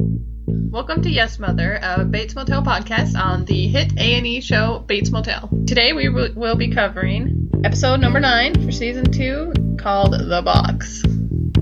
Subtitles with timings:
[0.00, 5.50] Welcome to Yes Mother, a Bates Motel podcast on the hit A&E show Bates Motel.
[5.66, 11.04] Today we will be covering episode number 9 for season 2 called The Box.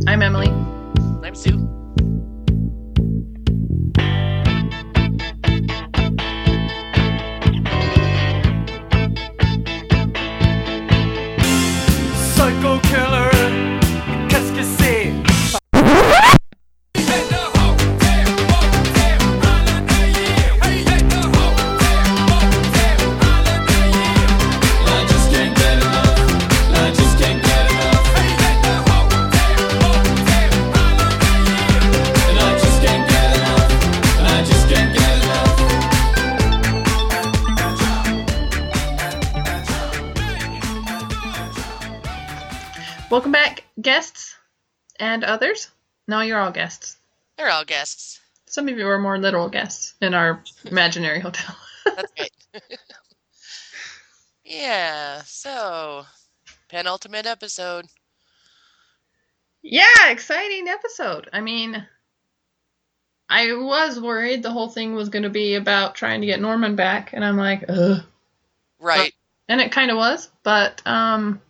[0.06, 0.50] I'm Emily.
[1.26, 1.67] I'm Sue.
[46.08, 46.96] No, you're all guests.
[47.36, 48.20] They're all guests.
[48.46, 51.54] Some of you are more literal guests in our imaginary hotel.
[51.84, 52.32] That's right.
[54.44, 56.06] yeah, so
[56.70, 57.86] penultimate episode.
[59.62, 61.28] Yeah, exciting episode.
[61.30, 61.86] I mean,
[63.28, 66.74] I was worried the whole thing was going to be about trying to get Norman
[66.74, 68.02] back, and I'm like, ugh.
[68.80, 69.12] Right.
[69.48, 71.42] And it kind of was, but um,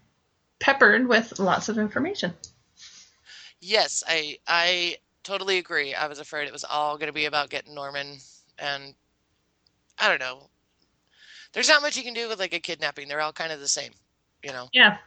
[0.59, 2.35] peppered with lots of information.
[3.61, 5.95] Yes, I I totally agree.
[5.95, 8.19] I was afraid it was all going to be about getting Norman
[8.59, 8.95] and
[9.99, 10.49] I don't know.
[11.53, 13.09] There's not much you can do with like a kidnapping.
[13.09, 13.93] They're all kind of the same,
[14.43, 14.69] you know.
[14.73, 14.99] Yeah.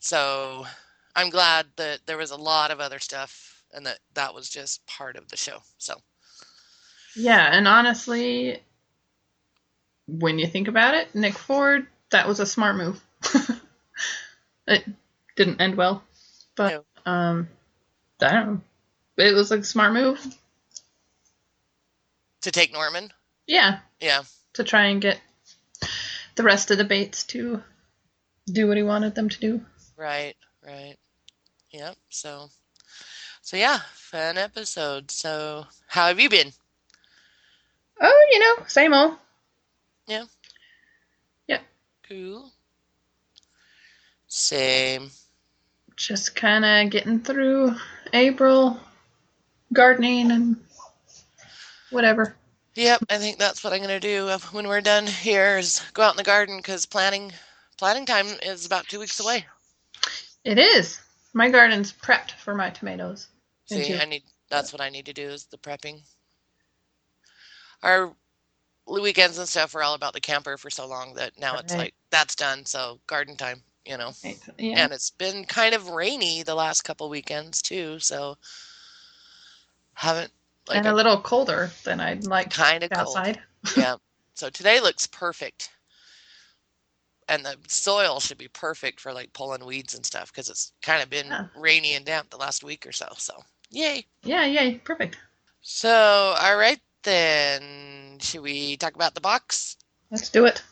[0.00, 0.66] So,
[1.14, 4.84] I'm glad that there was a lot of other stuff and that that was just
[4.86, 5.58] part of the show.
[5.78, 5.94] So,
[7.14, 8.60] Yeah, and honestly,
[10.06, 13.00] when you think about it, Nick Ford, that was a smart move.
[14.66, 14.84] it
[15.36, 16.02] didn't end well,
[16.54, 17.48] but um,
[18.20, 18.60] I don't know.
[19.24, 20.20] It was a smart move.
[22.42, 23.12] to take Norman,
[23.46, 24.22] Yeah, yeah.
[24.54, 25.20] to try and get
[26.36, 27.62] the rest of the Bates to
[28.46, 29.60] do what he wanted them to do.
[29.96, 30.34] Right,
[30.64, 30.96] right.
[31.70, 31.96] Yep.
[32.10, 32.48] So,
[33.42, 35.10] so yeah, fun episode.
[35.10, 36.52] So, how have you been?
[38.00, 39.16] Oh, you know, same old.
[40.06, 40.24] Yeah.
[41.48, 41.62] Yep.
[42.08, 42.52] Cool.
[44.28, 45.10] Same.
[45.96, 47.74] Just kind of getting through
[48.12, 48.78] April,
[49.72, 50.56] gardening and
[51.90, 52.36] whatever.
[52.74, 53.04] Yep.
[53.08, 56.12] I think that's what I'm gonna do uh, when we're done here is go out
[56.12, 57.32] in the garden because planting
[57.78, 59.46] planting time is about two weeks away.
[60.44, 61.00] It is.
[61.32, 63.28] My garden's prepped for my tomatoes.
[63.66, 63.96] See, you.
[63.96, 66.02] I need that's what I need to do is the prepping.
[67.82, 68.14] Our
[68.86, 71.84] weekends and stuff were all about the camper for so long that now it's Right.
[71.84, 72.64] like that's done.
[72.66, 74.12] So garden time, you know.
[74.24, 74.84] Right, Yeah.
[74.84, 78.36] and it's been kind of rainy the last couple weekends too so
[79.94, 80.32] haven't
[80.68, 83.40] like and a little colder than I'd like kind of outside.
[83.76, 83.96] yeah
[84.34, 85.70] so today looks perfect
[87.28, 91.02] and the soil should be perfect for like pulling weeds and stuff because it's kind
[91.02, 91.46] of been Yeah.
[91.56, 93.34] rainy and damp the last week or so so
[93.70, 95.18] yay Yeah, yay, perfect.
[95.60, 99.76] so all right then should we talk about the box
[100.10, 100.62] Let's do it.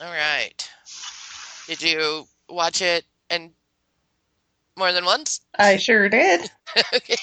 [0.00, 0.70] all right
[1.66, 3.52] did you watch it and
[4.76, 6.50] more than once I sure did.
[6.94, 7.16] okay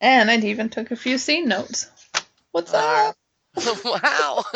[0.00, 1.88] And I even took a few scene notes.
[2.52, 3.16] What's Uh, up?
[3.84, 4.44] wow.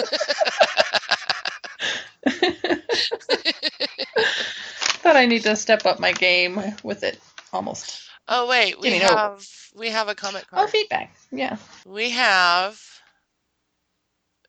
[5.03, 7.21] Thought I need to step up my game with it
[7.53, 8.03] almost.
[8.28, 9.15] oh wait, we Getting over.
[9.16, 10.71] have we have a comment Oh, card.
[10.71, 11.15] feedback.
[11.31, 11.56] Yeah.
[11.87, 12.81] we have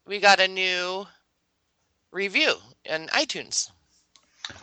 [0.08, 1.06] we got a new
[2.12, 2.56] review
[2.86, 3.70] in iTunes.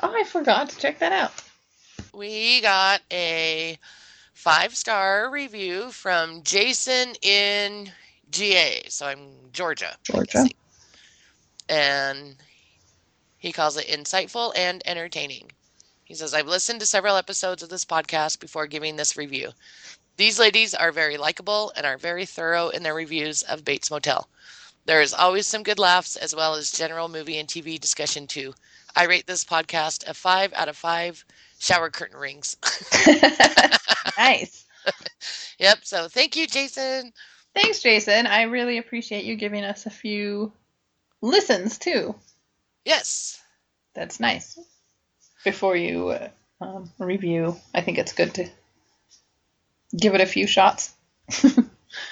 [0.03, 1.33] Oh, I forgot to check that out.
[2.13, 3.79] We got a
[4.33, 7.91] five star review from Jason in
[8.31, 8.85] GA.
[8.89, 9.97] So I'm Georgia.
[10.03, 10.47] Georgia.
[11.69, 12.37] And
[13.39, 15.53] he calls it insightful and entertaining.
[16.05, 19.51] He says, I've listened to several episodes of this podcast before giving this review.
[20.17, 24.29] These ladies are very likable and are very thorough in their reviews of Bates Motel.
[24.85, 28.55] There is always some good laughs as well as general movie and TV discussion too.
[28.97, 31.25] I rate this podcast a five out of five
[31.59, 32.57] shower curtain rings.
[34.19, 34.65] nice.
[35.59, 35.79] yep.
[35.83, 37.13] So thank you, Jason.
[37.55, 38.27] Thanks, Jason.
[38.27, 40.53] I really appreciate you giving us a few
[41.23, 42.15] listens too.
[42.85, 43.41] Yes.
[43.95, 44.59] That's nice.
[45.45, 46.29] Before you uh,
[46.61, 48.49] um, review, I think it's good to
[49.97, 50.95] give it a few shots.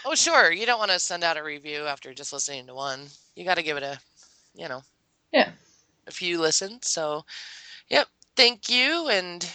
[0.05, 0.51] Oh, sure.
[0.53, 3.01] You don't want to send out a review after just listening to one.
[3.37, 3.99] You got to give it a,
[4.55, 4.83] you know,
[5.33, 5.51] Yeah.
[6.07, 6.89] A few listens.
[6.89, 7.25] So,
[7.89, 8.09] yep.
[8.37, 9.09] Thank you.
[9.09, 9.49] And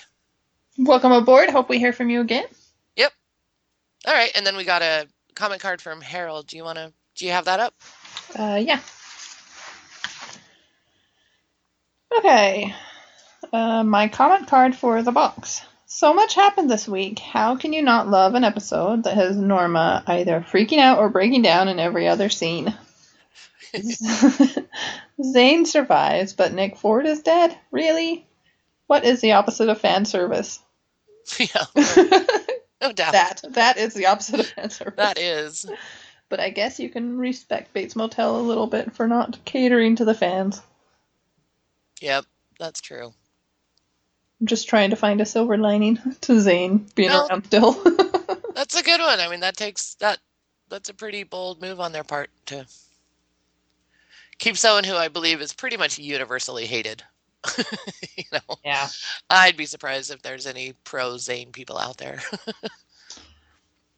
[0.77, 1.49] Welcome aboard.
[1.49, 2.45] Hope we hear from you again.
[2.95, 3.11] Yep.
[4.07, 4.31] All right.
[4.35, 6.47] And then we got a comment card from Harold.
[6.47, 6.93] Do you want to?
[7.15, 7.73] Do you have that up?
[8.37, 8.79] Uh, yeah.
[12.17, 12.73] Okay.
[13.51, 15.61] Uh, my comment card for the box.
[15.85, 17.19] So much happened this week.
[17.19, 21.41] How can you not love an episode that has Norma either freaking out or breaking
[21.41, 22.73] down in every other scene?
[25.23, 27.57] Zane survives, but Nick Ford is dead?
[27.71, 28.25] Really?
[28.87, 30.59] What is the opposite of fan service?
[31.39, 31.65] yeah,
[32.81, 33.11] no doubt.
[33.11, 34.95] that that is the opposite of fan service.
[34.97, 35.65] that is.
[36.29, 40.05] But I guess you can respect Bates Motel a little bit for not catering to
[40.05, 40.61] the fans.
[42.01, 42.25] Yep,
[42.59, 43.13] that's true.
[44.39, 47.27] I'm just trying to find a silver lining to Zane being No.
[47.27, 47.71] around still.
[48.55, 49.19] That's a good one.
[49.19, 50.19] I mean, that takes that.
[50.69, 52.65] That's a pretty bold move on their part to
[54.39, 57.03] keep someone who I believe is pretty much universally hated.
[58.17, 58.87] you know, yeah.
[59.29, 62.21] I'd be surprised if there's any pro Zane people out there.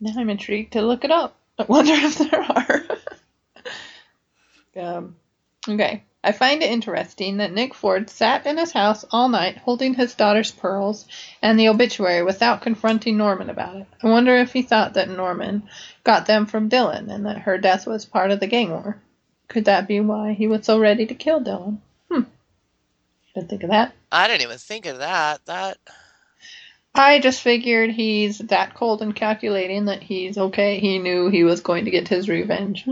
[0.03, 1.37] Now I'm intrigued to look it up.
[1.59, 2.83] I wonder if there are.
[4.83, 5.15] um,
[5.69, 6.03] okay.
[6.23, 10.15] I find it interesting that Nick Ford sat in his house all night holding his
[10.15, 11.05] daughter's pearls
[11.39, 13.87] and the obituary without confronting Norman about it.
[14.01, 15.69] I wonder if he thought that Norman
[16.03, 18.99] got them from Dylan and that her death was part of the gang war.
[19.51, 21.79] Could that be why he was so ready to kill Dylan?
[22.09, 22.21] Hmm.
[23.35, 23.93] Didn't think of that.
[24.09, 25.45] I didn't even think of that.
[25.45, 25.77] That
[26.95, 30.79] I just figured he's that cold and calculating that he's okay.
[30.79, 32.87] He knew he was going to get his revenge.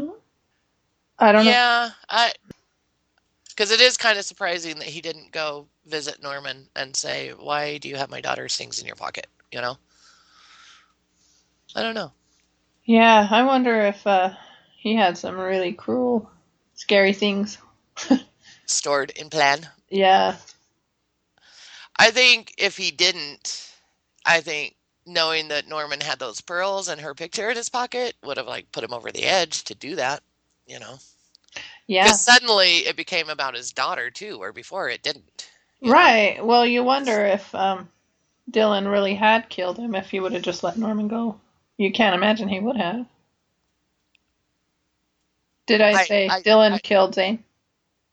[1.17, 1.51] I don't know.
[1.51, 2.33] yeah, I
[3.47, 7.77] because it is kind of surprising that he didn't go visit Norman and say, "Why
[7.77, 9.77] do you have my daughter's things in your pocket?" You know.
[11.73, 12.11] I don't know.
[12.83, 14.31] Yeah, I wonder if uh,
[14.75, 16.29] he had some really cruel,
[16.79, 17.57] scary things.
[18.67, 19.69] Stored in plan.
[19.89, 20.37] Yeah,
[21.97, 23.71] I think if he didn't,
[24.25, 28.37] I think knowing that Norman had those pearls and her picture in his pocket would
[28.37, 30.23] have like put him over the edge to do that,
[30.67, 30.99] you know.
[31.87, 35.49] yeah, Because suddenly it became about his daughter too, where before it didn't.
[35.81, 36.13] you know?
[36.13, 36.43] right.
[36.45, 37.89] Well, you wonder if um,
[38.51, 41.39] Dylan really had killed him if he would have just let Norman go.
[41.77, 43.05] You can't imagine he would have.
[45.69, 47.44] Did I I- say I- Dylan I- killed Zane?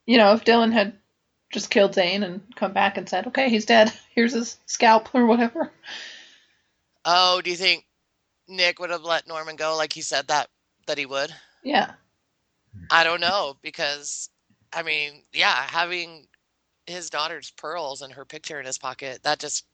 [0.05, 0.93] You know, if Dylan had
[1.51, 3.91] just killed Zane and come back and said, "Okay, he's dead.
[4.15, 5.71] Here's his scalp or whatever."
[7.03, 7.85] Oh, do you think
[8.47, 10.49] Nick would have let Norman go like he said that
[10.85, 11.33] that he would?
[11.63, 11.93] Yeah.
[12.91, 14.29] I don't know because
[14.71, 16.27] I mean, yeah, having
[16.85, 19.65] his daughter's pearls and her picture in his pocket, that just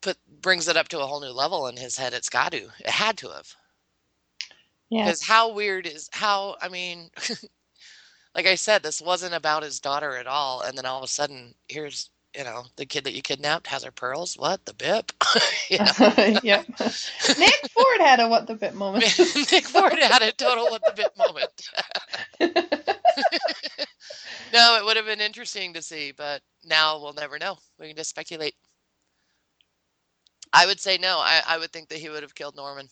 [0.00, 2.14] put brings it up to a whole new level in his head.
[2.14, 2.68] It's got to.
[2.78, 3.54] It had to have.
[4.90, 5.04] Yeah.
[5.04, 7.10] Because how weird is how I mean
[8.34, 11.08] like I said, this wasn't about his daughter at all, and then all of a
[11.08, 14.34] sudden here's you know, the kid that you kidnapped has her pearls.
[14.36, 15.12] What the bip?
[15.70, 16.66] yep.
[17.38, 19.04] Nick Ford had a what the bit moment.
[19.50, 21.70] Nick Ford had a total what the bip moment.
[24.52, 27.56] no, it would have been interesting to see, but now we'll never know.
[27.78, 28.54] We can just speculate.
[30.52, 31.18] I would say no.
[31.18, 32.88] I, I would think that he would have killed Norman,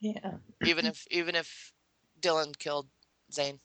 [0.00, 0.32] yeah.
[0.64, 1.72] even if even if
[2.20, 2.88] Dylan killed
[3.32, 3.60] Zane.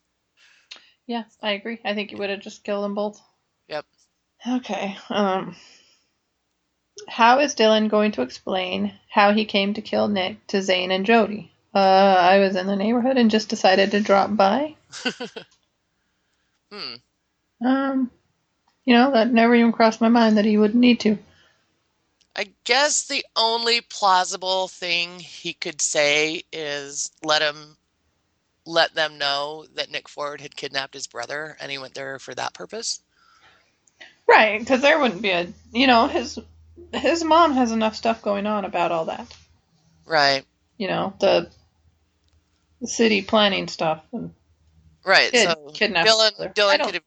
[1.07, 1.79] Yeah, I agree.
[1.85, 3.21] I think you would have just killed them both.
[3.67, 3.85] Yep.
[4.47, 4.97] Okay.
[5.09, 5.55] Um
[7.07, 11.05] how is Dylan going to explain how he came to kill Nick to Zane and
[11.05, 11.51] Jodi?
[11.73, 14.75] Uh, I was in the neighborhood and just decided to drop by.
[16.71, 17.65] Hmm.
[17.65, 18.11] Um,
[18.85, 21.17] you know, that never even crossed my mind that he would need to.
[22.35, 27.77] I guess the only plausible thing he could say is let him
[28.65, 32.33] let them know that Nick Ford had kidnapped his brother and he went there for
[32.35, 32.99] that purpose.
[34.27, 36.39] Right, because there wouldn't be a, you know, his
[36.93, 39.33] his mom has enough stuff going on about all that.
[40.05, 40.43] Right.
[40.77, 41.49] You know, the,
[42.81, 44.33] the city planning stuff and
[45.05, 45.31] Right.
[45.31, 47.03] kid, so kidnapped Dylan Dylan could have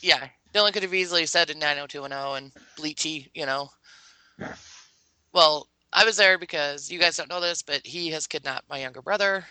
[0.00, 3.70] yeah, Dylan could have easily said in 90210 and Bleachy, you know.
[5.32, 8.78] Well, I was there because you guys don't know this, but he has kidnapped my
[8.78, 9.44] younger brother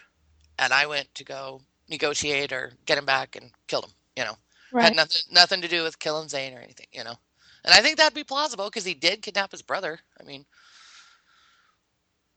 [0.57, 4.37] and I went to go negotiate or get him back and killed him, you know.
[4.71, 4.85] right.
[4.85, 7.15] had nothing nothing to do with killing Zane or anything, you know.
[7.63, 9.99] And I think that'd be plausible because he did kidnap his brother.
[10.19, 10.45] I mean,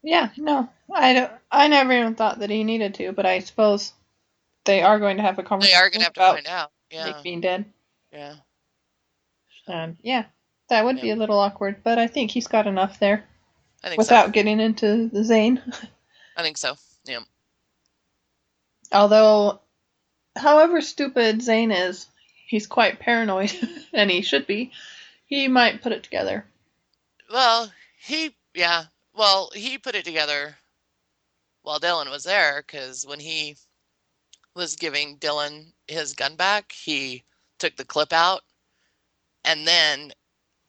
[0.03, 1.33] Yeah, no, I don't.
[1.51, 3.93] I never even thought that he needed to, but I suppose
[4.65, 5.79] they are going to have a conversation.
[5.79, 6.73] they are gonna have to find out.
[6.91, 7.65] Yeah, Nick being dead.
[8.13, 8.35] yeah.
[9.67, 10.27] Um, yeah,
[10.69, 13.25] that would be a little awkward, but I think he's got enough there
[13.85, 14.33] I think without so.
[14.33, 15.61] getting into the Zane.
[16.37, 16.77] I think so.
[17.05, 17.21] Yeah.
[18.91, 19.61] Although,
[20.35, 22.07] however stupid Zane is,
[22.47, 23.53] he's quite paranoid,
[23.93, 24.73] and he should be.
[25.27, 26.47] He might put it together.
[27.31, 28.85] Well, he yeah.
[29.15, 30.57] Well, he put it together
[31.63, 33.57] while Dylan was there because when he
[34.55, 37.23] was giving Dylan his gun back, he
[37.59, 38.43] took the clip out
[39.45, 40.13] and then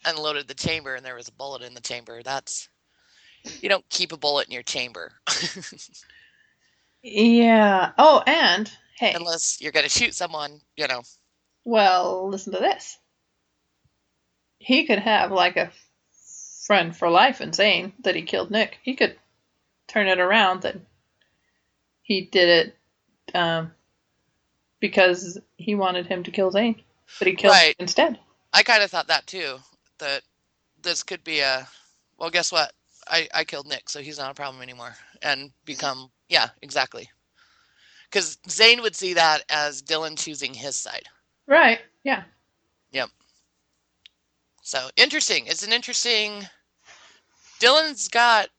[0.03, 2.22] unloaded the chamber, and there was a bullet in the chamber.
[2.22, 2.67] That's
[3.61, 5.11] you don't keep a bullet in your chamber
[7.07, 7.91] Yeah.
[7.99, 10.59] Oh, and hey, unless you're going to shoot someone.
[10.75, 11.03] You know.
[11.63, 12.97] well, listen to this.
[14.57, 15.71] He could have like a
[16.65, 18.79] friend for life and saying that he killed Nick.
[18.81, 19.15] He could
[19.87, 20.77] turn it around that
[22.01, 23.71] he did it um,
[24.79, 26.81] because he wanted him to kill Zane,
[27.19, 27.75] but he killed Right.
[27.77, 28.17] instead.
[28.51, 29.57] I kind of thought that too.
[29.99, 30.23] That
[30.81, 31.67] this could be a.
[32.17, 32.71] Well, guess what?
[33.07, 37.09] I I killed Nick, so he's not a problem anymore, and become yeah, exactly.
[38.09, 41.03] Because Zane would see that as Dylan choosing his side.
[41.47, 41.79] Right.
[42.03, 42.24] Yeah.
[42.91, 43.09] Yep.
[44.62, 45.47] So interesting.
[45.47, 46.47] It's an interesting.
[47.59, 48.50] Dylan's got.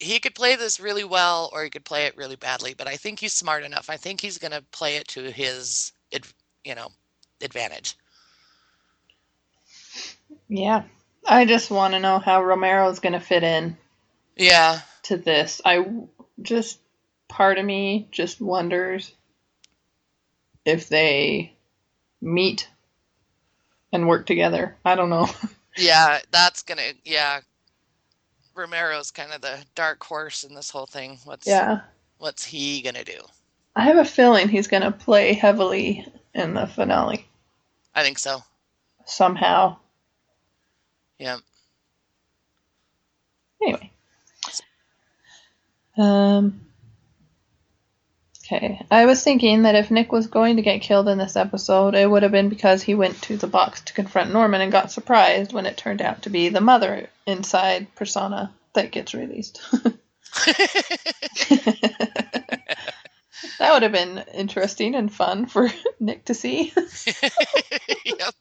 [0.00, 2.74] He could play this really well, or he could play it really badly.
[2.74, 3.88] But I think he's smart enough.
[3.88, 5.92] I think he's going to play it to his,
[6.64, 6.88] you know,
[7.42, 7.96] advantage.
[10.48, 10.82] Yeah.
[11.26, 13.76] I just want to know how Romero's going to fit in
[14.36, 14.80] Yeah.
[15.04, 15.60] to this.
[15.64, 15.84] I
[16.42, 16.80] just
[17.28, 19.12] part of me just wonders
[20.64, 21.54] if they
[22.20, 22.68] meet
[23.92, 24.76] and work together.
[24.84, 25.28] I don't know.
[25.76, 26.92] Yeah, that's gonna.
[27.04, 27.40] Yeah,
[28.54, 31.18] Romero's kind of the dark horse in this whole thing.
[31.24, 31.80] What's yeah.
[32.18, 33.20] what's he gonna do?
[33.74, 37.26] I have a feeling he's going to play heavily in the finale
[37.94, 38.42] I think so.
[39.04, 39.78] somehow.
[41.24, 41.38] Yeah.
[43.62, 43.90] Anyway.
[45.96, 46.60] Um
[48.44, 48.84] Okay.
[48.90, 52.10] I was thinking that if Nick was going to get killed in this episode, it
[52.10, 55.54] would have been because he went to the box to confront Norman and got surprised
[55.54, 59.62] when it turned out to be the mother inside Persona that gets released.
[63.58, 66.70] that would have been interesting and fun for Nick to see.
[68.04, 68.34] yep.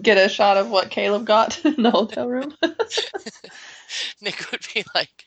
[0.00, 2.54] Get a shot of what Caleb got in the hotel room.
[4.20, 5.24] Nick would be like,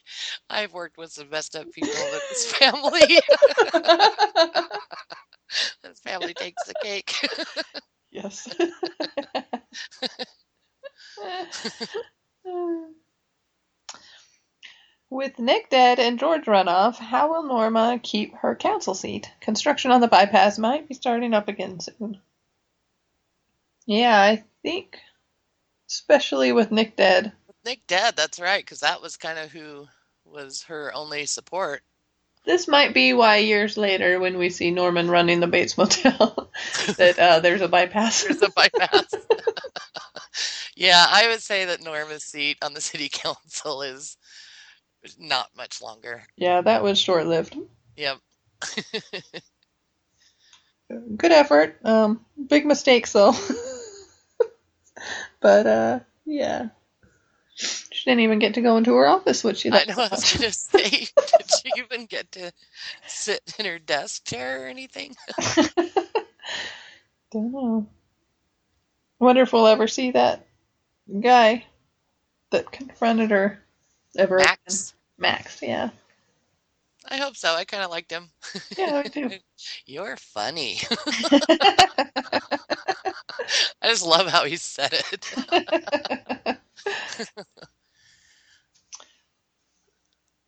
[0.49, 2.99] "I've worked with some messed up people, but this family,
[5.83, 7.13] this family takes the cake."
[8.11, 8.49] Yes.
[15.09, 19.31] With Nick dead and George run off, how will Norma keep her council seat?
[19.39, 22.19] Construction on the bypass might be starting up again soon.
[23.87, 24.99] Yeah, I think,
[25.89, 27.31] especially with Nick dead.
[27.65, 28.15] Nick dead.
[28.15, 29.87] That's right, because that was kind of who
[30.25, 31.81] was her only support.
[32.45, 36.49] This might be why years later, when we see Norman running the Bates Motel,
[36.97, 38.23] that uh, there's a bypass.
[38.23, 39.05] There's a bypass.
[40.75, 44.17] yeah, I would say that Norma's seat on the city council is
[45.19, 46.23] not much longer.
[46.37, 47.57] yeah, that was short lived.
[47.95, 48.17] Yep.
[51.17, 51.79] good effort.
[51.83, 53.33] Um, big mistakes though.
[55.39, 56.69] But uh, yeah,
[57.55, 60.33] she didn't even get to go into her office, which she I know I was
[60.33, 62.51] gonna say, did she even get to
[63.07, 65.15] sit in her desk chair or anything?
[67.31, 67.87] Don't know.
[69.19, 70.45] Wonder if we'll ever see that
[71.21, 71.65] guy
[72.51, 73.63] that confronted her
[74.15, 74.57] ever again.
[74.65, 74.93] Max?
[75.17, 75.89] Max, yeah.
[77.09, 77.53] I hope so.
[77.53, 78.29] I kind of liked him.
[78.77, 79.31] Yeah, I do.
[79.85, 80.79] You're funny.
[83.81, 86.57] I just love how he said it.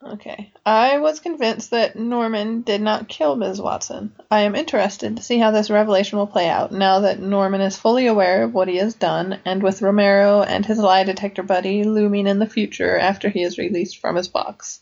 [0.05, 0.51] Okay.
[0.65, 3.61] I was convinced that Norman did not kill Ms.
[3.61, 4.13] Watson.
[4.31, 7.77] I am interested to see how this revelation will play out now that Norman is
[7.77, 11.83] fully aware of what he has done, and with Romero and his lie detector buddy
[11.83, 14.81] looming in the future after he is released from his box.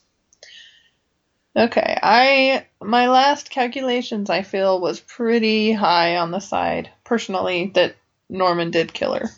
[1.58, 7.96] Okay, I my last calculations I feel was pretty high on the side, personally, that
[8.28, 9.28] Norman did kill her.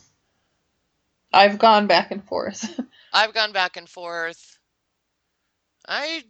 [1.33, 2.79] I've gone back and forth.
[3.15, 4.59] I've gone back and forth.
[5.89, 6.23] I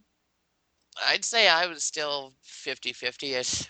[1.05, 3.69] I'd say I was still 50-50ish.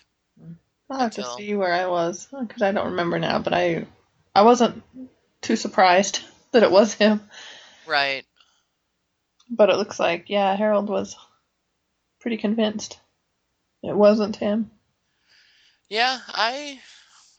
[0.91, 3.39] I'll have to see where I was because I don't remember now.
[3.39, 3.87] But I,
[4.35, 4.83] I wasn't
[5.41, 6.21] too surprised
[6.53, 7.23] that it was him.
[7.87, 8.27] Right.
[9.49, 11.17] But it looks like yeah, Harold was
[12.21, 12.99] pretty convinced
[13.83, 14.71] it wasn't him.
[15.89, 16.81] Yeah, I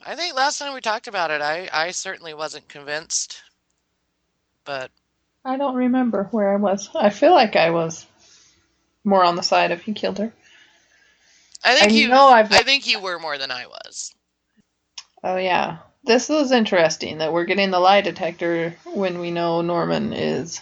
[0.05, 3.41] I think last time we talked about it, I I certainly wasn't convinced.
[4.65, 4.91] But
[5.45, 6.89] I don't remember where I was.
[6.95, 8.05] I feel like I was
[9.03, 10.31] more on the side of he killed her.
[11.63, 14.13] I think I you know I've- I think you were more than I was.
[15.23, 20.13] Oh yeah, this is interesting that we're getting the lie detector when we know Norman
[20.13, 20.61] is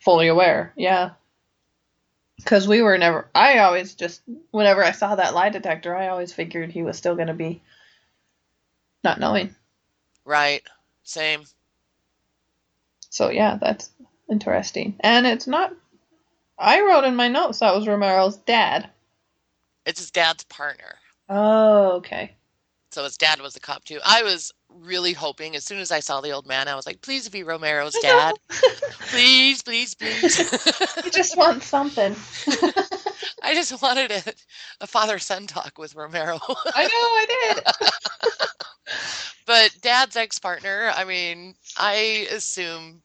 [0.00, 0.72] fully aware.
[0.76, 1.10] Yeah.
[2.42, 3.28] Because we were never.
[3.34, 7.14] I always just whenever I saw that lie detector, I always figured he was still
[7.14, 7.62] going to be
[9.04, 9.54] not knowing.
[10.24, 10.62] Right.
[11.02, 11.44] Same.
[13.10, 13.90] So yeah, that's
[14.30, 14.96] interesting.
[15.00, 15.74] And it's not.
[16.58, 18.90] I wrote in my notes that was Romero's dad.
[19.86, 20.96] It's his dad's partner.
[21.28, 22.36] Oh, okay.
[22.90, 24.00] So his dad was a cop too.
[24.04, 27.00] I was really hoping as soon as I saw the old man, I was like,
[27.02, 28.34] please be Romero's dad.
[29.10, 30.38] please, please, please.
[31.04, 32.14] you just want something.
[33.42, 34.22] I just wanted a,
[34.80, 36.38] a father son talk with Romero.
[36.74, 37.64] I know, I did.
[39.46, 43.02] but dad's ex partner, I mean, I assume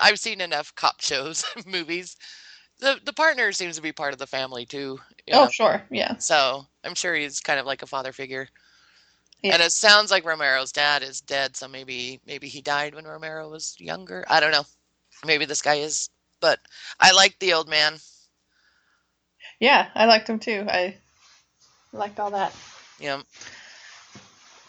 [0.00, 2.16] I've seen enough cop shows, movies.
[2.80, 4.98] The the partner seems to be part of the family too.
[5.26, 5.50] you Oh, know.
[5.50, 5.82] sure.
[5.90, 6.16] Yeah.
[6.18, 8.48] So I'm sure he's kind of like a father figure.
[9.42, 9.54] Yeah.
[9.54, 13.48] And it sounds like Romero's dad is dead, so maybe maybe he died when Romero
[13.48, 14.24] was younger.
[14.28, 14.66] I don't know.
[15.24, 16.58] Maybe this guy is, but
[17.00, 17.98] I like the old man.
[19.60, 20.66] Yeah, I liked him too.
[20.68, 20.96] I
[21.92, 22.54] liked all that.
[22.98, 23.22] Yeah.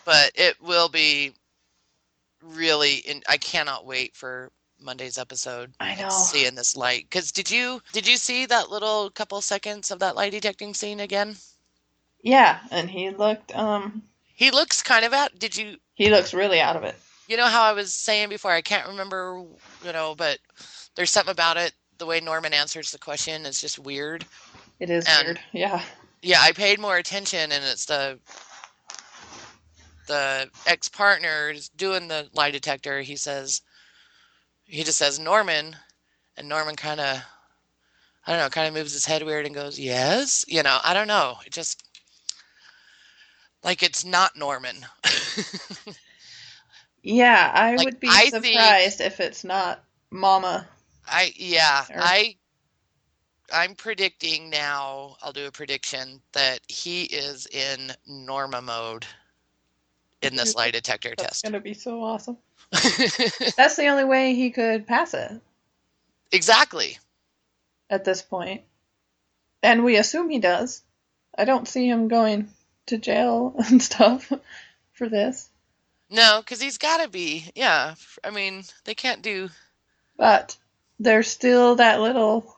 [0.05, 1.33] But it will be
[2.41, 5.73] really in I cannot wait for Monday's episode.
[5.79, 6.09] I know.
[6.09, 7.09] Seeing this light.
[7.11, 10.99] Cuz did you did you see that little couple seconds of that light detecting scene
[10.99, 11.37] again?
[12.21, 14.03] Yeah, and he looked um
[14.39, 15.37] He looks kind of out.
[15.37, 16.95] Did you he looks really out of it.
[17.27, 19.43] you know how I was saying before, I can't remember,
[19.83, 20.39] you know, but
[20.95, 21.73] there's something about it.
[21.97, 24.23] The way Norman answers the question is just weird.
[24.79, 25.39] It is And- weird.
[25.51, 25.83] Yeah.
[26.21, 28.17] Yeah, I paid more attention, and it's the
[30.07, 33.01] the ex partner is doing the lie detector.
[33.01, 33.61] He says,
[34.63, 35.75] he just says Norman,
[36.37, 37.17] and Norman kind of,
[38.25, 40.93] I don't know, kind of moves his head weird and goes, yes, you know, I
[40.93, 41.83] don't know, it just
[43.63, 44.75] like it's not Norman.
[47.01, 50.67] Yeah, I Like, would be I think- surprised if it's not Mama.
[51.07, 52.35] I yeah, Or- I
[53.53, 59.05] I'm predicting now, I'll do a prediction that he is in Norma mode
[60.21, 61.43] in this lie detector That's test.
[61.45, 62.37] gonna be so awesome.
[62.71, 65.31] That's the only way he could pass it
[66.31, 66.99] exactly.
[67.89, 68.61] at this point.
[69.63, 70.83] And we assume he does.
[71.35, 72.49] I don't see him going
[72.89, 74.31] to jail and stuff
[74.93, 75.49] for this.
[76.09, 77.45] No, because he's got to be.
[77.55, 77.95] Yeah.
[78.23, 79.49] I mean, they can't do.
[80.17, 80.57] But
[80.99, 82.57] there's still that little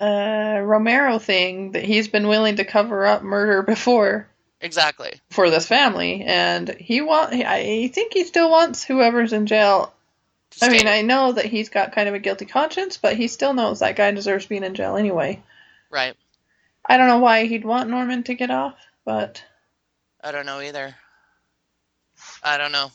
[0.00, 4.28] uh, Romero thing that he's been willing to cover up murder before
[4.60, 5.20] Exactly.
[5.30, 7.32] for this family, and he want.
[7.32, 9.94] I think he still wants whoever's in jail.
[10.62, 13.54] I mean, I know that he's got kind of a guilty conscience, but he still
[13.54, 15.42] knows that guy deserves being in jail anyway.
[15.90, 16.14] Right.
[16.86, 19.42] I don't know why he'd want Norman to get off, but
[20.22, 20.94] I don't know either.
[22.42, 22.90] I don't know.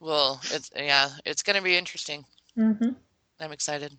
[0.00, 2.24] Well, it's yeah, it's going to be interesting.
[2.54, 2.90] hmm
[3.40, 3.92] I'm excited.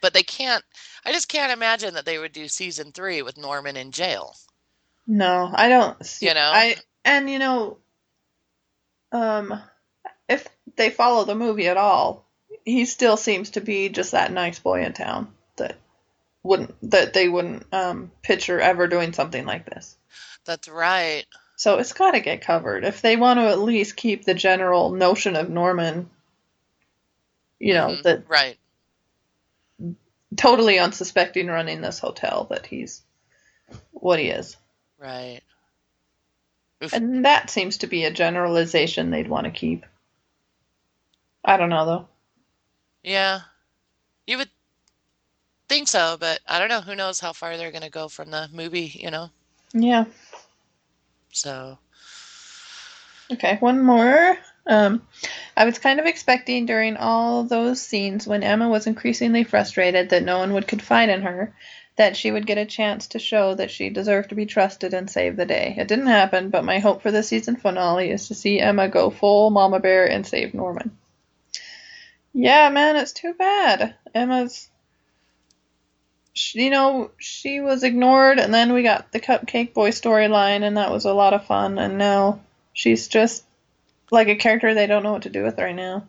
[0.00, 0.64] But they can't.
[1.04, 4.34] I just can't imagine that they would do season three with Norman in jail.
[5.06, 6.04] no, I don't.
[6.06, 6.50] See, You know?
[6.54, 7.78] I and you know,
[9.12, 9.60] um,
[10.28, 10.46] if
[10.76, 12.24] they follow the movie at all,
[12.64, 15.76] he still seems to be just that nice boy in town that
[16.42, 19.96] wouldn't that they wouldn't um picture ever doing something like this.
[20.44, 21.26] That's right.
[21.56, 24.90] So it's got to get covered if they want to at least keep the general
[24.90, 26.08] notion of Norman.
[27.58, 28.02] You know Mhm.
[28.02, 28.58] that Right.
[30.36, 33.02] totally unsuspecting running this hotel that he's
[33.92, 34.56] what he is.
[34.98, 35.42] Right.
[36.92, 39.84] And that seems to be a generalization they'd want to keep.
[41.44, 42.08] I don't know though.
[43.02, 43.40] Yeah.
[44.26, 44.50] You would
[45.70, 46.80] think so, but I don't know.
[46.80, 49.30] Who knows how far they're going to go from the movie, you know?
[49.72, 50.04] Yeah.
[51.32, 51.78] So,
[53.32, 54.36] Okay, one more.
[54.66, 55.06] Um,
[55.56, 60.24] I was kind of expecting during all those scenes when Emma was increasingly frustrated that
[60.24, 61.54] no one would confide in her,
[61.96, 65.08] that she would get a chance to show that she deserved to be trusted and
[65.08, 65.76] save the day.
[65.78, 69.10] It didn't happen, but my hope for the season finale is to see Emma go
[69.10, 70.96] full Mama Bear and save Norman.
[72.32, 73.94] Yeah, man, it's too bad.
[74.12, 74.68] Emma's.
[76.40, 80.76] She- You know, she was ignored, and then we got the Cupcake Boy storyline, and
[80.76, 82.40] that was a lot of fun, and now
[82.72, 83.44] she's just
[84.10, 86.08] like a character they don't know what to do with right now.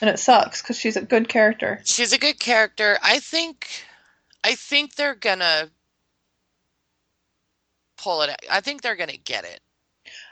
[0.00, 1.80] And it sucks because she's a good character.
[1.84, 2.98] she's a good character.
[3.02, 3.68] I think
[4.42, 5.70] I think they're to
[7.98, 8.34] pull it.
[8.50, 9.60] I think they're to get it.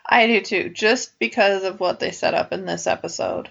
[0.07, 3.51] I do too, just because of what they set up in this episode.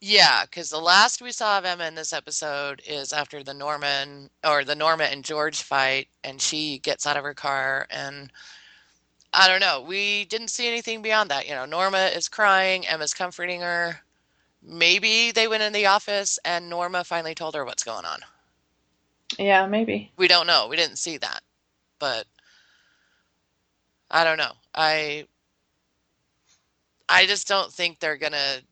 [0.00, 4.30] Yeah, because the last we saw of Emma in this episode is after the Norman
[4.44, 8.30] or the Norma and George fight, and she gets out of her car, and
[9.32, 9.80] I don't know.
[9.82, 11.48] We didn't see anything beyond that.
[11.48, 14.02] You know, Norma is crying, Emma's comforting her,
[14.62, 18.20] maybe they went in the office and Norma finally told her what's going on.
[19.38, 20.12] Yeah, maybe.
[20.16, 20.68] We don't know.
[20.68, 21.42] We didn't see that.
[21.98, 22.26] But
[24.10, 24.52] I don't know.
[24.74, 25.26] I
[27.08, 28.62] I just don't think they're going to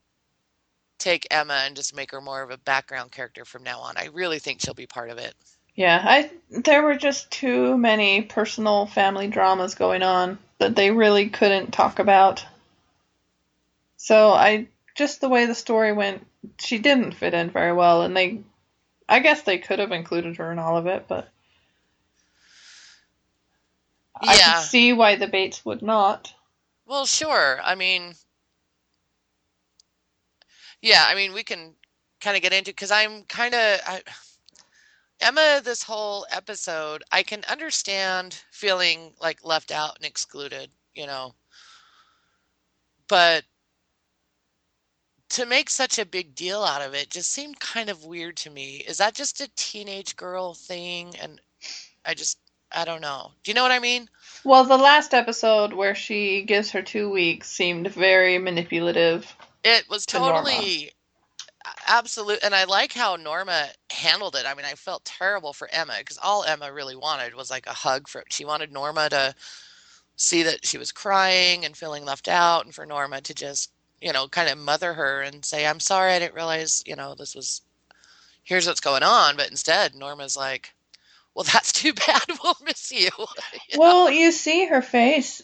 [0.98, 3.96] take Emma and just make her more of a background character from now on.
[3.96, 5.34] I really think she'll be part of it.
[5.74, 11.28] Yeah, I there were just too many personal family dramas going on that they really
[11.28, 12.44] couldn't talk about.
[13.98, 16.26] So I just the way the story went,
[16.58, 18.42] she didn't fit in very well and they
[19.08, 21.28] I guess they could have included her in all of it, but
[24.20, 26.32] I can see why the Bates would not.
[26.86, 27.60] Well, sure.
[27.62, 28.14] I mean,
[30.82, 31.74] yeah, I mean, we can
[32.20, 33.80] kind of get into because I'm kind of
[35.20, 35.60] Emma.
[35.64, 41.34] This whole episode, I can understand feeling like left out and excluded, you know,
[43.08, 43.44] but
[45.28, 48.50] to make such a big deal out of it just seemed kind of weird to
[48.50, 48.76] me.
[48.86, 51.14] Is that just a teenage girl thing?
[51.20, 51.40] And
[52.04, 52.38] I just,
[52.70, 53.32] I don't know.
[53.42, 54.08] Do you know what I mean?
[54.44, 59.35] Well, the last episode where she gives her 2 weeks seemed very manipulative.
[59.66, 60.48] It was to Norma.
[60.48, 60.92] totally
[61.86, 64.46] absolute, and I like how Norma handled it.
[64.46, 67.72] I mean, I felt terrible for Emma because all Emma really wanted was like a
[67.72, 68.22] hug for.
[68.30, 69.34] She wanted Norma to
[70.16, 74.12] see that she was crying and feeling left out, and for Norma to just, you
[74.12, 77.34] know, kind of mother her and say, "I'm sorry, I didn't realize, you know, this
[77.34, 77.62] was.
[78.44, 80.74] Here's what's going on." But instead, Norma's like,
[81.34, 82.22] "Well, that's too bad.
[82.42, 83.10] We'll miss you."
[83.68, 83.80] You know?
[83.80, 85.42] Well, you see her face.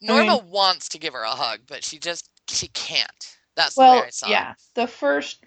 [0.00, 3.36] Norma mean- wants to give her a hug, but she just she can't.
[3.56, 4.30] That's the way Well, I saw it.
[4.30, 4.54] yeah.
[4.74, 5.44] The first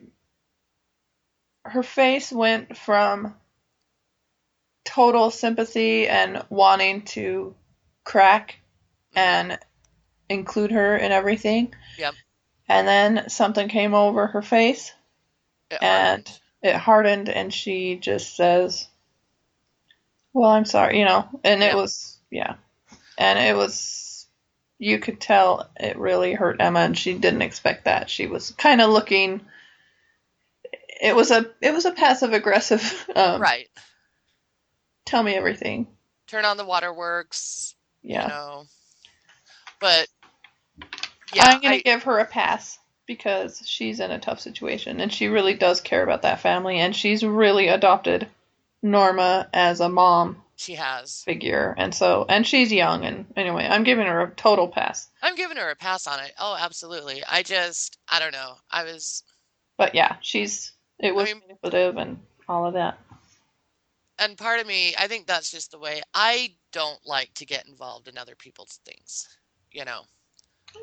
[1.65, 3.35] her face went from
[4.83, 7.55] total sympathy and wanting to
[8.03, 8.57] crack
[9.15, 9.19] mm-hmm.
[9.19, 9.59] and
[10.29, 11.73] include her in everything.
[11.97, 12.13] Yep.
[12.67, 14.93] And then something came over her face
[15.69, 16.39] It and hardened.
[16.63, 18.87] it hardened and she just says
[20.33, 21.75] well i'm sorry you know and it Yeah.
[21.75, 22.55] was yeah
[23.17, 23.75] and it was
[24.81, 28.81] you could tell it really hurt emma and she didn't expect that she was kind
[28.81, 29.39] of looking
[30.99, 33.69] it was a it was a passive aggressive um, right.
[35.05, 35.87] tell me everything
[36.27, 38.63] Turn on the waterworks, yeah you know.
[39.79, 40.07] But
[41.33, 45.13] yeah, i'm gonna I- give her a pass because she's in a tough situation and
[45.13, 48.27] she really does care about that family and she's really adopted
[48.81, 51.21] norma as a mom she has.
[51.23, 55.35] figure and so and she's young and anyway i'm giving her a total pass I'm
[55.35, 56.31] giving her a pass on it.
[56.39, 57.21] Oh, absolutely.
[57.29, 58.53] I just I don't know.
[58.71, 59.23] I was
[59.77, 62.19] but yeah she's it was mean- manipulative and
[62.49, 62.97] all of that
[64.19, 67.67] and part of me, I think that's just the way I don't like to get
[67.67, 69.27] involved in other people's things.
[69.71, 70.01] You know.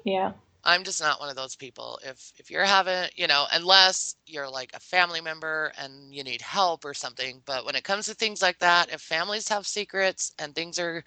[0.04, 0.32] yeah
[0.64, 1.98] I'm just not one of those people.
[2.04, 6.42] If if you're having, you know, unless you're like a family member and you need
[6.42, 10.32] help or something, but when it comes to things like that, if families have secrets
[10.38, 11.04] and things are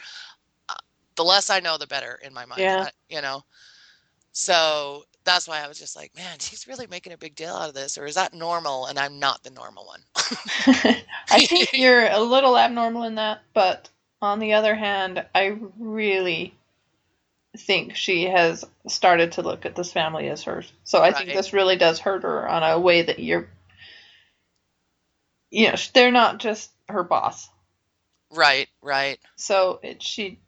[0.70, 0.76] uh,
[1.16, 2.88] the less I know the better in my mind, Yeah.
[3.10, 3.44] You know.
[4.34, 7.70] So that's why I was just like, man, she's really making a big deal out
[7.70, 10.02] of this or is that normal and I'm not the normal one?
[11.32, 13.90] i think you're a little abnormal in that but
[14.22, 16.54] on the other hand i really
[17.58, 21.54] think she has started to look at this family as hers so i think this
[21.54, 23.50] really does hurt her on a way that you're
[25.50, 27.50] you know they're not just her boss
[28.34, 29.20] right, right.
[29.36, 30.40] so it, she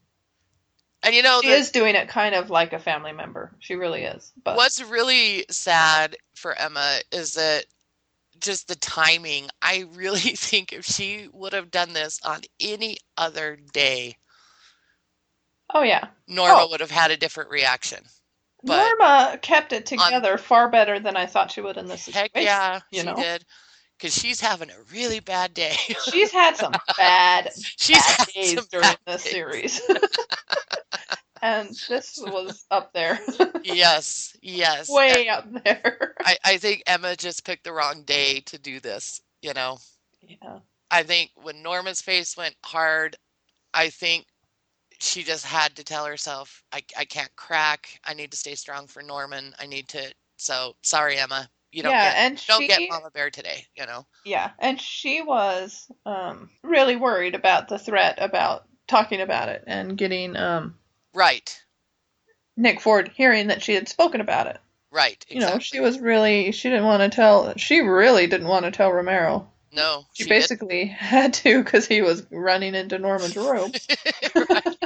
[1.03, 3.51] And you know, she the- is doing it kind of like a family member.
[3.59, 4.31] She really is.
[4.41, 7.65] But What's really sad for Emma is that
[8.39, 9.49] just the timing.
[9.61, 14.15] I really think if she would have done this on any other day,
[15.73, 16.67] oh yeah, Norma Oh.
[16.71, 17.99] would have had a different reaction.
[18.63, 22.31] But Norma kept it together far better than I thought she would in this heck
[22.35, 23.15] yeah, you she know?
[23.15, 23.43] did.
[23.97, 25.75] Because she's having a really bad day.
[26.11, 29.31] She's had some bad, she's bad had days some during bad this days.
[29.31, 29.81] series,
[31.41, 33.19] and this was up there,
[33.63, 34.89] Yes, yes.
[34.89, 36.13] way up there.
[36.21, 39.77] I, I think Emma just picked the wrong day to do this, you know.
[40.21, 40.59] yeah,
[40.91, 43.15] I think when Norma's face went hard,
[43.73, 44.25] I think
[45.03, 47.87] she just had to tell herself, I, I can't crack.
[48.05, 49.53] I need to stay strong for Norman.
[49.59, 50.13] I need to.
[50.37, 51.49] So sorry, Emma.
[51.71, 53.65] You don't yeah, get and don't she, get Mama Bear today.
[53.75, 54.05] You know.
[54.25, 59.97] yeah, and she was um really worried about the threat about talking about it and
[59.97, 60.75] getting um
[61.15, 61.59] Right.
[62.55, 64.57] Nick Ford hearing that she had spoken about it.
[64.91, 65.25] Right.
[65.27, 68.71] You know, she was really she didn't want to tell she really didn't want to
[68.71, 69.49] tell Romero.
[69.71, 70.05] no.
[70.13, 73.71] She, did- basically had to because he was running into Norman's room.
[74.35, 74.77] Right.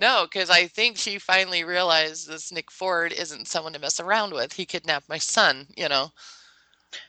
[0.00, 4.32] No, because I think she finally realized this Nick Ford isn't someone to mess around
[4.32, 4.52] with.
[4.52, 6.10] He kidnapped my son, you know.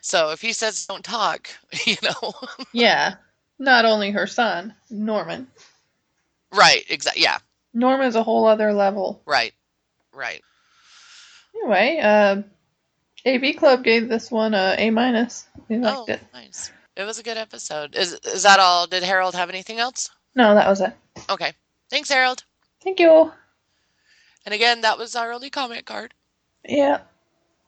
[0.01, 1.49] So if he says don't talk,
[1.85, 2.33] you know.
[2.73, 3.15] Yeah.
[3.59, 5.47] Not only her son, Norman.
[6.51, 7.21] right, exactly.
[7.23, 7.37] Yeah,
[7.73, 9.21] Norman's a whole other level.
[9.25, 9.53] right,
[10.13, 10.41] right.
[11.55, 12.41] Anyway, uh,
[13.25, 15.45] AV Club gave this one a A minus.
[15.69, 16.21] We liked oh, it.
[16.33, 16.71] nice.
[16.95, 17.95] It was a good episode.
[17.95, 18.85] Is is that all?
[18.87, 20.09] Did Harold have anything else?
[20.35, 20.93] No, that was it.
[21.29, 21.53] Okay.
[21.89, 22.43] Thanks, Harold.
[22.83, 23.31] Thank you.
[24.45, 26.13] And again, that was our only comment card.
[26.67, 27.01] Yeah.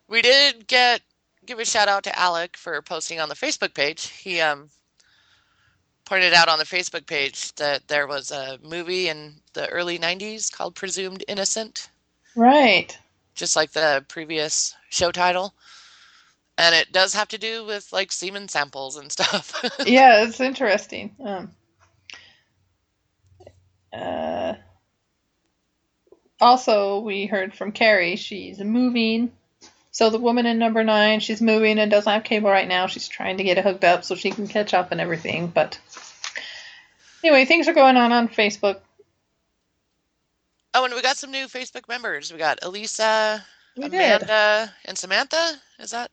[0.08, 1.02] We did get
[1.46, 4.08] give a shout out to Alec for posting on the Facebook page.
[4.08, 4.70] He um
[6.06, 10.52] pointed out on the Facebook page that there was a movie in the early 90s
[10.52, 11.90] called Presumed Innocent,
[12.36, 12.98] Right.
[13.36, 15.54] just like the previous show title.
[16.58, 19.64] And it does have to do with like semen samples and stuff.
[19.86, 21.16] yeah, it's interesting.
[21.24, 21.52] Um,
[23.92, 24.54] uh,
[26.40, 28.16] also, we heard from Carrie.
[28.16, 29.32] She's moving.
[29.92, 32.88] So the woman in number nine, she's moving and doesn't have cable right now.
[32.88, 35.48] She's trying to get it hooked up so she can catch up and everything.
[35.48, 35.80] But
[37.24, 38.80] anyway, things are going on on Facebook.
[40.74, 42.34] oh, and we got some new Facebook members.
[42.34, 43.46] We got Elisa,
[43.78, 44.24] We did.
[44.24, 45.62] Amanda, and Samantha.
[45.80, 46.10] Is that?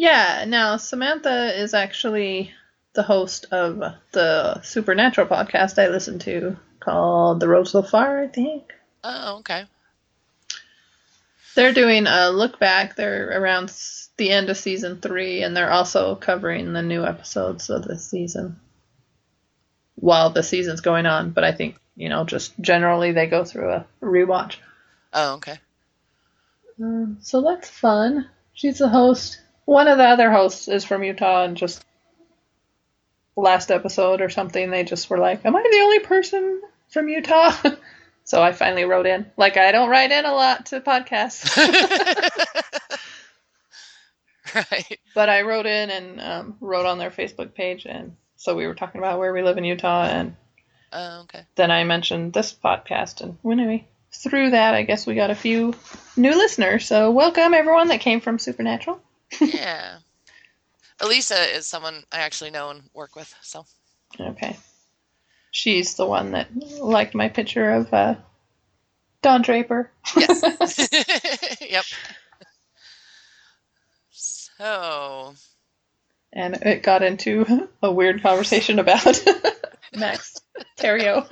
[0.00, 2.54] Yeah, now Samantha is actually
[2.94, 3.82] the host of
[4.12, 8.72] the Supernatural podcast I listen to called The Road So Far, I think.
[9.04, 9.66] Oh, okay.
[11.54, 12.96] They're doing a look back.
[12.96, 13.74] They're around
[14.16, 18.58] the end of season three, and they're also covering the new episodes of the season
[19.96, 21.32] while the season's going on.
[21.32, 24.56] But I think, you know, just generally they go through a rewatch.
[25.12, 25.58] Oh, okay.
[26.82, 28.30] Um, so that's fun.
[28.54, 29.42] She's the host.
[29.70, 31.84] One of the other hosts is from Utah, and just
[33.36, 37.54] last episode or something, they just were like, "Am I the only person from Utah?"
[38.24, 39.30] so I finally wrote in.
[39.36, 41.56] Like I don't write in a lot to podcasts,
[44.56, 44.98] right.
[45.14, 48.74] but I wrote in and um, wrote on their Facebook page, and so we were
[48.74, 50.34] talking about where we live in Utah, and
[50.92, 51.44] Oh, okay.
[51.54, 55.76] then I mentioned this podcast, and anyway, through that, I guess we got a few
[56.16, 56.88] new listeners.
[56.88, 59.00] So welcome everyone that came from Supernatural.
[59.40, 59.98] Yeah.
[61.00, 63.32] Elisa is someone I actually know and work with.
[63.42, 63.64] So
[64.18, 64.56] Okay.
[65.50, 66.48] She's the one that
[66.80, 68.14] liked my picture of uh,
[69.22, 69.90] Don Draper.
[70.16, 70.88] yes.
[71.60, 71.84] yep.
[74.10, 75.34] So
[76.32, 79.24] and it got into a weird conversation about
[79.96, 80.36] Max
[80.78, 81.26] Thieriot.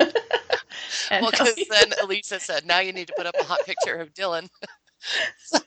[1.09, 3.95] and well, because then Elisa said, "Now you need to put up a hot picture
[3.95, 4.49] of Dylan."
[5.43, 5.59] so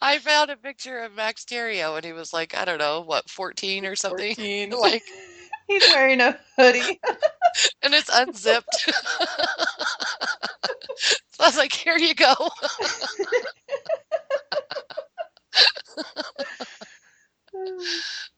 [0.00, 3.28] I found a picture of Max Thieriot, and he was like, I don't know, what,
[3.30, 4.70] fourteen or something, 14.
[4.70, 5.02] like,
[5.68, 7.00] He's wearing a hoodie.
[7.82, 8.72] and it's unzipped.
[8.76, 8.92] so
[11.40, 12.34] I was like, "Here you go."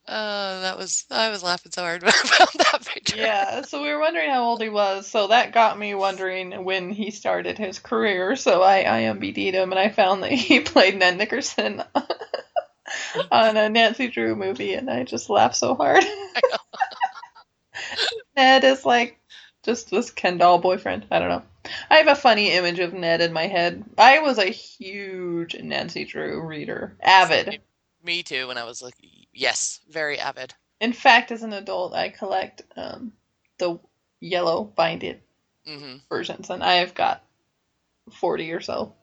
[0.09, 2.15] Uh, that was I was laughing so hard about
[2.55, 3.19] that picture.
[3.19, 5.07] yeah, so we were wondering how old he was.
[5.07, 8.35] So that got me wondering when he started his career.
[8.35, 11.83] So I IMDb'd him and I found that he played Ned Nickerson
[13.31, 16.03] on a Nancy Drew movie, and I just laughed so hard.
[18.35, 19.21] Ned is like
[19.63, 21.05] just this Ken doll boyfriend.
[21.11, 21.43] I don't know.
[21.91, 23.85] I have a funny image of Ned in my head.
[23.99, 27.61] I was a huge Nancy Drew reader, avid.
[28.09, 28.49] Me too.
[28.49, 28.95] When I was like,
[29.35, 30.55] yes, very avid.
[30.81, 33.13] In fact, as an adult, I collect um,
[33.59, 33.79] the
[34.19, 35.21] yellow binded
[35.67, 37.23] hmm versions, and I have got
[38.11, 38.95] forty or so.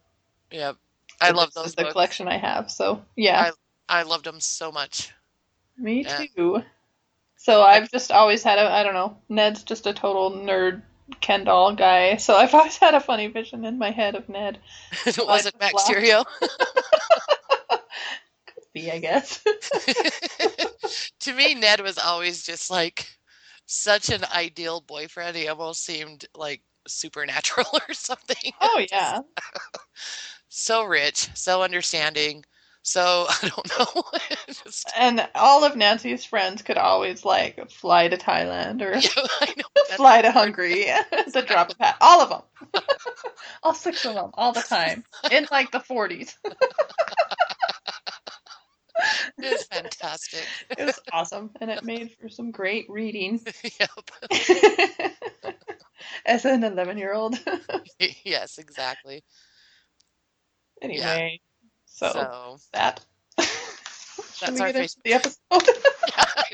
[0.49, 0.77] Yep.
[1.21, 2.71] I love those is the collection I have.
[2.71, 3.51] So yeah,
[3.87, 5.13] I loved them so much.
[5.77, 6.25] me yeah.
[6.35, 6.63] too.
[7.37, 9.19] So I've just always had a I don't know.
[9.29, 10.81] Ned's just a total nerd
[11.21, 12.15] Ken doll guy.
[12.15, 14.57] So I've always had a funny vision in my head of Ned.
[15.19, 16.27] was it Max laughed.
[18.75, 19.41] Be I guess.
[21.21, 23.07] to me, Ned was always just like
[23.65, 25.35] such an ideal boyfriend.
[25.37, 28.51] He almost seemed like supernatural or something.
[28.61, 29.19] oh yeah.
[30.47, 32.45] So rich, so understanding,
[32.81, 34.03] so I don't know.
[34.63, 39.95] Just- And all of Nancy's friends could always like fly to Thailand or yeah, know.
[39.97, 41.97] Fly to Hungary at the drop of a hat.
[41.99, 42.81] All of them.
[43.63, 45.03] all six of them, all the time.
[45.29, 45.81] In like the
[49.41, 49.51] 40s.
[49.51, 50.45] was fantastic.
[50.77, 51.51] It was awesome.
[51.61, 53.41] And it made for some great reading
[53.79, 53.89] yep.
[56.25, 57.37] as an 11 year old.
[58.23, 59.23] yes, exactly.
[60.81, 61.39] anyway,
[61.85, 63.05] so, So, that.
[63.37, 65.37] That's our Facebook the episode?
[65.51, 66.45] yeah, I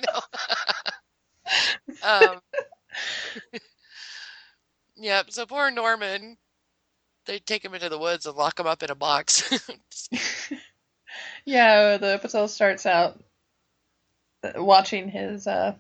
[2.02, 2.30] know.
[2.30, 2.42] um,
[5.02, 5.32] Yep.
[5.32, 6.38] So poor Norman,
[7.26, 9.50] they take him into the woods and lock him up in a box.
[11.46, 13.20] Yeah, the episode starts out
[14.56, 15.76] watching his uh,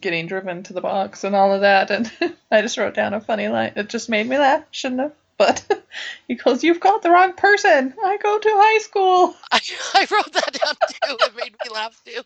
[0.00, 2.10] getting driven to the box and all of that, and
[2.50, 3.72] I just wrote down a funny line.
[3.76, 4.64] It just made me laugh.
[4.70, 5.12] Shouldn't have.
[5.36, 5.64] But
[6.28, 7.94] he goes, "You've got the wrong person.
[8.04, 9.60] I go to high school." I,
[9.94, 11.16] I wrote that down too.
[11.26, 12.22] It made me laugh too.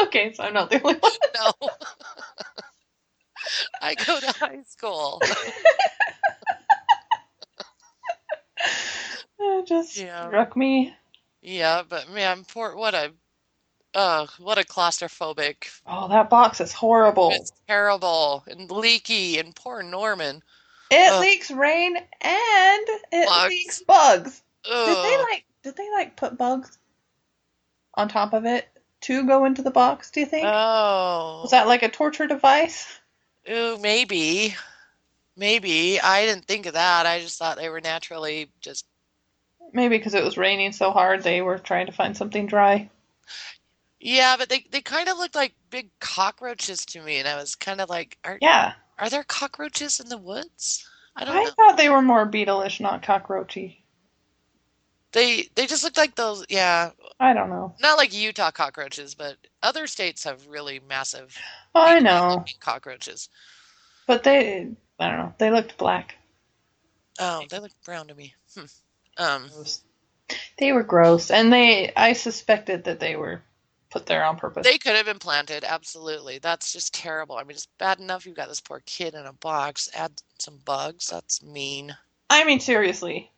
[0.00, 1.12] Okay, so I'm not the only one.
[1.36, 1.52] No.
[3.80, 5.22] I go to high school.
[9.38, 10.26] It just Yeah.
[10.26, 10.94] struck me.
[11.42, 13.12] Yeah, but man, poor what a
[13.94, 15.68] uh what a claustrophobic.
[15.86, 17.30] Oh, that box is horrible.
[17.32, 20.42] It's terrible and leaky and poor Norman.
[20.90, 21.20] It Ugh.
[21.20, 23.48] leaks rain and it Bugs.
[23.48, 24.42] leaks bugs.
[24.64, 26.78] Did they like did they like put bugs
[27.94, 28.68] on top of it
[29.02, 30.46] to go into the box, do you think?
[30.46, 31.40] Oh.
[31.42, 32.98] Was that like a torture device?
[33.50, 34.54] Ooh, maybe.
[35.36, 36.00] Maybe.
[36.00, 37.06] I didn't think of that.
[37.06, 38.86] I just thought they were naturally just
[39.72, 42.90] Maybe because it was raining so hard they were trying to find something dry.
[44.00, 47.54] Yeah, but they they kind of looked like big cockroaches to me and I was
[47.54, 48.74] kind of like are Yeah.
[48.98, 50.88] are there cockroaches in the woods?
[51.16, 51.52] I don't I know.
[51.56, 53.78] thought they were more beetle-ish, not cockroachy.
[55.12, 57.74] They they just looked like those yeah, I don't know.
[57.80, 61.36] not like Utah cockroaches, but other states have really massive
[61.74, 62.44] I know.
[62.60, 63.28] cockroaches.
[64.08, 65.34] But they I don't know.
[65.38, 66.16] They looked black.
[67.20, 68.34] Oh, they look brown to me.
[68.54, 68.64] Hmm.
[69.18, 69.50] Um,
[70.58, 73.42] They were gross and they I suspected that they were
[73.90, 74.64] put there on purpose.
[74.64, 76.38] they could have been planted, absolutely.
[76.38, 77.36] That's just terrible.
[77.36, 79.88] I mean, it's bad enough you've got this poor kid in a box.
[79.94, 81.08] Add some bugs.
[81.08, 81.96] That's mean.
[82.28, 83.30] I mean, seriously,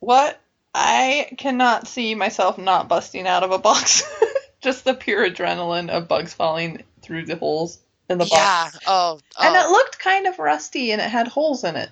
[0.00, 0.40] what?
[0.74, 4.02] I cannot see myself not busting out of a box.
[4.60, 8.32] Just the pure adrenaline of bugs falling through the holes in the box.
[8.32, 8.70] Yeah.
[8.86, 11.90] Oh, And it oh, looked kind of rusty and it had holes in it.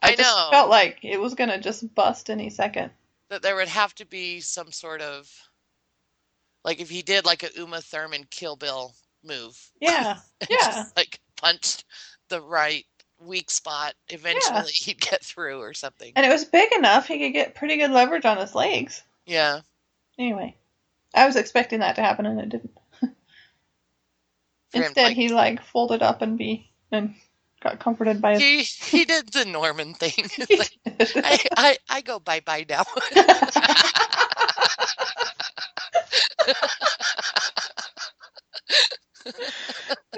[0.00, 2.90] I just know felt like it was going to just bust any second.
[3.28, 5.30] that there would have to be some sort of
[6.64, 9.58] like if he did like a Uma Thurman Kill Bill move.
[9.80, 10.16] Yeah.
[10.48, 10.56] Yeah.
[10.60, 11.84] Just like punched
[12.28, 12.84] the right
[13.18, 13.94] weak spot.
[14.08, 16.12] Eventually, he'd get through or something.
[16.16, 19.02] And it was big enough he could get pretty good leverage on his legs.
[19.26, 19.60] Yeah.
[20.18, 20.56] Anyway,
[21.14, 22.70] I was expecting that to happen and it didn't.
[23.00, 23.06] For
[24.78, 27.14] him, Instead, like- he like folded up and be and
[27.60, 28.42] got comforted by his.
[28.42, 28.62] He
[28.98, 30.12] he did the Norman thing.
[30.58, 30.70] Like,
[31.16, 32.84] I, I I go bye bye now.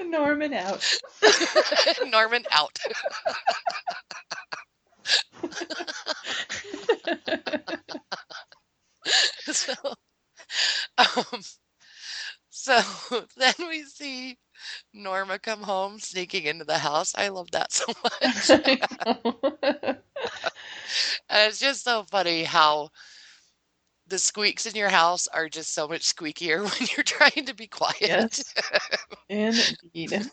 [0.05, 0.85] Norman out.
[2.07, 2.79] Norman out.
[9.47, 9.73] so,
[10.99, 11.43] um,
[12.51, 12.81] so
[13.37, 14.39] then we see
[14.93, 17.15] Norma come home sneaking into the house.
[17.17, 19.97] I love that so much.
[21.29, 22.91] And it's just so funny how
[24.09, 27.67] the squeaks in your house are just so much squeakier when you're trying to be
[27.67, 27.97] quiet.
[28.01, 28.55] Yes.
[29.29, 30.31] Indeed.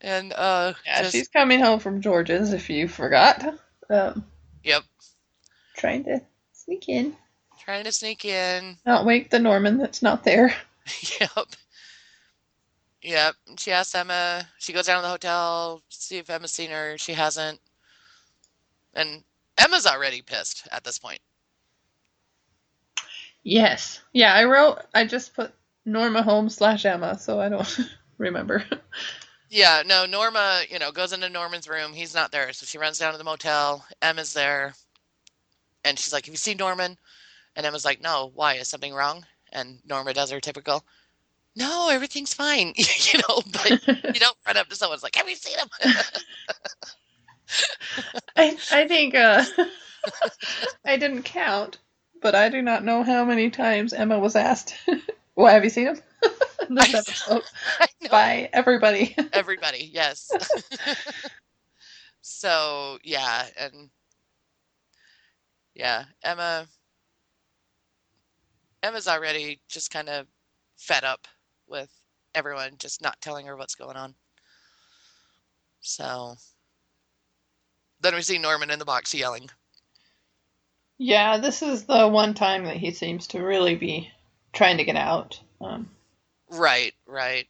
[0.00, 3.54] and uh Yeah, just she's coming home from George's, if you forgot.
[3.88, 4.24] Um,
[4.62, 4.84] yep,
[5.76, 6.20] trying to
[6.52, 7.16] sneak in.
[7.58, 8.76] trying to sneak in.
[8.86, 10.54] Not wake the Norman that's not there.
[11.20, 11.46] Yep.
[13.02, 13.34] Yep.
[13.58, 14.46] She asks Emma.
[14.58, 16.98] She goes down to the hotel, see if Emma's seen her.
[16.98, 17.60] She hasn't.
[18.94, 19.24] And
[19.56, 21.20] Emma's already pissed at this point.
[23.42, 24.00] Yes.
[24.12, 25.54] Yeah, I wrote, I just put
[25.86, 27.78] Norma Holmes slash Emma, so I don't
[28.18, 28.64] remember.
[29.48, 31.92] Yeah, no, Norma, you know, goes into Norman's room.
[31.92, 32.52] He's not there.
[32.52, 33.84] So she runs down to the motel.
[34.02, 34.74] Emma's there.
[35.84, 36.98] And she's like, Have you seen Norman?
[37.56, 38.54] And Emma's like, No, why?
[38.54, 39.24] Is something wrong?
[39.52, 40.84] And Norma does her typical,
[41.60, 42.72] No, everything's fine.
[42.76, 43.70] you know, but
[44.14, 45.68] you don't run up to someone and like, Have you seen him?
[48.36, 49.44] I, I think uh,
[50.84, 51.78] I didn't count,
[52.22, 54.74] but I do not know how many times Emma was asked,
[55.36, 56.00] Well, have you seen him?
[56.70, 57.42] This episode
[58.10, 59.16] by everybody.
[59.32, 60.30] Everybody, yes.
[62.20, 63.90] so yeah, and
[65.74, 66.68] yeah, Emma
[68.82, 70.26] Emma's already just kind of
[70.76, 71.26] fed up
[71.70, 71.90] with
[72.34, 74.14] everyone just not telling her what's going on.
[75.80, 76.34] So
[78.00, 79.50] then we see Norman in the box yelling.
[80.98, 84.10] Yeah, this is the one time that he seems to really be
[84.52, 85.40] trying to get out.
[85.60, 85.90] Um,
[86.50, 87.48] Right, right.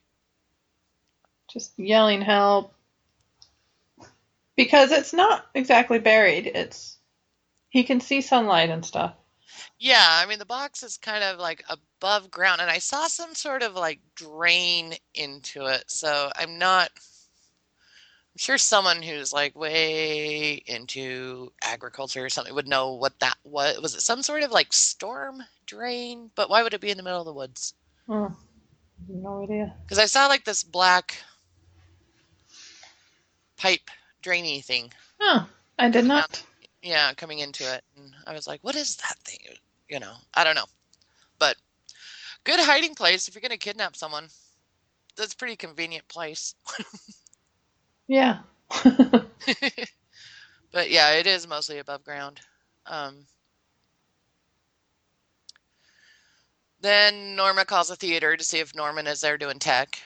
[1.49, 2.73] just yelling help.
[4.55, 6.47] Because it's not exactly buried.
[6.47, 6.97] It's
[7.69, 9.15] he can see sunlight and stuff.
[9.79, 13.35] Yeah, I mean the box is kind of like above ground and I saw some
[13.35, 15.85] sort of like drain into it.
[15.87, 16.89] So I'm not
[18.33, 23.79] I'm sure someone who's like way into agriculture or something would know what that was.
[23.81, 26.31] Was it some sort of like storm drain?
[26.35, 27.73] But why would it be in the middle of the woods?
[28.07, 28.33] Oh,
[29.09, 29.75] no idea.
[29.83, 31.17] Because I saw like this black
[33.57, 33.91] pipe
[34.21, 34.93] drainy thing.
[35.19, 36.37] Oh, I did not.
[36.37, 36.47] Um,
[36.81, 37.83] Yeah, coming into it.
[37.95, 39.39] And I was like, what is that thing?
[39.89, 40.65] You know, I don't know.
[41.39, 41.55] But
[42.43, 44.27] good hiding place if you're going to kidnap someone.
[45.15, 46.55] That's a pretty convenient place.
[48.07, 48.39] Yeah.
[50.71, 52.41] but yeah, it is mostly above ground.
[52.85, 53.25] Um,
[56.81, 59.97] then Norma calls the theater to see if Norman is there doing tech.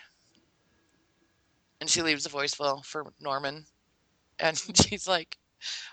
[1.81, 3.65] And she leaves a voicemail for Norman.
[4.37, 5.37] And she's like,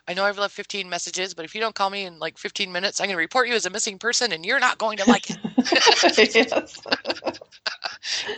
[0.09, 2.73] I know I've left 15 messages, but if you don't call me in like 15
[2.73, 5.09] minutes, I'm going to report you as a missing person and you're not going to
[5.09, 5.39] like it.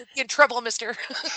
[0.16, 0.94] In trouble, mister.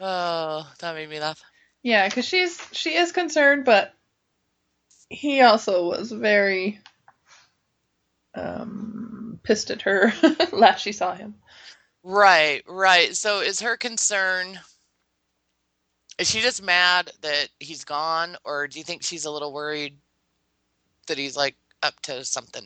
[0.00, 1.42] oh, that made me laugh.
[1.82, 3.94] yeah, because she's she is concerned, but
[5.08, 6.78] he also was very
[8.34, 10.12] um pissed at her
[10.52, 11.34] last she saw him.
[12.02, 13.16] Right, right.
[13.16, 14.60] So is her concern
[16.18, 19.96] is she just mad that he's gone or do you think she's a little worried
[21.06, 22.64] that he's like up to something?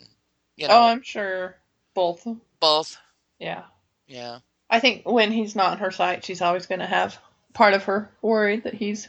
[0.57, 1.57] You know, Oh, I'm sure
[1.95, 2.27] both.
[2.61, 2.97] both.
[3.39, 3.65] Yeah.
[4.07, 4.39] Yeah.
[4.71, 7.19] I think when he's not in her sight, she's always going to have
[7.53, 9.09] part of her worried that he's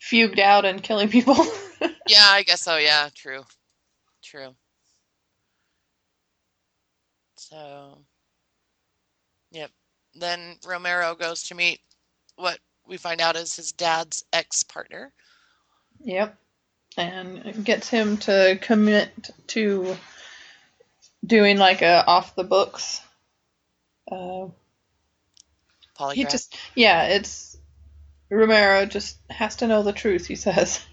[0.00, 1.36] fugued out and killing people.
[2.08, 2.76] Yeah, I guess so.
[2.76, 3.42] Yeah, true.
[4.22, 4.54] True.
[7.36, 7.98] So,
[9.50, 9.70] yep.
[10.14, 11.80] Then Romero goes to meet
[12.36, 15.12] what we find out is his dad's ex partner.
[16.02, 16.36] yep.
[16.98, 19.96] And gets him to commit to
[21.24, 23.02] doing like a off the books.
[24.10, 24.48] Uh,
[25.98, 26.14] Polygraph.
[26.14, 27.58] he just, yeah, it's
[28.30, 30.84] Romero just has to know the truth, he says.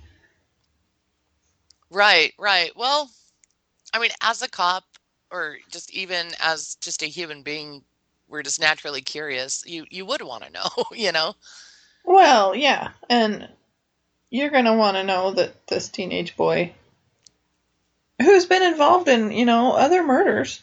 [1.89, 2.71] Right, right.
[2.75, 3.09] Well,
[3.93, 4.83] I mean, as a cop,
[5.31, 7.83] or just even as just a human being,
[8.27, 9.63] we're just naturally curious.
[9.65, 11.35] You you would want to know, you know?
[12.03, 13.47] Well, yeah, and
[14.29, 16.73] you're gonna want to know that this teenage boy,
[18.21, 20.61] who's been involved in, you know, other murders.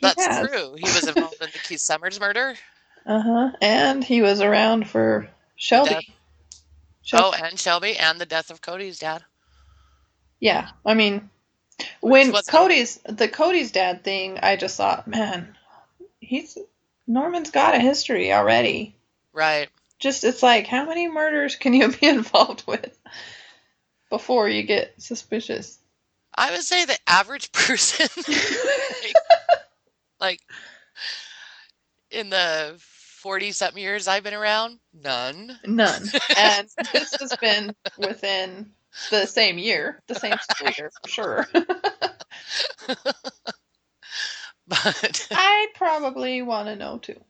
[0.00, 0.48] That's has.
[0.48, 0.74] true.
[0.76, 2.54] He was involved in the Keith Summers murder.
[3.06, 3.50] Uh huh.
[3.60, 6.14] And he was around for Shelby.
[7.02, 7.36] Shelby.
[7.36, 9.22] Oh, and Shelby, and the death of Cody's dad.
[10.40, 11.30] Yeah, I mean,
[12.00, 15.56] when Cody's the Cody's dad thing, I just thought, man,
[16.20, 16.58] he's
[17.06, 18.94] Norman's got a history already.
[19.34, 19.68] Right.
[19.98, 22.96] Just it's like, how many murders can you be involved with
[24.08, 25.78] before you get suspicious?
[26.34, 29.14] I would say the average person, like,
[30.20, 30.40] like
[32.10, 35.58] in the 40 something years I've been around, none.
[35.66, 36.02] None.
[36.36, 38.70] And this has been within
[39.10, 41.48] the same year, the same school year for sure.
[44.66, 47.20] But I'd probably want to know too.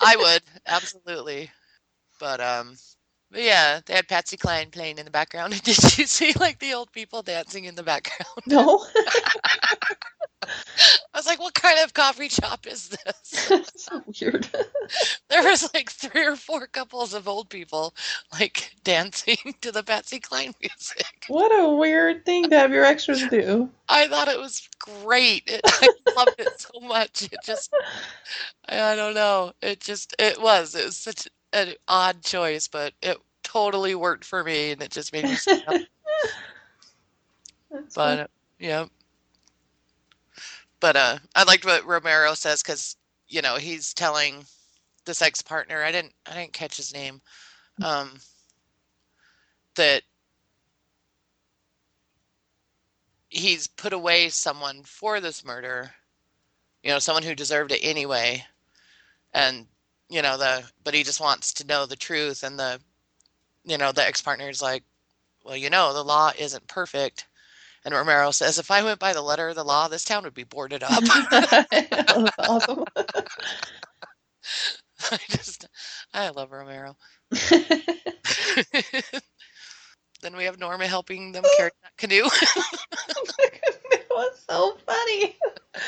[0.00, 1.50] I would, absolutely.
[2.20, 2.76] But, um,
[3.30, 5.52] but yeah, they had Patsy Cline playing in the background.
[5.64, 8.42] Did you see like the old people dancing in the background?
[8.46, 8.86] No.
[11.14, 13.70] I was like, what kind of coffee shop is this?
[13.76, 14.48] so weird.
[15.28, 17.94] There was like three or four couples of old people
[18.32, 21.24] like dancing to the Patsy Cline music.
[21.26, 23.68] What a weird thing to have your extras do.
[23.88, 25.42] I thought it was great.
[25.48, 27.22] It, I loved it so much.
[27.24, 27.74] It just,
[28.68, 29.52] I, don't know.
[29.60, 30.76] It just, it was.
[30.76, 35.12] It was such an odd choice, but it totally worked for me, and it just
[35.12, 35.80] made me smile.
[37.94, 38.26] But uh,
[38.58, 38.86] yeah,
[40.80, 42.96] but uh, I liked what Romero says because
[43.28, 44.44] you know he's telling
[45.04, 45.82] this ex partner.
[45.82, 47.20] I didn't, I didn't catch his name.
[47.82, 48.18] Um,
[49.76, 50.02] that
[53.28, 55.90] he's put away someone for this murder.
[56.82, 58.44] You know, someone who deserved it anyway,
[59.34, 59.66] and
[60.08, 62.80] you know the, but he just wants to know the truth, and the,
[63.64, 64.84] you know, the ex partner is like,
[65.44, 67.26] well, you know, the law isn't perfect.
[67.86, 70.34] And Romero says, if I went by the letter of the law, this town would
[70.34, 70.90] be boarded up.
[71.70, 72.84] That's awesome.
[75.12, 75.68] I just,
[76.12, 76.96] I love Romero.
[77.30, 77.62] then
[80.36, 82.24] we have Norma helping them carry that canoe.
[82.24, 85.36] it was so funny.
[85.76, 85.78] I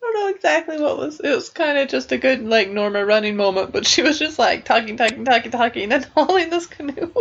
[0.00, 1.20] don't know exactly what was.
[1.20, 4.40] It was kind of just a good like Norma running moment, but she was just
[4.40, 7.12] like talking, talking, talking, talking, and hauling this canoe.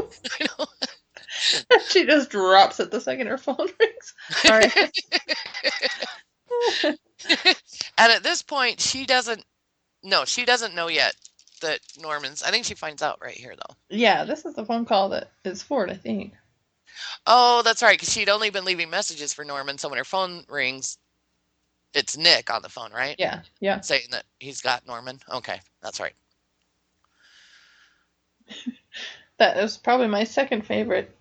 [1.88, 4.14] She just drops it the second her phone rings.
[4.30, 4.72] Sorry.
[7.98, 9.44] and at this point, she doesn't
[10.04, 11.16] No, she doesn't know yet
[11.62, 12.44] that Norman's.
[12.44, 13.76] I think she finds out right here though.
[13.90, 16.34] Yeah, this is the phone call that is for Ford, I think.
[17.26, 17.98] Oh, that's right.
[17.98, 19.78] Because she'd only been leaving messages for Norman.
[19.78, 20.98] So when her phone rings,
[21.94, 23.16] it's Nick on the phone, right?
[23.20, 23.82] Yeah, yeah.
[23.82, 25.20] Saying that he's got Norman.
[25.32, 26.14] Okay, that's right.
[29.38, 31.16] That is probably my second favorite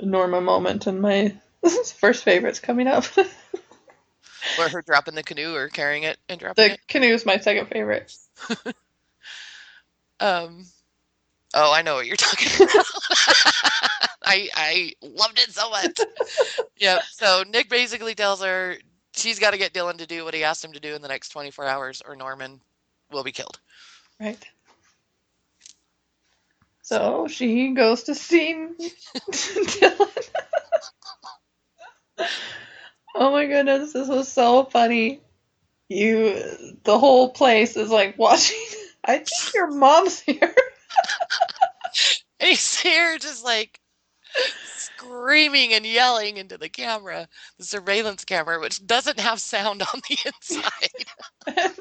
[0.00, 1.34] Norma moment, and my
[1.98, 3.04] first favorite's coming up.
[4.56, 6.80] Or her dropping the canoe or carrying it and dropping the it.
[6.86, 8.14] canoe is my second favorite.
[10.20, 10.64] Um.
[11.54, 12.86] Oh, I know what you're talking about.
[14.24, 16.04] I I loved it so much.
[16.78, 17.02] yep.
[17.10, 18.76] So Nick basically tells her
[19.14, 21.08] she's got to get Dylan to do what he asked him to do in the
[21.08, 22.60] next 24 hours, or Norman
[23.10, 23.60] will be killed.
[24.20, 24.44] Right.
[26.84, 28.54] So she goes to see
[29.30, 30.08] Dylan.
[33.14, 35.22] oh my goodness, this was so funny.
[35.88, 36.42] You,
[36.82, 38.62] the whole place is like watching.
[39.04, 40.54] I think your mom's here.
[42.40, 43.80] And he's here just like
[44.76, 50.18] screaming and yelling into the camera, the surveillance camera, which doesn't have sound on the
[50.26, 51.76] inside,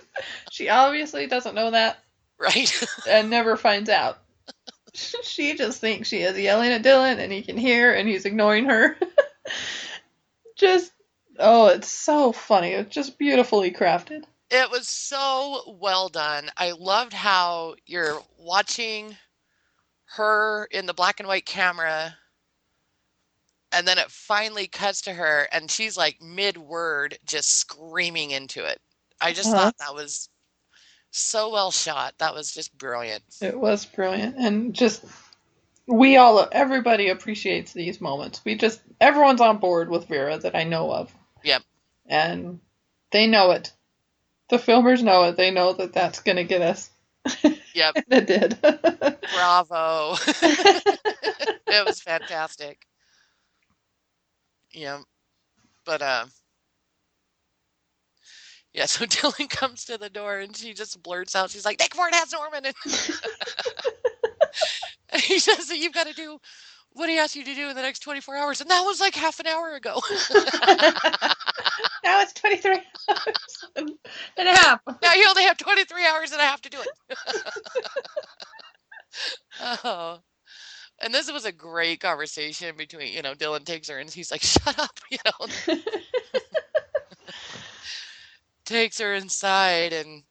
[0.51, 1.97] she obviously doesn't know that
[2.39, 2.85] right?
[3.09, 4.22] and never finds out.
[5.23, 8.65] she just thinks she is yelling at Dylan and he can hear and he's ignoring
[8.65, 8.97] her.
[10.55, 10.93] just,
[11.39, 12.69] oh, it's so funny.
[12.71, 14.25] It's just beautifully crafted.
[14.49, 16.49] It was so well done.
[16.55, 19.17] I loved how you're watching
[20.15, 22.17] her in the black and white camera,
[23.71, 28.63] and then it finally cuts to her, and she's like mid word, just screaming into
[28.65, 28.79] it.
[29.19, 29.55] I just Uh-huh.
[29.55, 30.29] thought that was
[31.13, 32.15] so well shot.
[32.17, 33.23] That was just brilliant.
[33.41, 34.35] It was brilliant.
[34.37, 35.05] And just,
[35.87, 38.41] we all, everybody appreciates these moments.
[38.43, 41.13] We just, everyone's on board with Vera that I know of.
[41.43, 41.63] Yep.
[42.07, 42.59] And
[43.11, 43.71] they know it.
[44.49, 45.37] The filmers know it.
[45.37, 46.89] They know that that's going to get us.
[47.73, 47.93] Yep.
[48.09, 48.57] it did.
[49.33, 50.15] Bravo.
[50.27, 52.85] it was fantastic.
[54.71, 55.01] Yeah.
[55.85, 56.25] But uh
[58.73, 61.93] yeah, so Dylan comes to the door and she just blurts out, she's like, Nick
[61.95, 62.75] Ford has Norman and,
[65.09, 66.39] and he says that you've got to do
[66.93, 68.61] what he asked you to do in the next 24 hours.
[68.61, 69.99] And that was like half an hour ago.
[72.03, 72.71] now it's 23
[73.09, 73.89] hours and
[74.37, 74.79] and a half.
[75.01, 76.89] now you only have 23 hours and I have to do it.
[79.83, 80.19] oh.
[80.99, 84.43] And this was a great conversation between, you know, Dylan takes her and he's like,
[84.43, 85.75] shut up, you know,
[88.65, 89.93] takes her inside.
[89.93, 90.23] And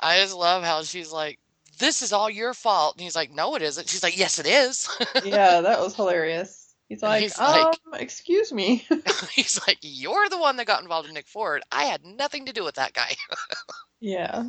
[0.00, 1.38] I just love how she's like,
[1.78, 2.96] this is all your fault.
[2.96, 3.88] And he's like, no, it isn't.
[3.88, 4.88] She's like, yes, it is.
[5.24, 6.74] yeah, that was hilarious.
[6.88, 8.84] He's like, he's um, like- excuse me.
[9.32, 11.62] he's like, you're the one that got involved in Nick Ford.
[11.70, 13.12] I had nothing to do with that guy.
[14.00, 14.48] yeah.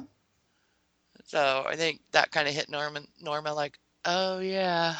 [1.25, 4.95] So I think that kind of hit Norman, Norma like, oh, yeah.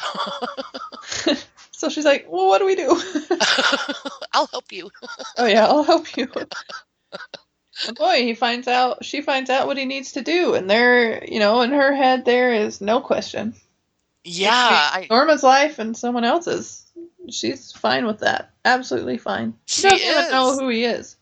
[1.82, 2.90] So she's like, well, what do we do?
[4.32, 4.88] I'll help you.
[5.36, 6.28] oh yeah, I'll help you.
[7.86, 9.04] And boy, he finds out.
[9.04, 12.24] She finds out what he needs to do, and there, you know, in her head,
[12.24, 13.54] there is no question.
[14.24, 16.86] Yeah, I, Norma's life and someone else's.
[17.30, 18.50] She's fine with that.
[18.64, 19.54] Absolutely fine.
[19.66, 21.16] She, She doesn't even know who he is.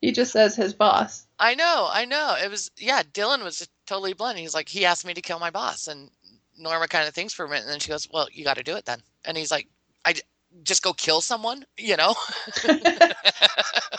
[0.00, 1.26] He just says his boss.
[1.38, 2.36] I know, I know.
[2.42, 3.02] It was yeah.
[3.02, 4.38] Dylan was totally blunt.
[4.38, 6.10] He's like, he asked me to kill my boss, and
[6.58, 8.62] Norma kind of thinks for a minute, and then she goes, "Well, you got to
[8.62, 9.66] do it then." And he's like,
[10.04, 10.14] "I
[10.62, 12.14] just go kill someone," you know?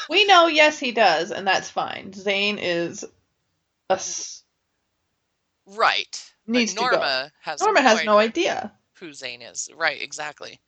[0.10, 2.14] We know, yes, he does, and that's fine.
[2.14, 3.04] Zane is
[3.90, 4.00] a
[5.66, 6.32] right.
[6.46, 6.86] But needs to go.
[6.92, 8.72] Norma has Norma has idea no idea.
[9.00, 9.68] who Zane is.
[9.76, 10.60] Right, exactly.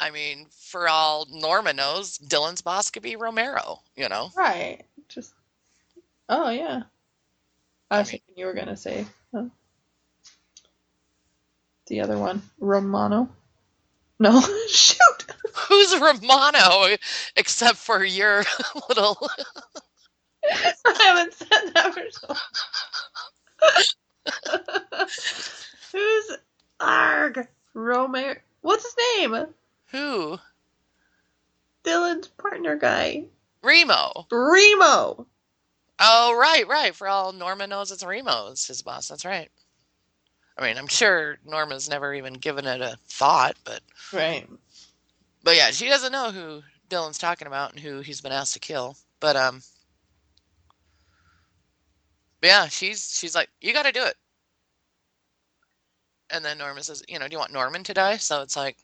[0.00, 3.80] I mean, for all Norma knows, Dylan's boss could be Romero.
[3.96, 4.30] You know?
[4.36, 4.82] Right.
[5.08, 5.32] Just.
[6.28, 6.82] Oh yeah.
[7.90, 9.44] I I was mean- thinking you were gonna say huh?
[11.86, 13.28] the other one, Romano.
[14.24, 15.26] No, shoot.
[15.68, 16.96] Who's Romano
[17.36, 18.42] except for your
[18.88, 19.18] little?
[20.50, 22.34] I haven't said that for so.
[25.92, 26.38] Who's
[26.80, 28.36] Arg Romero?
[28.62, 29.46] What's his name?
[29.88, 30.38] Who?
[31.84, 33.24] Dylan's partner guy,
[33.62, 34.26] Remo.
[34.30, 35.26] Remo.
[35.98, 36.94] Oh, right, right.
[36.94, 39.08] For all Norma knows, it's Remo's his boss.
[39.08, 39.50] That's right.
[40.56, 43.80] I mean, I'm sure Norma's never even given it a thought, but
[44.12, 44.48] Right.
[45.42, 48.60] but yeah, she doesn't know who Dylan's talking about and who he's been asked to
[48.60, 48.96] kill.
[49.20, 49.62] But um,
[52.40, 54.16] but yeah, she's she's like, you got to do it.
[56.30, 58.16] And then Norma says, you know, do you want Norman to die?
[58.16, 58.76] So it's like,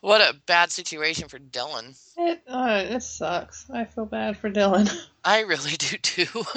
[0.00, 1.96] What a bad situation for Dylan.
[2.16, 3.66] It uh, it sucks.
[3.70, 4.90] I feel bad for Dylan.
[5.24, 6.44] I really do too.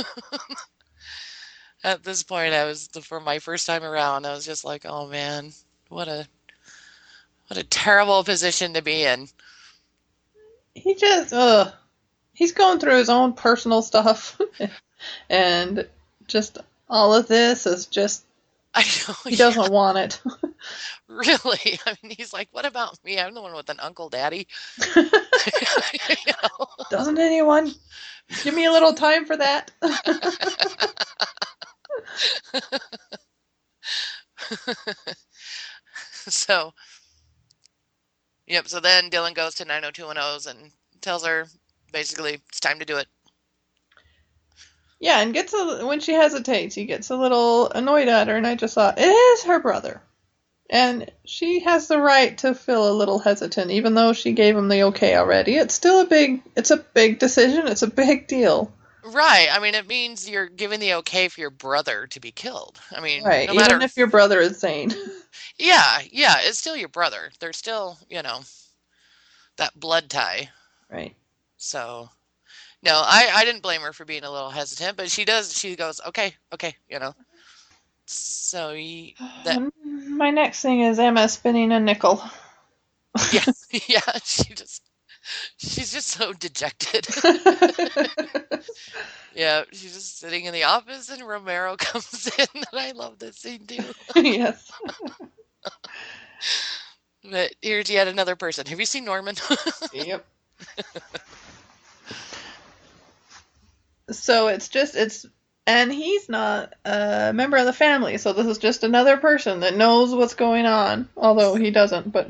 [1.84, 4.26] At this point, I was for my first time around.
[4.26, 5.54] I was just like, "Oh man,
[5.90, 6.28] what a
[7.48, 9.28] what a terrible position to be in."
[10.74, 11.72] He just uh
[12.34, 14.40] he's going through his own personal stuff
[15.30, 15.88] and
[16.28, 16.60] just
[16.90, 18.26] all of this is just
[18.74, 20.22] I know he doesn't want it.
[21.08, 21.80] really.
[21.86, 23.20] I mean, he's like, "What about me?
[23.20, 24.48] I'm the one with an uncle, daddy."
[24.96, 25.04] You
[26.28, 26.68] know?
[26.92, 27.72] Doesn't anyone
[28.44, 29.72] give me a little time for that?
[36.12, 36.74] so,
[38.46, 38.68] yep.
[38.68, 40.72] So then Dylan goes to 90210s and
[41.02, 41.48] tells her
[41.92, 43.08] basically it's time to do it.
[45.00, 48.48] yeah, and gets a when she hesitates, he gets a little annoyed at her, and
[48.48, 50.02] I just thought it is her brother,
[50.70, 54.70] and she has the right to feel a little hesitant, even though she gave him
[54.70, 55.56] the okay already.
[55.56, 57.68] It's still a big, it's a big decision.
[57.68, 58.74] It's a big deal,
[59.08, 59.48] Right.
[59.52, 62.80] I mean, it means you're giving the okay for your brother to be killed.
[62.96, 63.48] I mean, right?
[63.48, 63.76] no matter.
[63.76, 64.94] even if your brother is sane.
[65.60, 67.32] Yeah, yeah, it's still your brother.
[67.40, 68.42] They're still, you know,
[69.58, 70.50] that blood tie.
[70.90, 71.16] right.
[71.58, 72.10] So,
[72.84, 75.58] no, I, I didn't blame her for being a little hesitant, but she does.
[75.58, 77.14] She goes, okay, okay, you know.
[78.06, 78.74] So,
[79.46, 82.22] that, My next thing is Emma spinning a nickel.
[83.32, 83.44] yeah,
[83.88, 84.84] yeah, she just,
[85.58, 87.08] she's just so dejected.
[89.36, 93.38] yeah, she's just sitting in the office and Romero comes in, and I love this
[93.38, 93.84] scene too.
[94.16, 94.72] yes.
[97.30, 98.66] But here's yet another person.
[98.68, 99.36] Have you seen Norman?
[99.94, 100.26] Yep.
[104.12, 105.26] so it's just it's
[105.68, 109.76] and he's not a member of the family, so this is just another person that
[109.76, 112.30] knows what's going on, although he doesn't, but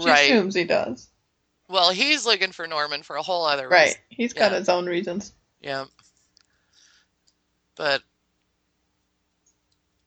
[0.00, 0.30] she right.
[0.30, 1.08] assumes he does.
[1.68, 3.84] Well, he's looking for Norman for a whole other Right.
[3.84, 3.98] reason.
[3.98, 4.04] Right.
[4.08, 4.58] He's got Yeah.
[4.58, 5.32] his own reasons.
[5.60, 5.86] Yeah.
[7.76, 8.02] But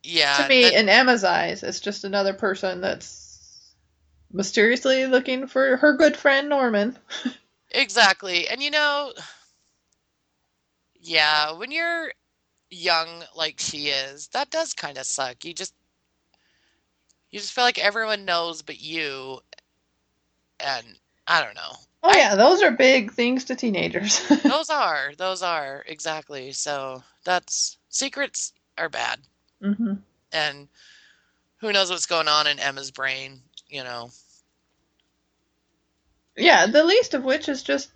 [0.03, 3.73] yeah, to me, that- in Emma's eyes, it's just another person that's
[4.31, 6.97] mysteriously looking for her good friend Norman.
[7.71, 8.47] exactly.
[8.47, 9.13] And you know,
[11.01, 12.11] yeah, when you're
[12.69, 15.43] young like she is, that does kind of suck.
[15.45, 15.73] You just
[17.31, 19.39] you just feel like everyone knows but you
[20.59, 20.85] and
[21.29, 21.71] I don't know.
[22.03, 24.19] Oh I- yeah, those are big things to teenagers.
[24.43, 26.51] Those are, those are exactly.
[26.53, 29.19] So that's secrets are bad.
[29.61, 29.93] hmm
[30.31, 30.67] and
[31.57, 34.11] who knows what's going on in Emma's brain, you know.
[36.37, 37.89] Yeah, the least of which is just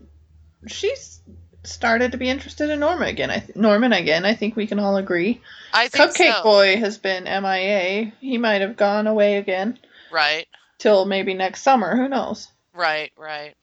[0.67, 1.21] she's
[1.63, 3.31] started to be interested in Norma again.
[3.31, 4.25] I th- Norman again.
[4.25, 5.41] I think we can all agree.
[5.73, 6.43] I think Cupcake so.
[6.43, 8.11] Boy has been MIA.
[8.19, 9.79] He might have gone away again
[10.11, 11.95] Right, till maybe next summer.
[11.95, 12.49] Who knows?
[12.73, 13.55] Right, right.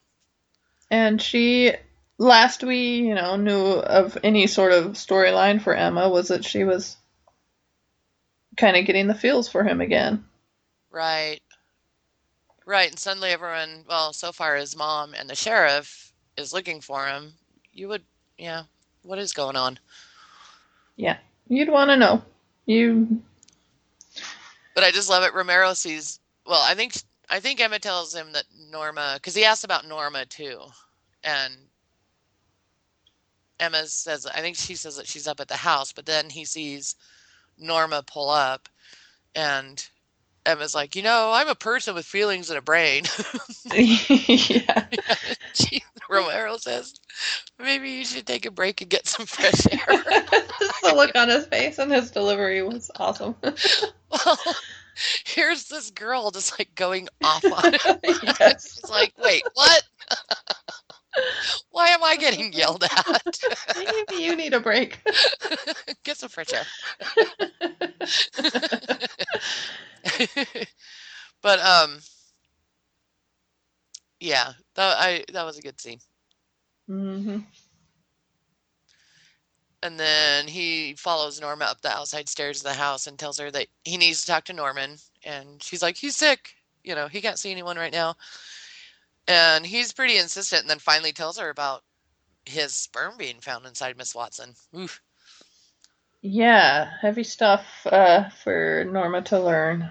[0.90, 1.72] And she,
[2.18, 6.64] last we you know knew of any sort of storyline for Emma was that she
[6.64, 6.96] was
[8.56, 10.24] kind of getting the feels for him again.
[10.90, 11.40] Right.
[12.66, 17.06] Right, and suddenly everyone, well, so far his mom and the sheriff is looking for
[17.06, 17.32] him.
[17.72, 18.04] You would,
[18.38, 18.64] yeah,
[19.02, 19.78] what is going on?
[20.96, 21.16] Yeah,
[21.48, 22.22] you'd want to know.
[22.66, 23.22] You
[24.74, 25.34] But I just love it.
[25.34, 26.94] Romero sees, well, I think
[27.31, 30.61] I think Emma tells him that Norma, because he asks about Norma too,
[31.22, 31.55] and
[33.61, 36.45] Emma says, I think she says that she's up at the house, but then he
[36.45, 36.97] sees
[37.57, 38.68] Norma pull up,
[39.35, 39.87] and
[40.45, 43.05] Emma's like, you know, I'm a person with feelings and a brain.
[43.74, 44.87] yeah.
[45.55, 46.95] She, Romero says,
[47.59, 49.78] maybe you should take a break and get some fresh air.
[50.83, 53.37] the look on his face and his delivery was awesome.
[54.11, 54.39] well,
[55.26, 58.18] here's this girl just like going off on it.
[58.22, 58.78] yes.
[58.78, 59.82] It's like, wait, what?
[61.70, 63.38] Why am I getting yelled at?
[63.76, 65.01] Maybe you need a break.
[66.05, 66.64] Get some fresh air.
[71.42, 71.98] but um,
[74.20, 75.98] yeah, that I that was a good scene.
[76.86, 77.38] hmm
[79.83, 83.51] And then he follows Norma up the outside stairs of the house and tells her
[83.51, 84.97] that he needs to talk to Norman.
[85.24, 86.55] And she's like, he's sick.
[86.85, 88.16] You know, he can't see anyone right now.
[89.26, 91.85] And he's pretty insistent and then finally tells her about
[92.45, 94.55] his sperm being found inside Miss Watson.
[94.76, 95.01] Oof.
[96.22, 99.91] Yeah, heavy stuff uh, for Norma to learn.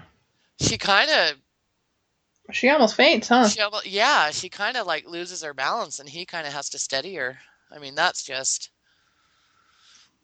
[0.60, 1.36] She kind of,
[2.52, 3.48] She almost faints, huh?
[3.48, 6.68] she almost, yeah, she kind of like loses her balance and he kind of has
[6.70, 7.38] to steady her.
[7.72, 8.70] I mean, that's just,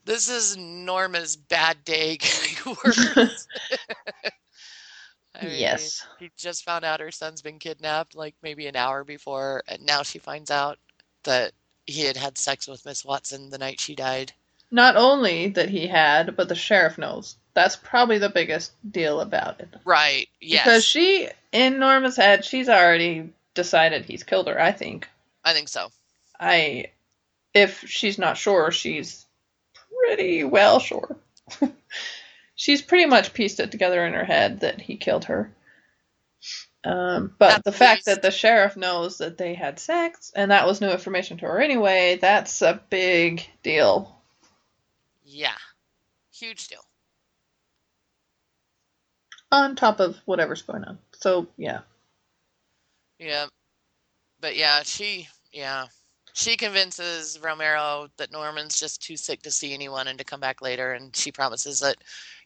[0.06, 3.46] this is Norma's bad day getting worse.
[5.38, 6.06] I mean, yes.
[6.18, 10.02] He just found out her son's been kidnapped like maybe an hour before, and now
[10.02, 10.78] she finds out
[11.24, 11.52] that
[11.84, 14.32] he had had sex with Miss Watson the night she died.
[14.70, 17.36] Not only that he had, but the sheriff knows.
[17.52, 19.68] That's probably the biggest deal about it.
[19.84, 20.28] Right.
[20.40, 20.64] Yes.
[20.64, 25.08] Because she, in Norma's head, she's already decided he's killed her, I think.
[25.44, 25.90] I think so.
[26.40, 26.86] I,
[27.54, 29.25] if she's not sure, she's
[29.90, 31.16] pretty well sure.
[32.54, 35.52] she's pretty much pieced it together in her head that he killed her.
[36.84, 40.66] Um, but At the fact that the sheriff knows that they had sex and that
[40.66, 44.16] was new information to her anyway, that's a big deal.
[45.24, 45.56] Yeah.
[46.32, 46.84] Huge deal.
[49.50, 50.98] On top of whatever's going on.
[51.12, 51.80] So, yeah.
[53.18, 53.46] Yeah.
[54.40, 55.86] But yeah, she, yeah.
[56.36, 60.60] She convinces Romero that Norman's just too sick to see anyone and to come back
[60.60, 60.92] later.
[60.92, 61.96] And she promises that,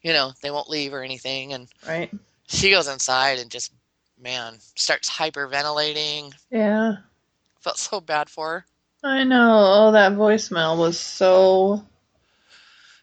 [0.01, 1.51] you know, they won't leave or anything.
[1.51, 2.09] And Right?
[2.47, 3.73] she goes inside and just,
[4.17, 6.33] man, starts hyperventilating.
[6.49, 6.99] Yeah.
[7.59, 8.65] Felt so bad for her.
[9.03, 9.59] I know.
[9.61, 11.83] Oh, that voicemail was so.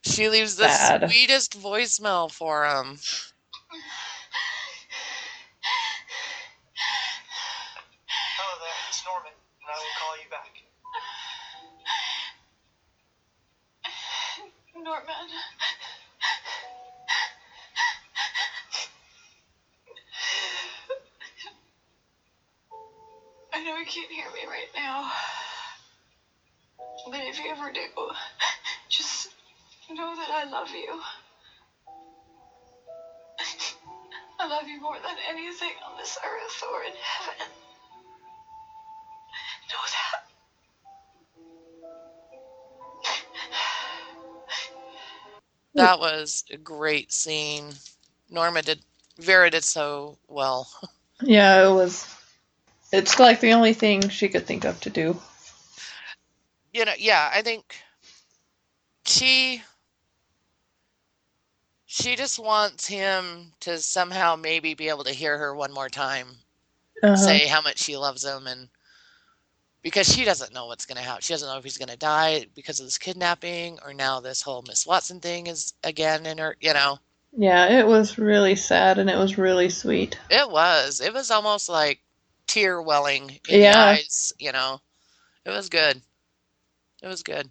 [0.05, 1.11] She leaves the Bad.
[1.11, 2.99] sweetest voicemail for him.
[14.89, 15.29] Norman.
[23.53, 25.13] I know you can't hear me right now.
[27.11, 27.81] But if you ever do,
[28.89, 29.29] just
[29.91, 30.99] know that I love you.
[34.41, 37.58] I love you more than anything on this earth or in heaven.
[45.79, 47.75] That was a great scene.
[48.31, 48.85] Norma did,
[49.19, 50.69] Vera did so well.
[51.23, 52.07] Yeah, it was.
[52.93, 55.21] It's like the only thing she could think of to do.
[56.73, 57.83] You know, yeah, I think
[59.07, 59.63] she
[61.87, 66.39] she just wants him to somehow maybe be able to hear her one more time
[67.03, 67.15] Uh-huh.
[67.15, 68.71] say how much she loves him and
[69.83, 71.23] because she doesn't know what's going to happen.
[71.23, 74.43] She doesn't know if he's going to die because of this kidnapping or now this
[74.43, 76.99] whole Miss Watson thing is again in her, you know.
[77.37, 80.19] Yeah, it was really sad and it was really sweet.
[80.31, 81.01] It was.
[81.01, 82.01] It was almost like
[82.47, 83.79] tear welling in Yeah.
[83.79, 84.81] eyes, you know.
[85.45, 86.01] It was good.
[87.03, 87.49] It was good.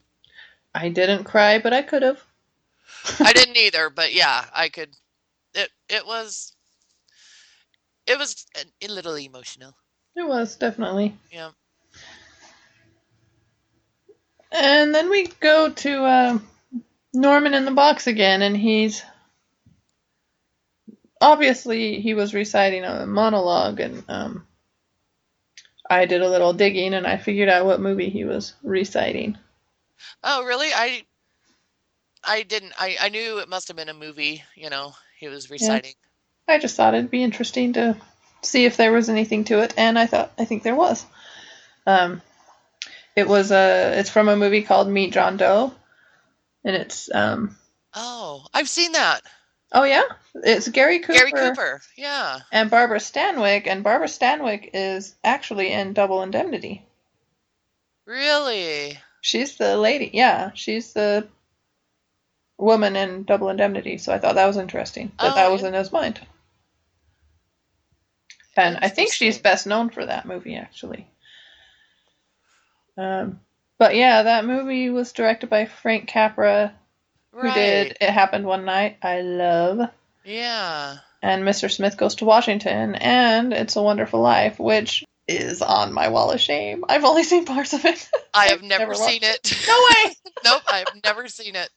[0.75, 2.23] I didn't cry, but I could have.
[3.23, 4.93] I didn't either, but yeah, I could.
[5.53, 6.53] It it was.
[8.05, 9.75] It was a, a little emotional.
[10.15, 11.15] It was definitely.
[11.31, 11.51] Yeah.
[14.51, 16.39] And then we go to uh,
[17.13, 19.03] Norman in the box again, and he's
[21.19, 24.47] obviously he was reciting a monologue, and um,
[25.89, 29.37] I did a little digging, and I figured out what movie he was reciting.
[30.23, 30.69] Oh, really?
[30.73, 31.03] I.
[32.23, 32.73] I didn't.
[32.77, 34.43] I I knew it must have been a movie.
[34.55, 35.93] You know, he was reciting.
[36.47, 36.55] Yeah.
[36.55, 37.95] I just thought it'd be interesting to
[38.41, 41.05] see if there was anything to it, and I thought I think there was.
[41.85, 42.21] Um,
[43.17, 45.73] it was a it's from a movie called Meet John Doe,
[46.63, 47.57] and it's um
[47.93, 49.21] Oh, I've seen that.
[49.71, 50.03] oh yeah
[50.35, 51.81] it's Gary Cooper, Gary Cooper.
[51.97, 52.39] Yeah.
[52.51, 56.85] and Barbara Stanwyck, and Barbara Stanwyck is actually in Double Indemnity.
[58.05, 58.97] Really?
[59.21, 61.27] She's the lady, yeah, she's the
[62.57, 63.97] woman in Double Indemnity.
[63.97, 66.19] So I thought that was interesting that Oh, that was in his mind.
[68.55, 71.07] And I think she's best known for that movie, actually.
[72.97, 73.39] Um,
[73.77, 76.73] but yeah, that movie was directed by Frank Capra,
[77.31, 77.53] who Right.
[77.53, 79.89] did It Happened One Night, I love,
[80.23, 80.97] Yeah.
[81.21, 81.69] and Mr.
[81.71, 86.39] Smith Goes to Washington, and It's a Wonderful Life, which is on my wall of
[86.41, 86.85] shame.
[86.89, 88.09] I've only seen parts of it.
[88.33, 89.67] I have never, never seen watched it.
[89.67, 90.15] no way!
[90.43, 91.69] nope, I have never seen it.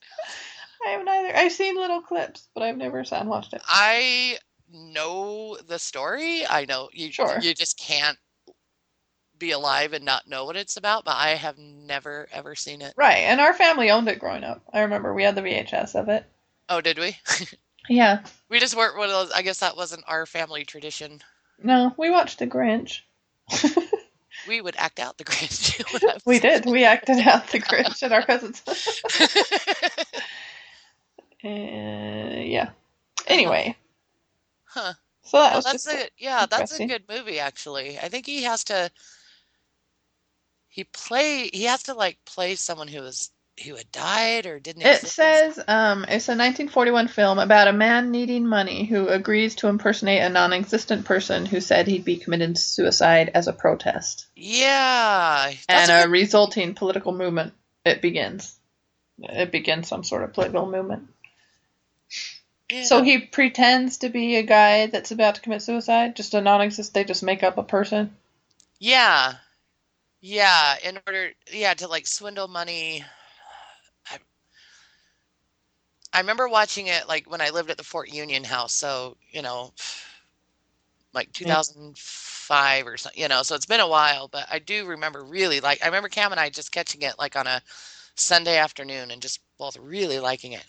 [0.86, 1.36] I haven't either.
[1.36, 3.60] I've seen little clips, but I've never sat and watched it.
[3.66, 4.38] I
[4.72, 6.46] know the story.
[6.46, 7.38] I know you Sure.
[7.42, 8.16] you just can't
[9.40, 12.94] be alive and not know what it's about, but I have never ever seen it.
[12.96, 14.62] Right, and our family owned it growing up.
[14.72, 16.24] I remember we had the VHS of it.
[16.68, 17.16] Oh, did we?
[17.88, 18.20] Yeah.
[18.48, 21.20] we just weren't one of those I guess that wasn't our family tradition.
[21.60, 23.00] No, we watched The Grinch.
[24.48, 25.82] We would act out the Grinch.
[25.92, 26.64] when I was we did.
[26.66, 28.62] We acted out The Grinch at our cousin's.
[31.44, 32.70] uh, yeah.
[33.26, 33.76] Anyway,
[34.64, 34.92] huh.
[35.22, 37.98] so that Well, was that's just a yeah, that's a good movie actually.
[37.98, 38.90] I think he has to
[40.70, 43.30] he play he has to like play someone who was
[43.66, 45.14] who had died or didn't It exist?
[45.16, 50.22] says um, it's a 1941 film about a man needing money who agrees to impersonate
[50.22, 55.52] a non-existent person who said he'd be committed suicide as a protest, Yeah.
[55.68, 57.52] and a good- resulting political movement.
[57.84, 58.56] It begins.
[59.18, 61.08] It begins some sort of political movement.
[62.70, 62.84] yeah.
[62.84, 66.94] So he pretends to be a guy that's about to commit suicide, just a non-existent.
[66.94, 68.16] They just make up a person.
[68.78, 69.34] Yeah.
[70.20, 73.04] Yeah, in order yeah, to like swindle money.
[74.10, 74.18] I
[76.12, 79.42] I remember watching it like when I lived at the Fort Union house, so, you
[79.42, 79.72] know,
[81.12, 85.22] like 2005 or something, you know, so it's been a while, but I do remember
[85.24, 87.62] really like I remember Cam and I just catching it like on a
[88.14, 90.66] Sunday afternoon and just both really liking it.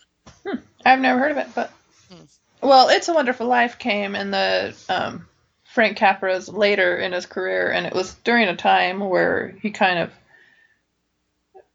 [0.86, 1.72] I've never heard of it, but
[2.10, 2.26] Hmm.
[2.62, 5.28] well, It's a Wonderful Life came in the um,
[5.72, 10.00] Frank Capra's later in his career, and it was during a time where he kind
[10.00, 10.12] of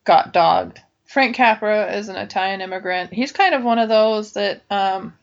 [0.05, 0.80] got dogged.
[1.07, 3.12] Frank Capra is an Italian immigrant.
[3.12, 5.14] He's kind of one of those that um,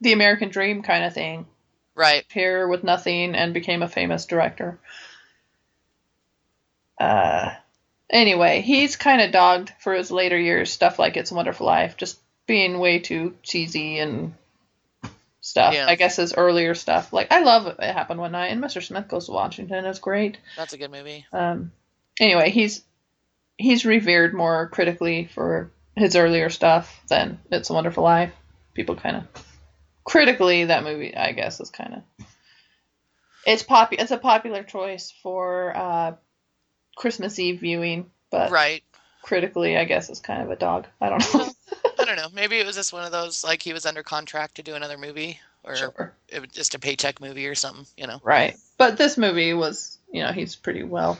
[0.00, 1.46] the American Dream kind of thing.
[1.94, 2.24] Right.
[2.32, 4.78] Here with nothing and became a famous director.
[6.98, 7.50] Uh,
[8.08, 11.98] anyway, he's kind of dogged for his later years stuff like It's a Wonderful Life,
[11.98, 14.32] just being way too cheesy and
[15.46, 15.74] stuff.
[15.74, 15.86] Yeah.
[15.88, 18.82] I guess his earlier stuff, like I love It Happened One Night and Mr.
[18.84, 20.38] Smith Goes to Washington is great.
[20.56, 21.24] That's a good movie.
[21.32, 21.72] Um,
[22.20, 22.82] anyway, he's
[23.56, 28.32] he's revered more critically for his earlier stuff than It's a Wonderful Life.
[28.74, 29.44] People kind of
[30.04, 32.26] critically that movie, I guess, is kind of
[33.46, 33.92] it's pop.
[33.92, 36.12] It's a popular choice for uh,
[36.96, 38.82] Christmas Eve viewing, but Right.
[39.22, 40.86] critically, I guess, is kind of a dog.
[41.00, 41.48] I don't know.
[42.06, 42.28] I don't know.
[42.32, 44.96] Maybe it was just one of those like he was under contract to do another
[44.96, 46.14] movie or sure.
[46.28, 48.20] it was just a paycheck movie or something, you know.
[48.22, 48.56] Right.
[48.78, 51.18] But this movie was, you know, he's pretty well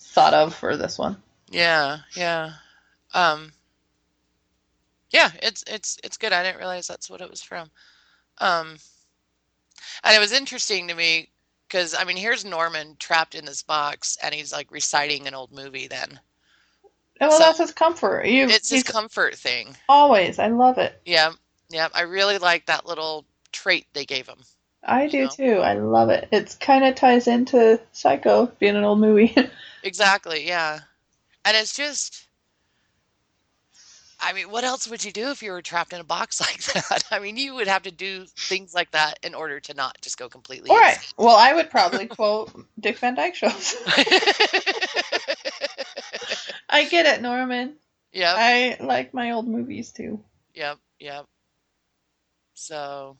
[0.00, 1.22] thought of for this one.
[1.48, 2.54] Yeah, yeah.
[3.14, 3.52] Um
[5.10, 6.32] Yeah, it's it's it's good.
[6.32, 7.70] I didn't realize that's what it was from.
[8.38, 8.78] Um
[10.02, 11.28] and it was interesting to me
[11.68, 15.52] because I mean, here's Norman trapped in this box and he's like reciting an old
[15.52, 16.18] movie then.
[17.20, 18.26] Oh, well, So- that's his comfort.
[18.26, 19.76] You, It's his comfort thing.
[19.88, 20.38] always.
[20.38, 21.00] I love it.
[21.04, 21.32] Yeah.
[21.68, 24.38] Yeah, I really like that little trait they gave him.
[24.84, 25.28] I do know?
[25.30, 25.52] too.
[25.58, 26.28] I love it.
[26.30, 29.34] It's kind of ties into Psycho being an old movie.
[29.82, 30.80] Exactly, yeah.
[31.44, 32.26] And it's just
[34.20, 36.60] I mean, what else would you do if you were trapped in a box like
[36.72, 37.04] that?
[37.12, 40.18] I mean, you would have to do things like that in order to not just
[40.18, 40.98] go completely All right.
[41.16, 42.50] Well, I would probably quote
[42.80, 43.76] Dick Van Dyke shows.
[46.76, 47.76] I get it, Norman.
[48.12, 48.34] Yeah.
[48.36, 50.20] I like my old movies too.
[50.54, 51.24] yep, yep.
[52.54, 53.16] So,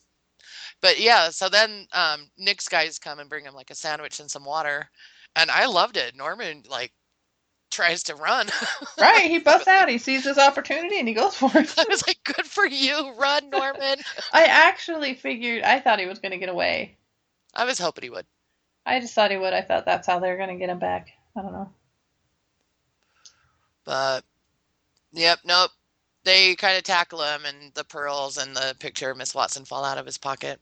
[0.80, 4.30] but yeah, so then um, Nick's guys come and bring him like a sandwich and
[4.30, 4.88] some water,
[5.34, 6.16] and I loved it.
[6.16, 6.92] Norman like
[7.70, 8.48] tries to run.
[8.98, 9.30] Right.
[9.30, 9.90] He busts out.
[9.90, 11.74] He sees his opportunity and he goes for it.
[11.78, 13.98] I was like, "Good for you, run, Norman."
[14.32, 15.64] I actually figured.
[15.64, 16.96] I thought he was going to get away.
[17.54, 18.26] I was hoping he would.
[18.86, 19.52] I just thought he would.
[19.52, 21.08] I thought that's how they were going to get him back.
[21.36, 21.70] I don't know.
[23.86, 24.24] But
[25.12, 25.72] yep, nope.
[26.24, 29.84] They kind of tackle him, and the pearls and the picture of Miss Watson fall
[29.84, 30.60] out of his pocket.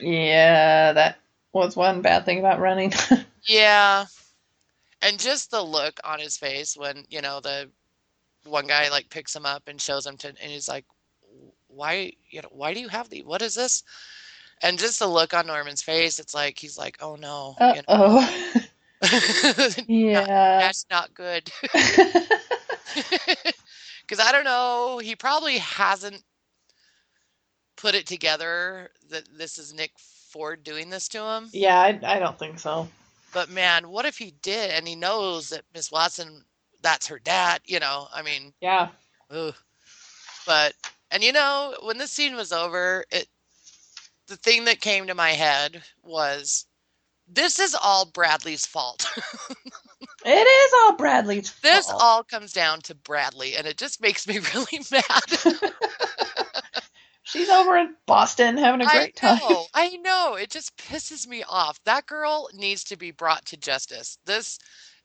[0.00, 1.18] Yeah, that
[1.52, 2.92] was one bad thing about running.
[3.48, 4.06] Yeah,
[5.02, 7.70] and just the look on his face when you know the
[8.44, 10.86] one guy like picks him up and shows him to, and he's like,
[11.68, 13.22] "Why, you know, why do you have the?
[13.22, 13.82] What is this?"
[14.62, 17.82] And just the look on Norman's face, it's like he's like, "Oh no, uh you
[17.88, 18.26] know,
[19.88, 20.58] yeah.
[20.60, 21.50] that's not good."
[24.06, 26.22] Because I don't know, he probably hasn't
[27.76, 31.48] put it together that this is Nick Ford doing this to him.
[31.52, 32.88] yeah, I, I don't think so.
[33.32, 36.44] But man, what if he did and he knows that Miss Watson,
[36.82, 37.62] that's her dad?
[37.64, 38.88] You know, I mean, Yeah.
[39.30, 39.54] ugh.
[40.46, 40.74] But,
[41.10, 43.28] and you know, when this scene was over, it,
[44.26, 46.66] the thing that came to my head was
[47.28, 49.06] this is all Bradley's fault.
[50.24, 51.62] It is all Bradley's fault.
[51.62, 52.02] this fault.
[52.02, 55.72] all comes down to Bradley, and it just makes me really mad.
[57.24, 59.38] She's over in Boston having a great time.
[59.38, 60.34] know, I know.
[60.34, 61.82] It just pisses me off.
[61.84, 64.18] That girl needs to be brought to justice.
[64.26, 64.58] This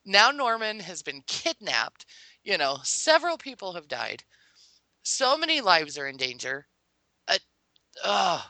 [0.06, 2.06] now Norman has been kidnapped.
[2.44, 4.24] You know, several people have died.
[5.04, 6.68] So many lives are in danger.
[7.28, 7.38] Uh,
[8.04, 8.42] ugh,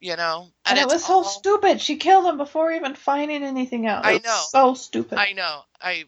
[0.00, 1.80] you know, And, it it's was so all- stupid.
[1.80, 4.04] She killed him before even finding anything out.
[4.06, 4.42] I know.
[4.48, 5.18] So stupid.
[5.18, 5.62] I know.
[5.80, 6.04] I,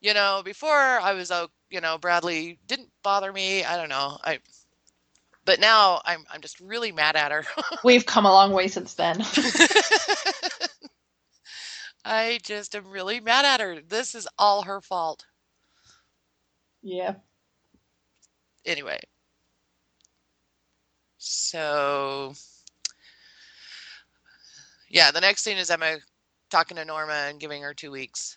[0.00, 3.62] you know, before I was, oh, you know, Bradley didn't bother me.
[3.64, 4.16] I don't know.
[4.24, 4.38] I,
[5.44, 7.44] but now I'm, I'm just really mad at her.
[7.84, 9.20] We've come a long way since then.
[12.04, 13.80] I just am really mad at her.
[13.86, 15.24] This is all her fault.
[16.82, 17.14] yeah.
[18.64, 19.00] anyway.
[21.18, 22.32] So
[24.90, 25.98] yeah, the next scene is Emma
[26.50, 28.36] talking to Norma and giving her two weeks.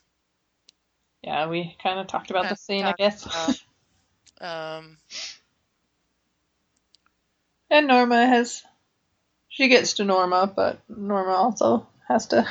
[1.24, 3.28] Yeah, we kind of talked about the scene, I guess.
[4.42, 4.98] Um,
[7.70, 8.62] and Norma has.
[9.48, 12.46] She gets to Norma, but Norma also has to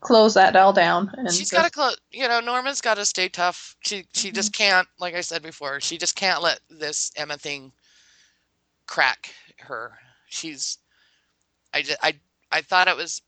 [0.00, 1.10] close that all down.
[1.18, 1.98] And she's got to close.
[2.10, 3.76] You know, Norma's got to stay tough.
[3.80, 7.72] She she just can't, like I said before, she just can't let this Emma thing
[8.86, 9.98] crack her.
[10.28, 10.78] She's.
[11.74, 12.14] I just, I
[12.52, 13.22] I thought it was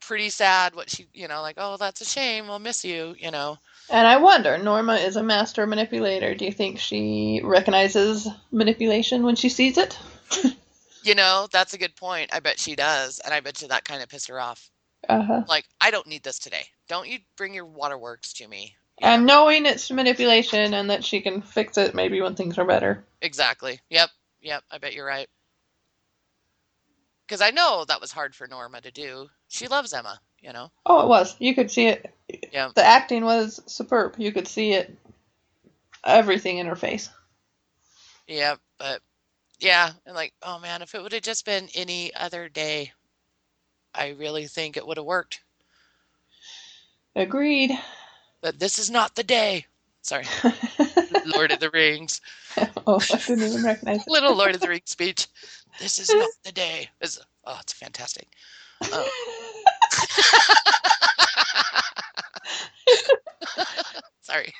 [0.00, 3.30] pretty sad what she you know like oh that's a shame we'll miss you you
[3.30, 3.56] know
[3.90, 6.34] And I wonder, Norma is a master manipulator.
[6.34, 9.96] Do you think she recognizes manipulation when she sees it?
[11.04, 13.84] you know that's a good point i bet she does and i bet you that
[13.84, 14.70] kind of pissed her off
[15.08, 15.42] Uh-huh.
[15.48, 19.26] like i don't need this today don't you bring your waterworks to me You And
[19.26, 19.44] know?
[19.44, 23.04] knowing it's manipulation and that she can fix it maybe when things are better.
[23.20, 24.10] exactly yep
[24.40, 25.28] yep i bet you're right
[27.32, 30.70] because i know that was hard for norma to do she loves emma you know
[30.84, 31.36] Oh, it was.
[31.38, 32.12] You could see it.
[32.52, 32.70] Yeah.
[32.74, 34.16] The acting was superb.
[34.18, 34.94] You could see it.
[36.04, 37.08] Everything in her face.
[38.26, 39.00] Yep, but
[39.60, 42.92] yeah, and like, oh man, if it would have just been any other day,
[43.94, 45.42] I really think it would have worked.
[47.14, 47.72] Agreed.
[48.40, 49.66] But this is not the day.
[50.02, 50.24] Sorry,
[51.26, 52.20] Lord of the Rings,
[52.86, 54.08] oh, I didn't even recognize it.
[54.10, 55.28] little Lord of the Rings speech.
[55.78, 56.88] This is not the day.
[57.00, 58.28] It's, oh, it's fantastic.
[58.84, 59.08] Oh.
[64.22, 64.52] Sorry.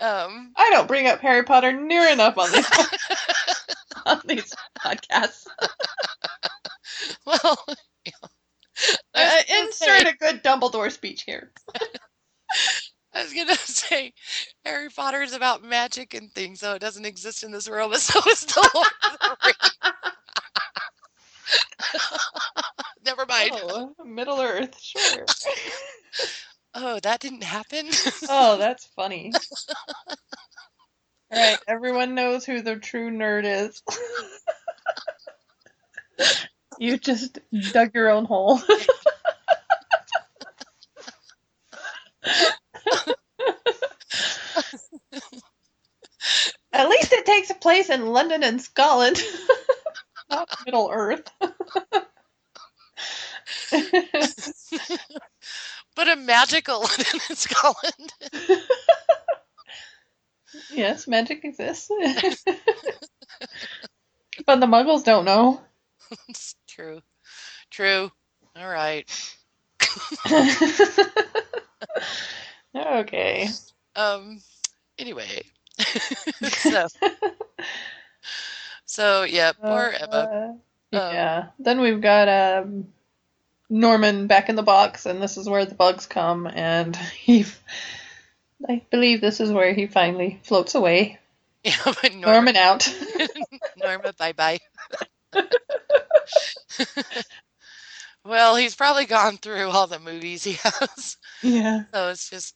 [0.00, 2.70] um, I don't bring up Harry Potter near enough on these
[4.06, 5.46] on these podcasts.
[7.26, 7.64] well,
[8.04, 8.12] yeah.
[9.14, 11.52] Uh, insert a good Dumbledore speech here.
[13.16, 14.12] I was gonna say
[14.64, 18.00] Harry Potter is about magic and things, so it doesn't exist in this world, but
[18.02, 19.78] so is the Lord of the Rings.
[23.06, 23.52] Never mind.
[23.54, 25.24] Oh, Middle Earth, sure.
[26.74, 27.88] Oh, that didn't happen.
[28.28, 29.32] Oh, that's funny.
[31.30, 33.82] All right, everyone knows who the true nerd is.
[36.78, 37.38] you just
[37.72, 38.60] dug your own hole.
[46.76, 49.22] At least it takes place in London and Scotland,
[50.30, 51.30] not Middle Earth.
[55.96, 57.00] but a magical one
[57.30, 58.12] in Scotland.
[60.70, 61.88] yes, magic exists.
[64.44, 65.62] but the muggles don't know.
[66.28, 67.00] It's true.
[67.70, 68.12] True.
[68.54, 69.08] All right.
[72.76, 73.48] okay.
[73.94, 74.42] Um
[74.98, 75.42] anyway.
[76.50, 76.88] So
[78.86, 80.58] So yeah, poor Emma.
[80.92, 81.46] Uh, yeah.
[81.58, 82.88] Then we've got um,
[83.68, 87.44] Norman back in the box, and this is where the bugs come, and he.
[88.66, 91.18] I believe this is where he finally floats away.
[91.66, 92.94] Yeah, but Norma, Norman out.
[93.76, 94.60] Norma bye bye.
[98.24, 101.16] well, he's probably gone through all the movies he has.
[101.42, 101.82] yeah.
[101.92, 102.54] So it's just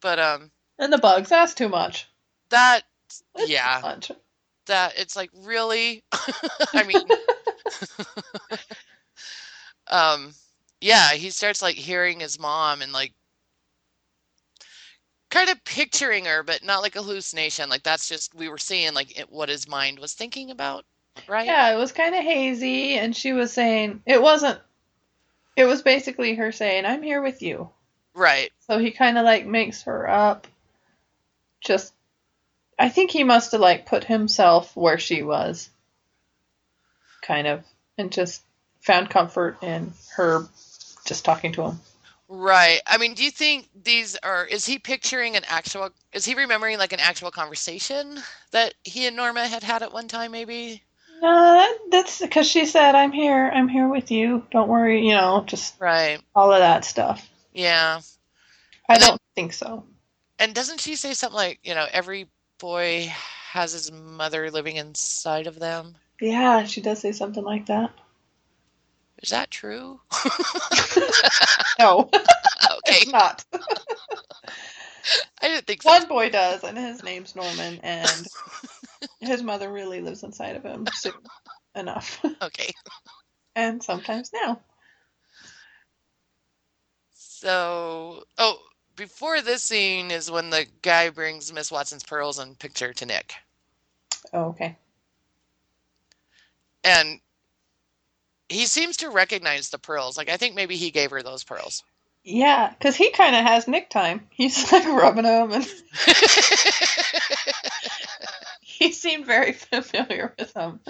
[0.00, 1.28] but um And the bugs.
[1.28, 2.08] That's too much.
[2.50, 2.82] that
[3.34, 4.10] That's yeah, Too much.
[4.66, 6.02] that it's like really
[6.74, 7.06] I mean
[9.88, 10.34] um
[10.80, 13.12] yeah, he starts like hearing his mom and like
[15.30, 17.68] kind of picturing her, but not like a hallucination.
[17.68, 20.84] Like that's just we were seeing like it, what his mind was thinking about,
[21.26, 21.46] right?
[21.46, 24.58] Yeah, it was kind of hazy, and she was saying it wasn't.
[25.56, 27.70] It was basically her saying, "I'm here with you."
[28.14, 28.50] Right.
[28.66, 30.46] So he kind of like makes her up.
[31.66, 31.92] Just,
[32.78, 35.70] I think he must have like put himself where she was,
[37.22, 37.64] kind of,
[37.98, 38.42] and just
[38.82, 40.46] found comfort in her
[41.06, 41.80] just talking to him.
[42.28, 42.80] Right.
[42.86, 46.78] I mean, do you think these are, is he picturing an actual, is he remembering
[46.78, 48.18] like an actual conversation
[48.52, 50.82] that he and Norma had had at one time, maybe?
[51.22, 53.50] No, that, that's because she said, "I'm here.
[53.52, 54.46] I'm here with you.
[54.50, 56.20] Don't worry." You know, just Right.
[56.34, 57.28] all of that stuff.
[57.54, 58.00] Yeah.
[58.88, 59.84] I And don't think so.
[60.38, 62.28] And doesn't she say something like, you know, every
[62.58, 63.12] boy
[63.52, 65.96] has his mother living inside of them?
[66.20, 67.90] Yeah, she does say something like that.
[69.22, 70.00] Is that true?
[71.78, 72.10] No,
[72.78, 73.04] okay.
[73.04, 73.44] it's not.
[75.42, 75.92] I didn't think so.
[75.92, 78.28] One boy does, and his name's Norman, and
[79.20, 81.30] his mother really lives inside of him soon
[81.74, 82.72] enough, Okay.
[83.56, 84.60] and sometimes now.
[87.12, 88.58] So, oh,
[88.96, 93.34] before this scene is when the guy brings Miss Watson's pearls and picture to Nick.
[94.32, 94.76] Oh, okay.
[96.82, 97.20] And
[98.48, 100.16] he seems to recognize the pearls.
[100.16, 101.84] Like I think maybe he gave her those pearls.
[102.24, 104.26] Yeah, because he kind of has Nick time.
[104.30, 105.64] He's like rubbing them, and
[108.60, 110.80] he seemed very familiar with them.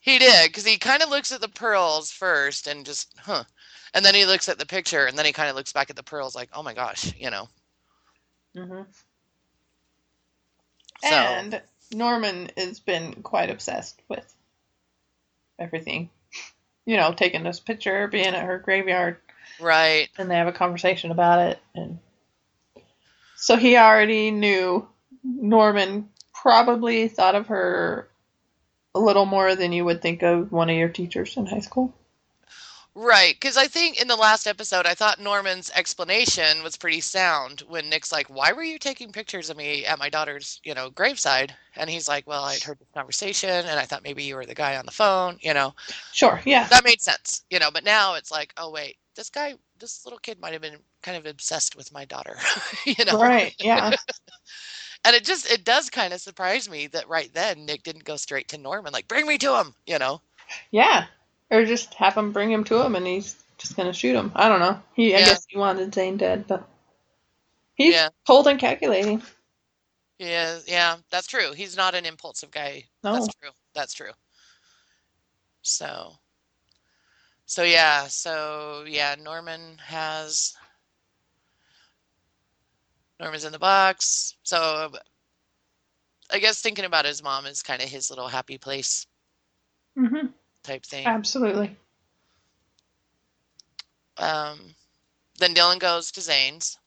[0.00, 3.44] he did because he kind of looks at the pearls first and just huh,
[3.94, 5.96] and then he looks at the picture and then he kind of looks back at
[5.96, 7.48] the pearls like oh my gosh, you know.
[8.56, 8.82] Mm-hmm.
[11.02, 11.62] So And
[11.92, 14.32] Norman has been quite obsessed with
[15.58, 16.10] everything.
[16.84, 19.18] You know, taking this picture, being at her graveyard,
[19.60, 21.58] right, and they have a conversation about it.
[21.76, 22.00] And
[23.36, 24.88] so he already knew
[25.22, 28.08] Norman probably thought of her
[28.94, 31.94] a little more than you would think of one of your teachers in high school.
[32.94, 37.62] Right, because I think in the last episode I thought Norman's explanation was pretty sound
[37.68, 40.90] when Nick's like, "Why were you taking pictures of me at my daughter's, you know,
[40.90, 44.46] graveside?" And he's like, "Well, I'd heard this conversation and I thought maybe you were
[44.46, 45.74] the guy on the phone, you know."
[46.12, 46.66] Sure, yeah.
[46.68, 47.70] that made sense, you know.
[47.70, 51.16] But now it's like, oh wait, this guy, this little kid might have been kind
[51.16, 52.36] of obsessed with my daughter,
[52.86, 53.20] you know.
[53.20, 53.96] Right, yeah.
[55.04, 58.16] And it just it does kind of surprise me that right then Nick didn't go
[58.16, 60.20] straight to Norman, like bring me to him, you know.
[60.70, 61.06] Yeah.
[61.52, 64.32] Or just have him bring him to him and he's just gonna shoot him.
[64.34, 64.82] I don't know.
[64.94, 66.66] He I guess he wanted Zane dead, but
[67.74, 68.08] he's Yeah.
[68.26, 69.22] cold and calculating.
[70.18, 71.52] Yeah, yeah, that's true.
[71.52, 72.84] He's not an impulsive guy.
[73.04, 73.12] No.
[73.12, 73.50] That's true.
[73.74, 74.12] That's true.
[75.60, 76.14] So,
[77.44, 80.56] so yeah, so yeah, Norman has
[83.20, 84.36] Norman's in the box.
[84.42, 84.90] So,
[86.30, 89.06] I guess thinking about his mom is kind of his little happy place
[89.98, 90.28] Mm-hmm.
[90.62, 91.06] Type thing.
[91.06, 91.76] Absolutely.
[94.16, 94.58] Um,
[95.38, 96.78] then Dylan goes to Zane's.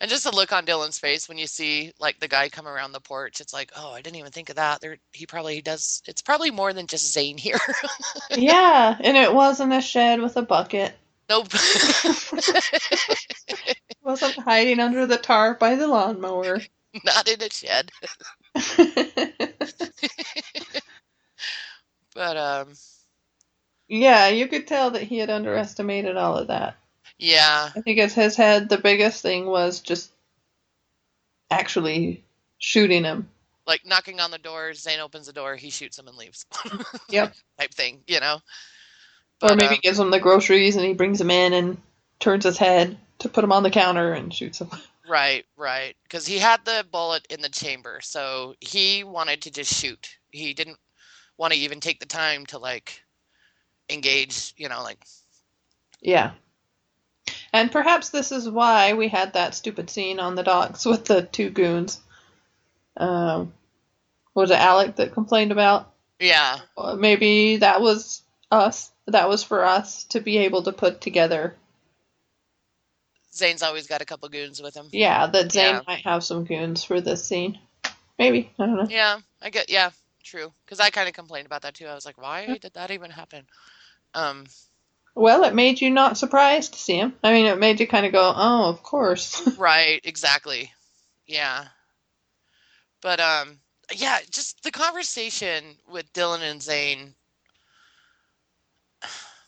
[0.00, 2.92] And just the look on Dylan's face when you see like the guy come around
[2.92, 4.80] the porch, it's like, oh, I didn't even think of that.
[4.80, 6.02] There, he probably does.
[6.06, 7.58] It's probably more than just Zane here.
[8.30, 10.94] yeah, and it was in a shed with a bucket.
[11.28, 11.48] nope.
[14.04, 16.60] Wasn't hiding under the tarp by the lawnmower.
[17.04, 17.90] Not in a shed.
[22.18, 22.72] But um,
[23.86, 26.76] yeah, you could tell that he had underestimated all of that.
[27.16, 30.10] yeah, I think as his head, the biggest thing was just
[31.48, 32.24] actually
[32.58, 33.28] shooting him.
[33.68, 34.74] like knocking on the door.
[34.74, 36.44] Zane opens the door, he shoots him and leaves.
[37.08, 37.34] Yep.
[37.56, 38.40] type thing, you know.
[39.40, 41.80] or maybe um, gives him the groceries and he brings him in and
[42.18, 44.70] turns his head to put him on the counter and shoots him.
[45.08, 45.96] Right, right.
[46.02, 50.18] Because he had the bullet in the chamber, so he wanted to just shoot.
[50.32, 50.76] He didn't
[51.38, 53.02] want to even take the time to like
[53.88, 55.02] engage, you know, like
[56.00, 56.32] Yeah.
[57.52, 61.22] And perhaps this is why we had that stupid scene on the docks with the
[61.22, 61.98] two goons.
[62.96, 63.54] Um,
[64.34, 65.90] was it Alec that complained about?
[66.20, 66.58] yeah,
[66.96, 68.90] Maybe that was us.
[69.06, 71.56] That was for us to be able to put together.
[73.32, 74.88] Zane's always got a couple goons with him.
[74.90, 75.80] Yeah, that Zane Yeah.
[75.86, 77.58] might have some goons for this scene.
[78.18, 78.50] Maybe.
[78.58, 78.86] I don't know.
[78.90, 79.90] Yeah, I get yeah,
[80.28, 80.52] true.
[80.64, 81.86] Because I kind of complained about that too.
[81.86, 83.46] I was like, why did that even happen?
[84.14, 84.46] Um,
[85.14, 87.14] Well, it made you not surprised to see him.
[87.22, 89.46] I mean, it made you kind of go, oh, of course.
[89.58, 90.72] right, exactly.
[91.26, 91.68] Yeah.
[93.00, 93.60] But um
[93.92, 97.16] yeah, just the conversation with Dylan and Zane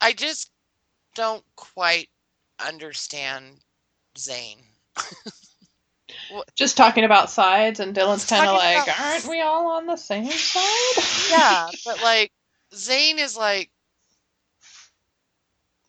[0.00, 0.50] I just
[1.14, 2.10] don't quite
[2.58, 3.60] understand
[4.18, 4.64] Zane.
[6.54, 9.96] Just talking about sides, and Dylan's kind of like, about- aren't we all on the
[9.96, 11.30] same side?
[11.30, 12.32] Yeah, but like
[12.74, 13.70] Zane is like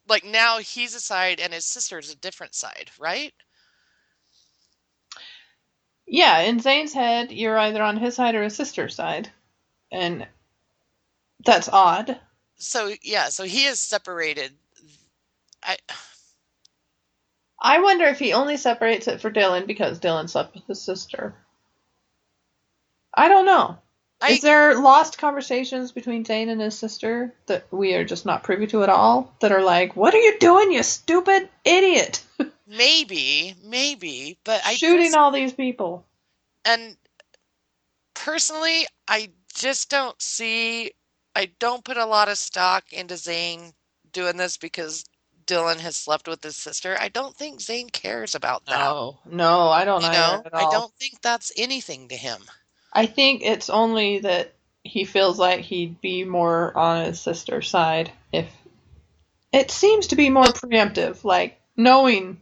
[0.07, 3.33] like now he's a side and his sister's a different side, right?
[6.05, 9.29] Yeah, in Zane's head, you're either on his side or his sister's side.
[9.91, 10.27] And
[11.45, 12.19] that's odd.
[12.57, 14.51] So yeah, so he is separated.
[15.63, 15.77] I
[17.61, 21.35] I wonder if he only separates it for Dylan because Dylan slept with his sister.
[23.13, 23.77] I don't know.
[24.19, 28.43] I Is there lost conversations between Zane and his sister that we are just not
[28.43, 29.33] privy to at all?
[29.41, 32.23] That are like, what are you doing, you stupid idiot?
[32.67, 36.05] maybe, maybe, but I Shooting just, all these people.
[36.65, 36.95] and
[38.13, 40.91] personally, I just don't see.
[41.35, 43.73] I don't put a lot of stock into Zane
[44.11, 45.03] doing this because
[45.45, 46.97] Dylan has slept with his sister.
[46.99, 48.77] I don't think Zane cares about that.
[48.77, 52.41] No, no, I don't You know, I don't think that's anything to him.
[52.93, 54.53] I think it's only that
[54.83, 58.47] he feels like he'd be more on his sister's side if
[59.53, 62.39] it seems to be more preemptive, like knowing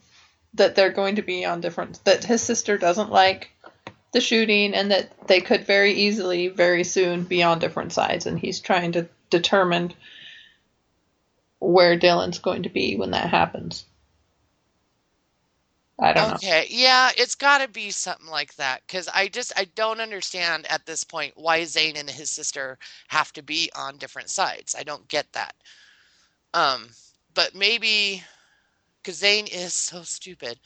[0.54, 3.52] that they're going to be on different that his sister doesn't like
[4.12, 8.40] the shooting and that they could very easily very soon be on different sides and
[8.40, 9.94] he's trying to determine
[11.60, 13.86] where Dylan's going to be when that happens.
[16.00, 16.38] I don't know.
[16.38, 20.66] Okay, yeah, it's got to be something like that because I just I don't understand
[20.70, 22.78] at this point why Zane and his sister
[23.10, 24.76] have to be on different sides.
[24.78, 25.56] I don't get that.
[26.54, 26.90] Um,
[27.34, 28.24] but maybe
[29.02, 30.60] because Zane is so stupid.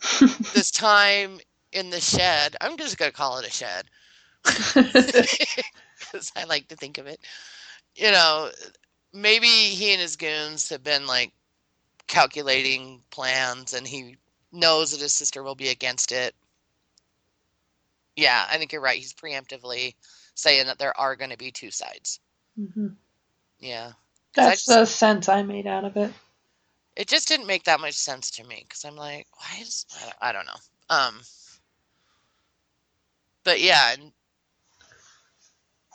[0.54, 1.40] this time
[1.72, 3.86] in the shed, I'm just gonna call it a shed
[5.98, 7.20] because I like to think of it.
[7.96, 8.50] You know,
[9.12, 11.32] maybe he and his goons have been like
[12.06, 14.16] calculating plans and he
[14.52, 16.34] knows that his sister will be against it.
[18.16, 18.98] Yeah, I think you're right.
[18.98, 19.94] He's preemptively
[20.34, 22.20] saying that there are going to be two sides.
[22.56, 22.88] hmm
[23.58, 23.92] Yeah.
[24.34, 26.12] That's just- the sense I made out of it.
[26.96, 30.04] it just didn't make that much sense to me because I'm like, why is I
[30.04, 30.60] don't, I don't know.
[30.90, 31.20] Um,
[33.44, 34.12] but yeah, and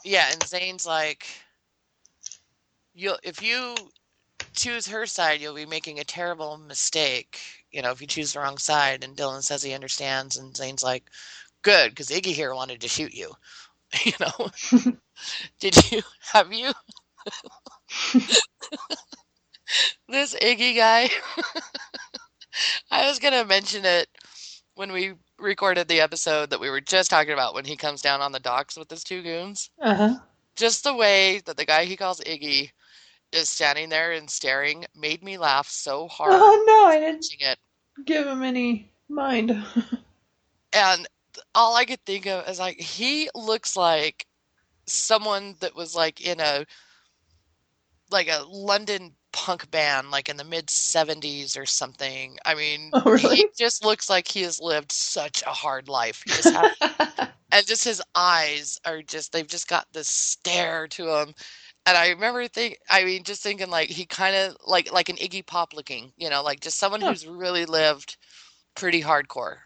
[0.04, 1.28] yeah, and Zane's like,
[2.96, 3.76] you'll if you
[4.54, 7.40] choose her side, you'll be making a terrible mistake.
[7.72, 9.04] You know, if you choose the wrong side.
[9.04, 11.04] And Dylan says he understands, and Zane's like,
[11.62, 13.32] good, because Iggy here wanted to shoot you.
[14.04, 14.50] You know,
[15.62, 16.02] did you
[16.34, 16.74] have you?
[20.10, 21.10] this Iggy guy.
[22.92, 24.10] I was gonna mention it
[24.74, 28.20] when we recorded the episode that we were just talking about when he comes down
[28.20, 29.70] on the docks with his two goons.
[29.80, 30.16] Uh huh.
[30.58, 32.72] Just the way that the guy he calls Iggy
[33.32, 37.26] is standing there and staring made me laugh so oh, hard Oh no, I didn't
[37.40, 37.58] it.
[38.06, 39.52] give him any mind.
[40.74, 41.08] And
[41.56, 44.26] all I could think of is like he looks like
[44.88, 46.66] someone that was like in a
[48.12, 52.38] like a London punk band like in the mid 70s or something.
[52.46, 53.38] I mean, Oh, really?
[53.38, 56.24] he just looks like he has lived such a hard life.
[56.28, 56.56] Just
[57.52, 61.34] and just his eyes are just they've just got this stare to him.
[61.86, 65.18] And I remember think I mean just thinking like he kind of like like an
[65.18, 68.18] Iggy Pop looking, you know, like just someone who's really lived
[68.76, 69.58] pretty hardcore.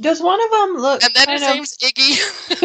[0.00, 2.48] Does one of them look And then his of name's Iggy.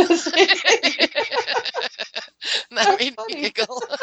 [2.72, 3.36] that made funny.
[3.36, 3.82] me giggle.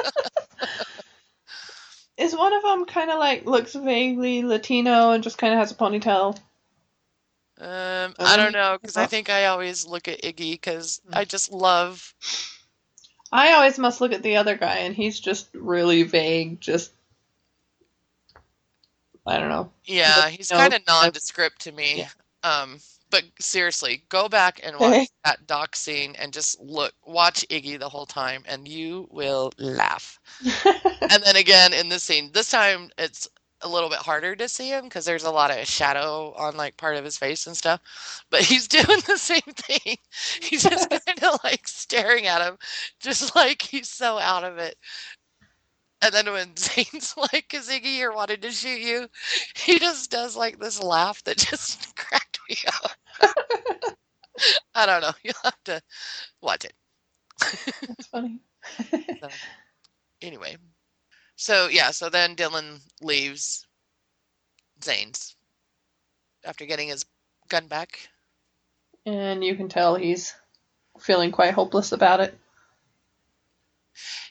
[2.18, 5.72] Is one of them kind of like looks vaguely Latino and just kind of has
[5.72, 6.36] a ponytail?
[7.58, 11.16] Um, I don't know because I think I always look at Iggy because Mm.
[11.16, 12.14] I just love.
[13.32, 16.60] I always must look at the other guy, and he's just really vague.
[16.60, 16.92] Just
[19.26, 19.70] I don't know.
[19.84, 21.98] Yeah, But, he's you know, kind of nondescript to me.
[21.98, 22.08] Yeah.
[22.42, 22.78] Um,
[23.10, 27.88] but seriously, go back and watch that doc scene and just look, watch Iggy the
[27.88, 30.18] whole time, and you will laugh.
[31.10, 33.28] And then again in this scene, this time it's
[33.62, 36.76] a little bit harder to see him because there's a lot of shadow on like
[36.76, 38.24] part of his face and stuff.
[38.30, 39.96] But he's doing the same thing.
[40.42, 42.58] He's just kind of like staring at him,
[43.00, 44.76] just like he's so out of it.
[46.02, 49.08] And then when Zane's like, "Cause Iggy here wanted to shoot you,"
[49.56, 52.92] he just does like this laugh that just cracked me up.
[54.74, 55.12] I don't know.
[55.22, 55.82] You'll have to
[56.42, 56.74] watch it.
[57.86, 58.40] That's funny.
[59.22, 59.40] So,
[60.22, 60.56] anyway,
[61.40, 63.66] so yeah, so then Dylan leaves
[64.84, 65.34] Zane's
[66.44, 67.04] after getting his
[67.48, 68.08] gun back.
[69.06, 70.34] and you can tell he's
[71.00, 72.38] feeling quite hopeless about it.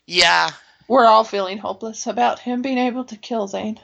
[0.06, 0.52] Yeah,
[0.88, 3.80] We're all feeling hopeless about him being able to kill Zane.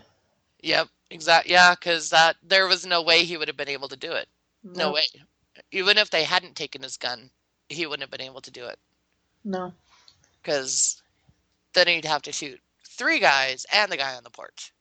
[0.61, 1.51] yep, exactly.
[1.53, 4.27] Yeah, because that there was no way he would have been able to do it.
[4.63, 5.03] No way.
[5.71, 7.29] Even if they hadn't taken his gun,
[7.69, 8.77] he wouldn't have been able to do it
[9.43, 9.73] No.
[10.41, 11.01] because
[11.73, 12.59] then he'd have to shoot
[12.95, 14.73] three guys and the guy on the porch.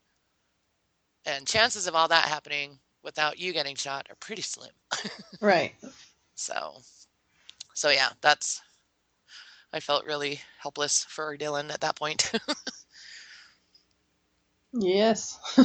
[1.26, 4.70] And chances of all that happening without you getting shot are pretty slim.
[5.40, 5.74] Right.
[6.36, 6.76] So,
[7.74, 8.60] so yeah, that's.
[9.72, 12.32] I felt really helpless for Dylan at that point.
[14.74, 15.38] Yes.
[15.58, 15.64] uh,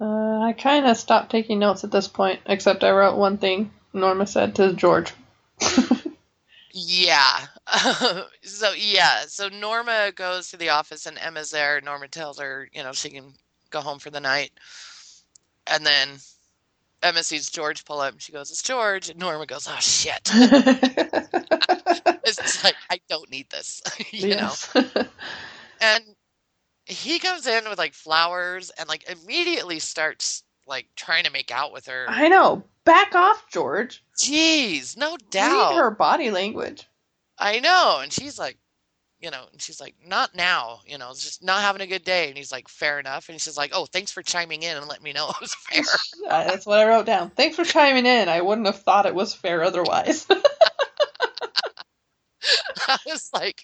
[0.00, 4.26] I kind of stopped taking notes at this point, except I wrote one thing Norma
[4.26, 5.12] said to George.
[6.74, 7.46] Yeah.
[8.42, 11.80] so yeah, so Norma goes to the office and Emma's there.
[11.80, 13.32] Norma tells her, you know, she can
[13.70, 14.50] go home for the night,
[15.68, 16.08] and then
[17.00, 18.14] Emma sees George pull up.
[18.14, 20.28] and She goes, "It's George," and Norma goes, "Oh shit."
[22.24, 23.80] it's like I don't need this,
[24.10, 24.52] you know.
[25.80, 26.04] And
[26.86, 31.72] he comes in with like flowers and like immediately starts like trying to make out
[31.72, 32.06] with her.
[32.08, 32.64] I know.
[32.84, 34.04] Back off, George.
[34.18, 35.70] Jeez, no doubt.
[35.70, 36.86] Read her body language.
[37.38, 38.00] I know.
[38.02, 38.58] And she's like,
[39.20, 42.28] you know, and she's like, not now, you know, just not having a good day.
[42.28, 43.30] And he's like, fair enough.
[43.30, 45.82] And she's like, oh, thanks for chiming in and letting me know it was fair.
[46.22, 47.30] Yeah, that's what I wrote down.
[47.30, 48.28] Thanks for chiming in.
[48.28, 50.26] I wouldn't have thought it was fair otherwise.
[52.88, 53.62] I was like,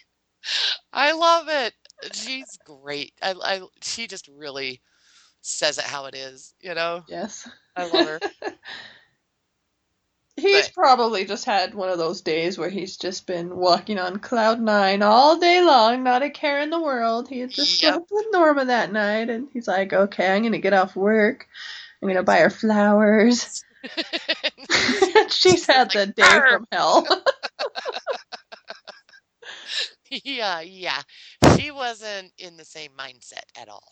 [0.92, 1.74] I love it.
[2.12, 3.12] She's great.
[3.20, 4.80] I, I, she just really
[5.42, 7.05] says it how it is, you know?
[7.06, 7.47] yes.
[7.76, 8.20] I love her.
[10.41, 14.19] He's But- probably just had one of those days where he's just been walking on
[14.19, 17.29] cloud nine all day long, not a care in the world.
[17.29, 17.95] He had just Yep.
[17.95, 21.47] slept with Norma that night, and he's like, okay, I'm going to get off work.
[22.03, 23.65] I'm going to buy her flowers.
[25.31, 27.07] She's had the day from hell.
[30.11, 31.01] yeah, yeah.
[31.57, 33.85] She wasn't in the same mindset at all.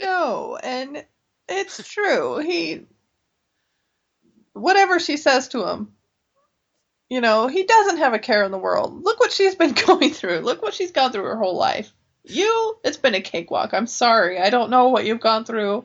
[0.00, 1.04] no, and
[1.48, 2.38] it's true.
[2.38, 2.82] He,
[4.56, 5.92] whatever she says to him,
[7.08, 9.04] you know, he doesn't have a care in the world.
[9.04, 10.40] Look what she's been going through.
[10.40, 11.92] Look what she's gone through her whole life.
[12.24, 13.72] You, it's been a cakewalk.
[13.72, 14.40] I'm sorry.
[14.40, 15.84] I don't know what you've gone through,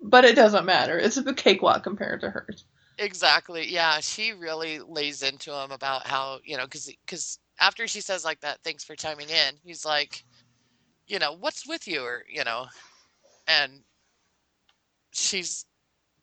[0.00, 0.96] but it doesn't matter.
[0.96, 2.64] It's a cakewalk compared to hers.
[2.98, 3.66] Exactly.
[3.68, 8.24] Yeah, she really lays into him about how, you know, cuz cuz after she says
[8.24, 9.56] like that, thanks for chiming in.
[9.64, 10.22] He's like,
[11.06, 12.66] you know, what's with you or, you know,
[13.48, 13.82] and
[15.12, 15.64] she's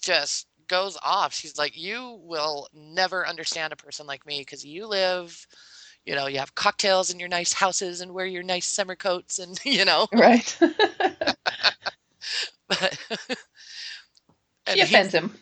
[0.02, 1.34] just goes off.
[1.34, 5.46] She's like, you will never understand a person like me because you live,
[6.06, 9.40] you know, you have cocktails in your nice houses and wear your nice summer coats
[9.40, 10.58] and, you know, Right.
[12.68, 12.98] but
[14.66, 15.36] and she he- offends him.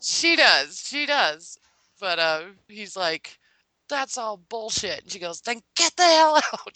[0.00, 0.80] She does.
[0.86, 1.58] She does.
[2.00, 3.38] But uh, he's like,
[3.88, 5.02] that's all bullshit.
[5.02, 6.72] And she goes, then get the hell out.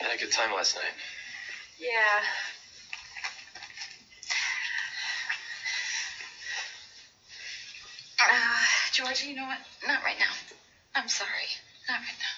[0.00, 0.84] I had a good time last night.
[1.78, 2.22] Yeah.
[8.32, 9.58] Uh, Georgie, you know what?
[9.86, 10.32] Not right now.
[10.94, 11.28] I'm sorry.
[11.86, 12.34] Not right now.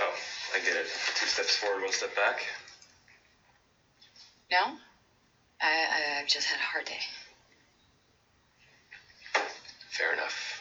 [0.00, 0.14] Oh,
[0.56, 0.86] I get it.
[1.14, 2.44] Two steps forward, one step back.
[4.50, 4.74] No?
[5.60, 6.98] I, I, I've just had a hard day.
[9.90, 10.60] Fair enough.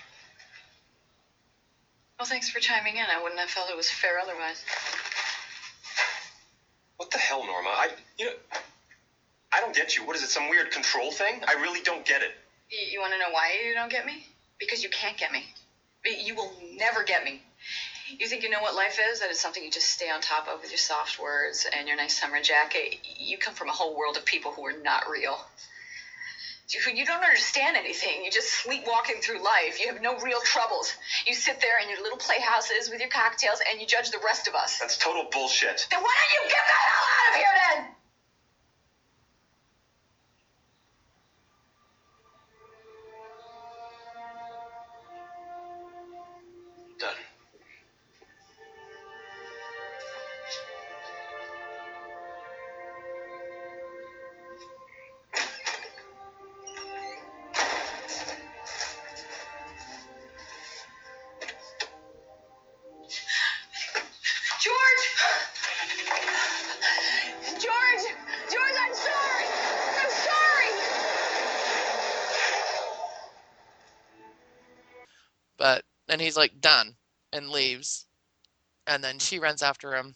[2.20, 3.06] Well, thanks for chiming in.
[3.10, 4.64] I wouldn't have felt it was fair otherwise.
[6.98, 7.70] What the hell, Norma?
[7.70, 7.90] I,
[8.20, 8.32] you know,
[9.52, 10.06] I don't get you.
[10.06, 10.30] What is it?
[10.30, 11.42] Some weird control thing?
[11.48, 12.32] I really don't get it.
[12.70, 14.26] You, you want to know why you don't get me?
[14.60, 15.46] Because you can't get me.
[16.06, 17.42] You will never get me.
[18.18, 19.20] You think you know what life is?
[19.20, 21.98] That it's something you just stay on top of with your soft words and your
[21.98, 22.96] nice summer jacket.
[23.18, 25.38] You come from a whole world of people who are not real.
[26.70, 28.22] You, you don't understand anything.
[28.24, 29.80] You're just sleepwalking through life.
[29.80, 30.94] You have no real troubles.
[31.26, 34.48] You sit there in your little playhouses with your cocktails and you judge the rest
[34.48, 34.78] of us.
[34.80, 35.88] That's total bullshit.
[35.90, 37.99] Then why don't you get the hell out of here then?
[78.90, 80.16] And then she runs after him.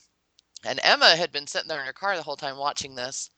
[0.65, 3.29] And Emma had been sitting there in her car the whole time watching this.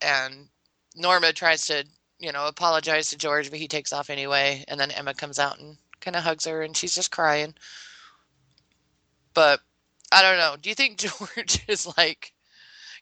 [0.00, 0.48] And
[0.94, 1.84] Norma tries to,
[2.18, 4.64] you know, apologize to George, but he takes off anyway.
[4.68, 7.54] And then Emma comes out and kind of hugs her, and she's just crying.
[9.34, 9.60] But
[10.10, 10.56] I don't know.
[10.58, 10.98] Do you think
[11.36, 12.32] George is like,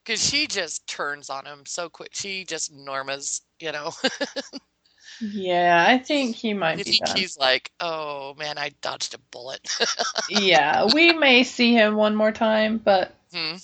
[0.05, 2.11] because she just turns on him so quick.
[2.12, 3.93] She just Norma's, you know.
[5.20, 7.09] yeah, I think he I might be think done.
[7.09, 9.61] he's like, oh man, I dodged a bullet.
[10.27, 13.57] yeah, we may see him one more time, but Hmm.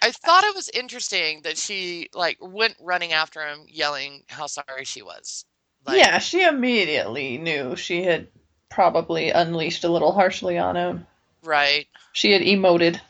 [0.00, 4.84] I thought it was interesting that she like went running after him, yelling how sorry
[4.86, 5.44] she was.
[5.84, 8.28] Like, yeah, she immediately knew she had
[8.68, 11.06] probably unleashed a little harshly on him.
[11.42, 11.86] right.
[12.10, 13.00] She had emoted,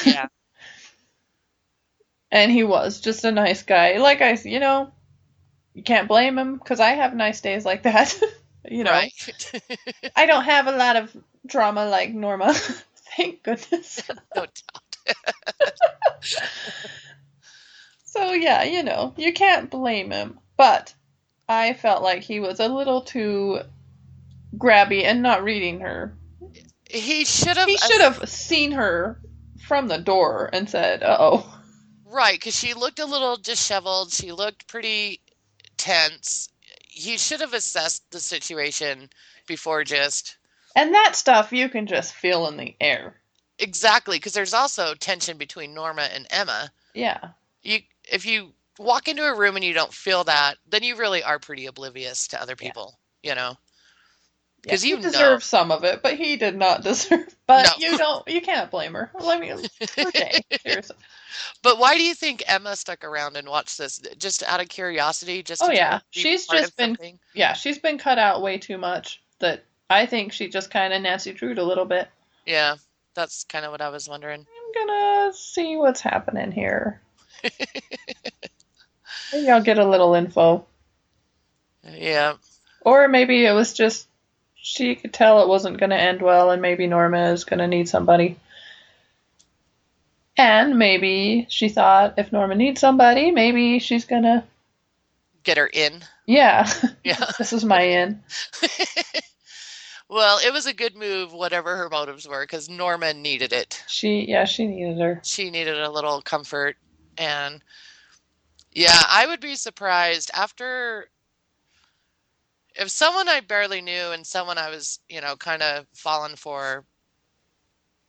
[0.00, 0.26] Yeah,
[2.32, 3.98] and he was just a nice guy.
[3.98, 4.92] Like I, you know,
[5.74, 8.18] you can't blame him because I have nice days like that.
[8.70, 9.52] you know, right.
[10.16, 11.16] I don't have a lot of
[11.46, 12.54] drama like Norma.
[13.16, 14.02] Thank goodness.
[14.34, 15.06] no doubt.
[18.10, 20.40] So yeah, you know, you can't blame him.
[20.56, 20.92] But
[21.48, 23.60] I felt like he was a little too
[24.56, 26.16] grabby and not reading her.
[26.90, 27.68] He should have.
[27.68, 29.20] He should have seen her
[29.66, 31.60] from the door and said, "Uh oh."
[32.04, 34.12] Right, because she looked a little disheveled.
[34.12, 35.19] She looked pretty
[35.80, 36.48] tense.
[36.88, 39.08] He should have assessed the situation
[39.46, 40.36] before just
[40.76, 43.14] And that stuff you can just feel in the air.
[43.58, 46.70] Exactly, because there's also tension between Norma and Emma.
[46.94, 47.30] Yeah.
[47.62, 51.22] You if you walk into a room and you don't feel that, then you really
[51.22, 52.68] are pretty oblivious to other Yeah.
[52.68, 53.56] people, you know.
[54.64, 57.34] Yeah, 'Cause he deserves some of it, but he did not deserve.
[57.46, 57.72] But No.
[57.78, 59.10] you don't, you can't blame her.
[59.18, 59.52] Let me,
[60.62, 60.96] seriously.
[61.62, 64.00] But why do you think Emma stuck around and watched this?
[64.18, 66.00] Just out of curiosity, just Oh, yeah.
[66.10, 67.18] She's just been- something?
[67.34, 69.22] Yeah, she's been cut out way too much.
[69.38, 72.08] That I think she just kind of Nancy Drewed a little bit.
[72.44, 72.76] Yeah,
[73.14, 74.40] that's kind of what I was wondering.
[74.46, 77.00] I'm gonna see what's happening here.
[79.32, 80.66] Maybe I'll get a little info,
[81.88, 82.34] Yeah,
[82.82, 84.08] or maybe it was just
[84.62, 88.36] she could tell it wasn't gonna end well, and maybe Norma is gonna need somebody.
[90.36, 94.44] And maybe she thought if Norma needs somebody, maybe she's gonna,
[95.42, 96.02] get her in.
[96.26, 96.70] yeah,
[97.04, 97.24] Yeah.
[97.38, 98.22] this is my in.
[100.08, 103.82] well, it was a good move, whatever her motives were, because Norma needed it.
[103.88, 105.20] She, yeah, she needed her.
[105.24, 106.76] She needed a little comfort,
[107.16, 107.62] and
[108.72, 111.08] yeah, I would be surprised after
[112.80, 116.84] if someone I barely knew and someone I was, you know, kind of fallen for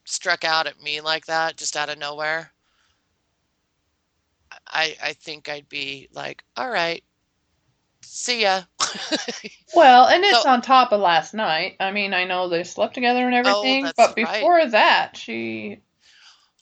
[0.05, 2.51] struck out at me like that just out of nowhere.
[4.67, 7.03] I I think I'd be like, all right,
[8.01, 8.63] see ya.
[9.75, 11.77] Well, and it's So- on top of last night.
[11.79, 14.33] I mean, I know they slept together and oh, everything, that's but right.
[14.35, 15.79] before that, she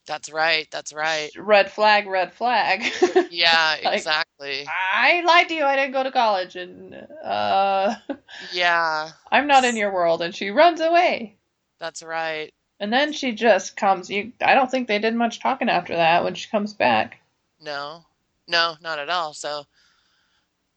[0.09, 0.67] That's right.
[0.71, 1.29] That's right.
[1.37, 2.83] red flag, red flag.
[3.29, 4.65] Yeah, Like- exactly.
[4.67, 5.63] I lied to you.
[5.63, 7.93] I didn't go to college, and uh,
[8.51, 10.23] Yeah, I'm not in your world.
[10.23, 11.37] And she runs away.
[11.79, 12.51] that's right.
[12.79, 14.09] And then she just comes.
[14.09, 17.19] You, I don't think they did much talking after that when she comes back.
[17.61, 18.05] No,
[18.47, 19.33] no, not at all.
[19.35, 19.65] So,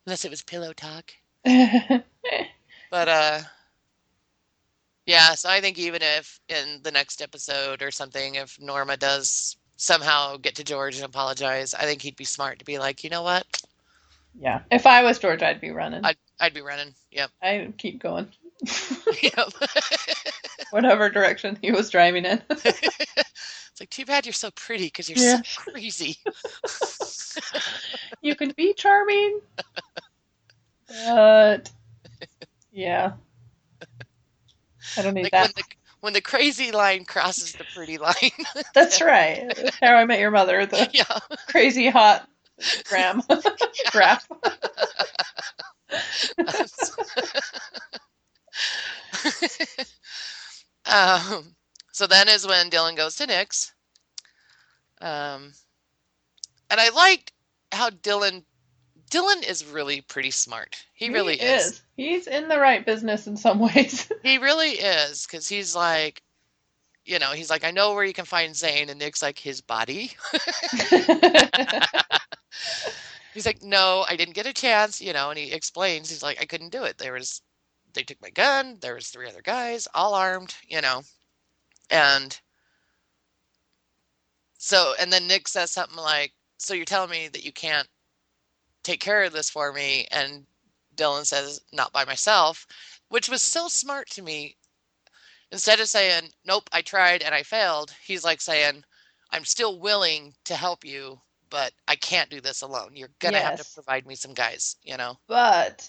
[0.05, 1.13] unless it was pillow talk.
[2.91, 3.41] But, uh,
[5.07, 9.57] yeah, so I think even if in the next episode or something, if Norma does
[9.77, 13.11] somehow get to George and apologize, I think he'd be smart to be like, you
[13.11, 13.45] know what?
[14.39, 14.61] yeah.
[14.71, 16.05] If I was George, I'd be running.
[16.05, 16.95] I'd, I'd be running.
[17.11, 17.31] Yep.
[17.43, 18.29] I'd keep going.
[19.23, 19.53] Yep.
[20.71, 22.41] Whatever direction he was driving in.
[22.51, 25.43] it's like, too bad you're so pretty because you're Yeah.
[25.45, 26.17] so crazy.
[28.23, 29.41] you can be charming,
[30.89, 31.71] but
[32.73, 33.13] yeah,
[34.97, 35.55] I don't need Like when that.
[35.57, 35.65] the
[36.01, 38.15] when the crazy line crosses the pretty line.
[38.75, 39.53] That's right.
[39.81, 41.19] How I Met Your Mother, the yeah.
[41.49, 42.29] crazy hot
[42.89, 43.23] gram
[43.91, 44.27] graph.
[50.87, 51.55] um,
[51.93, 53.73] so then is when Dylan goes to Nick's.
[55.01, 55.53] Um,
[56.71, 57.33] and I liked
[57.73, 58.45] how Dylan
[59.13, 60.83] Dylan is really pretty smart.
[60.95, 61.83] He really is.
[61.97, 64.11] He's in the right business in some ways.
[64.23, 66.23] He really is because he's like,
[67.05, 69.61] you know, he's like, I know where you can find Zane, and Nick's like, his
[69.61, 70.13] body.
[73.35, 76.41] He's like, no, I didn't get a chance, you know, and he explains, he's like,
[76.41, 76.99] I couldn't do it.
[76.99, 77.41] There was,
[77.95, 81.03] they took my gun, there was three other guys, all armed, you know,
[81.91, 82.39] and
[84.59, 87.89] so, and then Nick says something like, so you're telling me that you can't
[88.83, 90.07] take care of this for me?
[90.11, 90.47] And
[90.97, 92.67] Dylan says, not by myself,
[93.09, 94.57] which was so smart to me.
[95.51, 98.85] Instead of saying, nope, I tried and I failed, he's like saying,
[99.31, 102.93] I'm still willing to help you, but I can't do this alone.
[102.95, 105.19] You're gonna have to provide me some guys, you know?
[105.27, 105.89] but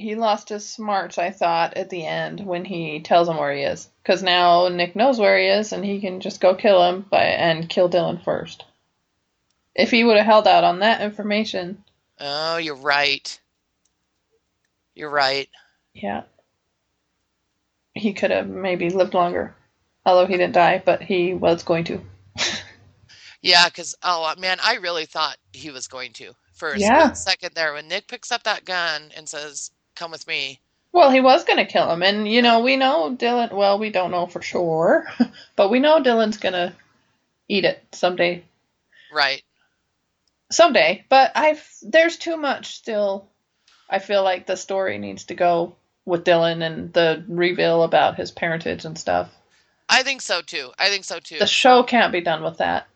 [0.00, 3.62] he lost his smarts, I thought, at the end when he tells him where he
[3.62, 3.88] is.
[4.02, 7.24] Because now Nick knows where he is, and he can just go kill him by
[7.24, 8.64] and kill Dylan first.
[9.74, 11.84] If he would have held out on that information,
[12.20, 13.40] Oh, you're right.
[14.94, 15.48] You're right.
[15.94, 16.22] yeah,
[17.94, 19.54] he could have maybe lived longer.
[20.06, 22.00] Although he didn't die, but he was going to.
[23.42, 27.12] Yeah, because oh uh, man, I really thought he was going to for a Yeah.
[27.12, 30.60] second there when Nick picks up that gun and says, "Come with me."
[30.92, 33.52] Well, he was going to kill him, and you know we know Dylan.
[33.52, 35.06] Well, we don't know for sure,
[35.56, 36.74] but we know Dylan's going to
[37.48, 38.44] eat it someday.
[39.12, 39.42] Right.
[40.50, 43.28] Someday, but I've there's too much still.
[43.88, 48.30] I feel like the story needs to go with Dylan and the reveal about his
[48.30, 49.30] parentage and stuff.
[49.88, 50.72] I think so too.
[50.78, 51.38] I think so too.
[51.38, 52.86] The show can't be done with that.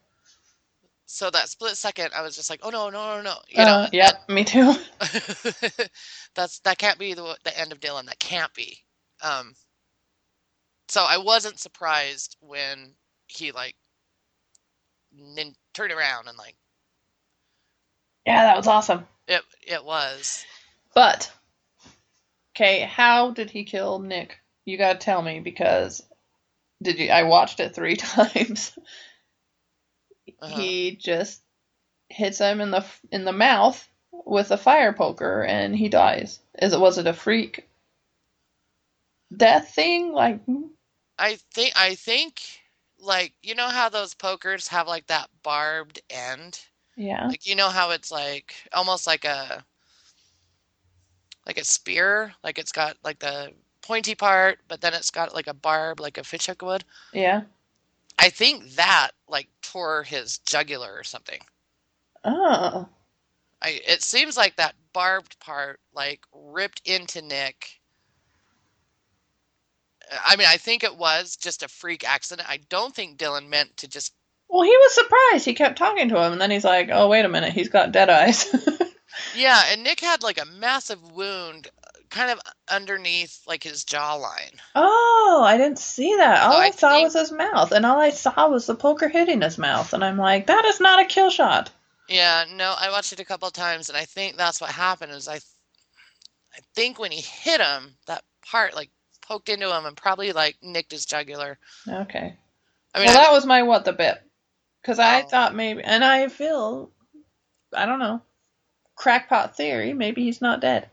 [1.06, 3.84] So that split second, I was just like, "Oh no, no, no, no!" You Uh,
[3.84, 4.72] know, yep, me too.
[6.34, 8.06] that's that can't be the the end of Dylan.
[8.06, 8.78] That can't be.
[9.22, 9.54] Um.
[10.88, 12.94] So I wasn't surprised when
[13.26, 13.76] he like
[15.12, 16.56] nin- turned around and like
[18.26, 19.06] Yeah, that was awesome.
[19.28, 19.42] it.
[19.66, 20.44] It was
[20.94, 21.32] But
[22.54, 24.38] okay, how did he kill Nick?
[24.64, 26.02] you gotta tell me because
[26.82, 27.10] did you?
[27.10, 28.76] I watched it three times.
[30.40, 30.60] Uh-huh.
[30.60, 31.40] He just
[32.08, 36.40] hits him in the in the mouth with a fire poker, and he dies.
[36.60, 37.68] Is it was it a freak
[39.34, 40.12] death thing?
[40.12, 40.40] Like,
[41.18, 42.40] I think I think
[42.98, 46.60] like you know how those pokers have like that barbed end?
[46.96, 49.64] Yeah, Like you know how it's like almost like a
[51.46, 53.52] like a spear, like it's got like the
[53.82, 56.84] pointy part, but then it's got like a barb like a fishhook would.
[57.12, 57.42] yeah.
[58.18, 61.40] I think that like tore his jugular or something.
[62.24, 62.88] Oh,
[63.62, 67.80] I it seems like that barbed part like ripped into Nick.
[70.24, 72.48] I mean, I think it was just a freak accident.
[72.48, 74.14] I don't think Dylan meant to just
[74.48, 75.44] well, he was surprised.
[75.44, 77.92] He kept talking to him, and then he's like, "Oh, wait a minute, he's got
[77.92, 78.46] dead eyes."
[79.36, 81.68] Yeah, and Nick had like a massive wound
[82.10, 84.58] kind of underneath like his jawline.
[84.74, 86.42] oh, I didn't see that.
[86.42, 88.74] All So I, I saw think- was his mouth, and all I saw was the
[88.74, 91.70] poker hitting his mouth, and I'm like, "That is not a kill shot."
[92.08, 95.12] Yeah, no, I watched it a couple of times and I think that's what happened
[95.12, 98.90] is I I think when he hit him, that part like
[99.22, 101.58] poked into him and probably like nicked his jugular.
[101.88, 102.36] Okay.
[102.94, 104.20] I mean, well, that was my what the bit,
[104.84, 105.24] because I Oh.
[105.24, 106.90] thought maybe, and I feel,
[107.74, 108.20] I don't know,
[108.96, 109.94] crackpot theory.
[109.94, 110.90] Maybe he's not dead.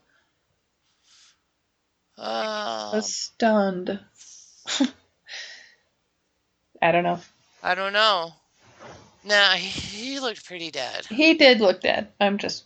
[2.91, 3.99] I uh, was stunned.
[6.81, 7.19] I don't know.
[7.63, 8.35] I don't know.
[9.23, 11.07] Nah, he, he looked pretty dead.
[11.09, 12.09] He did look dead.
[12.19, 12.65] I'm just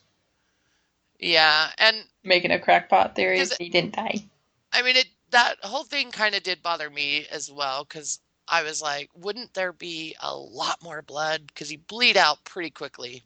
[1.19, 3.41] Yeah, and making a crackpot theory.
[3.59, 4.25] He didn't die.
[4.71, 8.63] I mean it that whole thing kind of did bother me as well cuz I
[8.63, 13.23] was like, wouldn't there be a lot more blood cuz you bleed out pretty quickly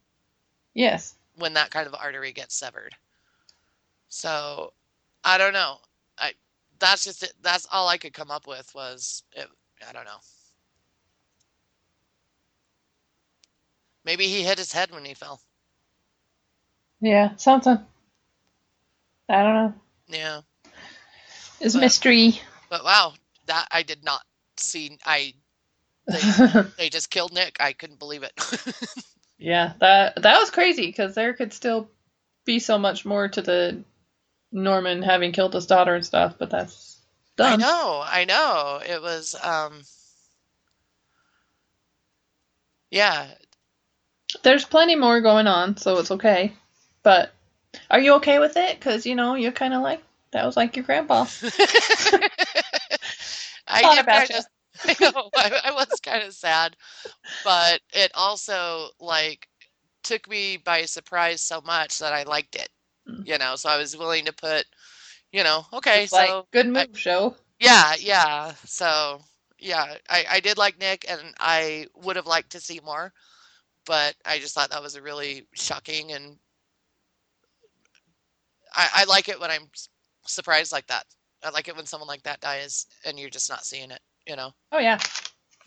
[0.74, 1.16] Yes.
[1.36, 2.96] when that kind of artery gets severed.
[4.10, 4.74] So,
[5.24, 5.78] I don't know.
[6.18, 6.34] I
[6.80, 7.34] that's just it.
[7.42, 9.48] That's all I could come up with was it,
[9.88, 10.20] I don't know.
[14.06, 15.42] Maybe he hit his head when he fell.
[17.02, 17.36] Yeah.
[17.36, 17.86] Something.
[19.30, 19.74] I don't know.
[20.08, 20.42] Yeah.
[21.60, 22.42] It's But- mystery.
[22.70, 23.14] But wow,
[23.48, 24.24] that I did not
[24.64, 25.34] see I
[26.08, 26.20] they,
[26.78, 27.58] they just killed Nick.
[27.60, 28.34] I couldn't believe it.
[29.38, 29.74] yeah.
[29.80, 31.90] That that was crazy because there could still
[32.46, 33.84] be so much more to the
[34.52, 36.98] Norman having killed his daughter and stuff, but that's
[37.38, 37.54] done.
[37.54, 38.82] I know, I know.
[38.86, 39.84] It was um
[42.92, 43.28] Yeah,
[44.44, 46.54] There's plenty more going on, so it's okay.
[47.04, 47.32] But
[47.90, 48.78] are you okay with it?
[48.80, 51.26] Because you know you're kind of like that was like your grandpa.
[53.70, 54.46] I Thought did about kind of
[54.86, 56.76] I know I, I was kind of sad,
[57.44, 59.48] but it also like
[60.04, 62.70] took me by surprise so much that I liked it.
[63.10, 63.28] Mm.
[63.28, 64.66] You know, so I was willing to put,
[65.32, 67.36] you know, okay, like so good move, show.
[67.60, 68.54] yeah, yeah.
[68.66, 69.22] So
[69.60, 73.14] yeah, I, I did like Nick and I would have liked to see more,
[73.86, 76.38] but I just thought that was a really shocking and
[78.74, 79.70] I, I like it when I'm
[80.26, 81.06] surprised like that.
[81.44, 84.36] I like it when someone like that dies and you're just not seeing it, you
[84.36, 84.52] know.
[84.72, 85.00] Oh yeah,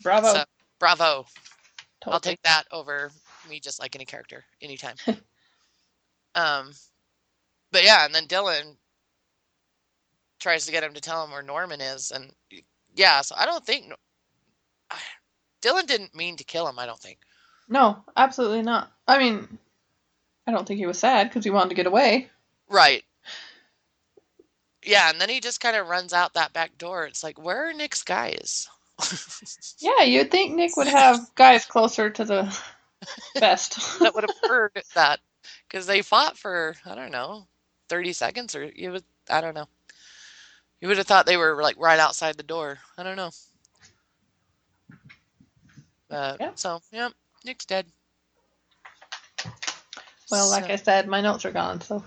[0.01, 0.33] bravo.
[0.33, 0.43] So
[0.79, 1.25] bravo.
[2.05, 3.11] I'll take that over
[3.49, 4.95] me just like any character anytime.
[6.35, 6.71] um,
[7.71, 8.75] but yeah, and then Dylan
[10.39, 12.31] tries to get him to tell him where Norman is, and
[12.95, 13.93] yeah, so I don't think
[15.61, 16.77] Dylan didn't mean to kill him.
[16.77, 17.19] I don't think.
[17.69, 18.91] No, absolutely not.
[19.07, 19.57] I mean,
[20.45, 22.29] I don't think he was sad because he wanted to get away.
[22.69, 23.03] Right.
[24.85, 27.05] Yeah, and then he just kind of runs out that back door.
[27.05, 28.67] It's like, where are Nick's guys?
[29.79, 32.59] Yeah, you'd think Nick would have guys closer to the
[33.39, 33.99] best.
[33.99, 35.19] that would have heard that
[35.67, 37.47] because they fought for I don't know,
[37.89, 39.67] thirty seconds or you would I don't know.
[40.79, 42.77] You would have thought they were like right outside the door.
[42.97, 43.31] I don't know.
[46.09, 46.51] Uh, Yeah.
[46.55, 47.09] So yeah,
[47.43, 47.85] Nick's dead.
[50.31, 52.03] well, like I said, my notes are gone, so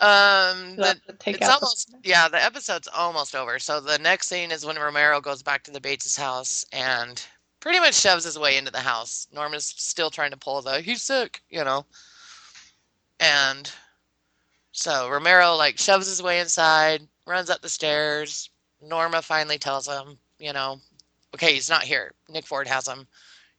[0.00, 3.58] Um, the, have to take it's the- almost yeah, the episode's almost over.
[3.58, 7.24] So the next scene is when Romero goes back to the Bates' house and
[7.60, 9.28] pretty much shoves his way into the house.
[9.32, 11.86] Norma's still trying to pull the he's sick, you know.
[13.20, 13.70] And
[14.72, 18.50] so Romero like shoves his way inside, runs up the stairs.
[18.82, 20.80] Norma finally tells him, you know,
[21.34, 22.12] okay, he's not here.
[22.28, 23.06] Nick Ford has him.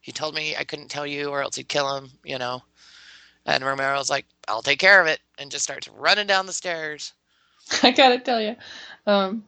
[0.01, 2.61] He told me I couldn't tell you or else he'd kill him, you know.
[3.45, 7.13] And Romero's like, I'll take care of it, and just starts running down the stairs.
[7.83, 8.55] I gotta tell you,
[9.07, 9.43] um,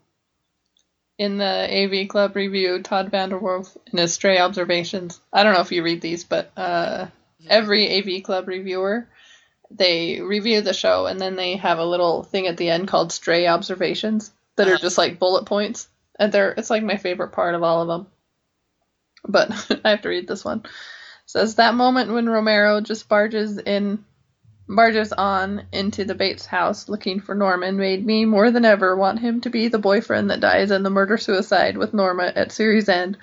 [1.18, 1.45] in the
[2.03, 5.19] AV Club review, Todd VanDerWerff in his Stray Observations.
[5.34, 7.07] I don't know if you read these, but uh,
[7.49, 9.07] every AV Club reviewer,
[9.72, 13.11] they review the show and then they have a little thing at the end called
[13.11, 14.80] Stray Observations that are Uh-huh.
[14.81, 15.88] just like bullet points.
[16.19, 18.07] and they're it's like my favorite part of all of them.
[19.27, 19.51] But
[19.85, 20.59] I have to read this one.
[20.59, 20.72] It
[21.26, 24.05] says that moment when Romero just barges in,
[24.68, 29.19] barges on into the Bates house looking for Norman made me more than ever want
[29.19, 32.89] him to be the boyfriend that dies in the murder suicide with Norma at series
[32.89, 33.18] end.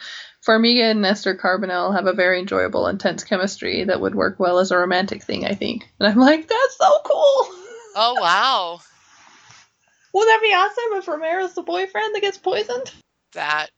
[0.47, 4.71] Farmiga and Nestor Carbonell have a very enjoyable, intense chemistry that would work well as
[4.71, 5.89] a romantic thing, I think.
[5.99, 7.49] And I'm like, that's so cool.
[7.97, 8.81] Oh wow,
[10.15, 12.93] Wouldn't that be awesome if Romero's the boyfriend that gets poisoned?
[13.33, 13.71] that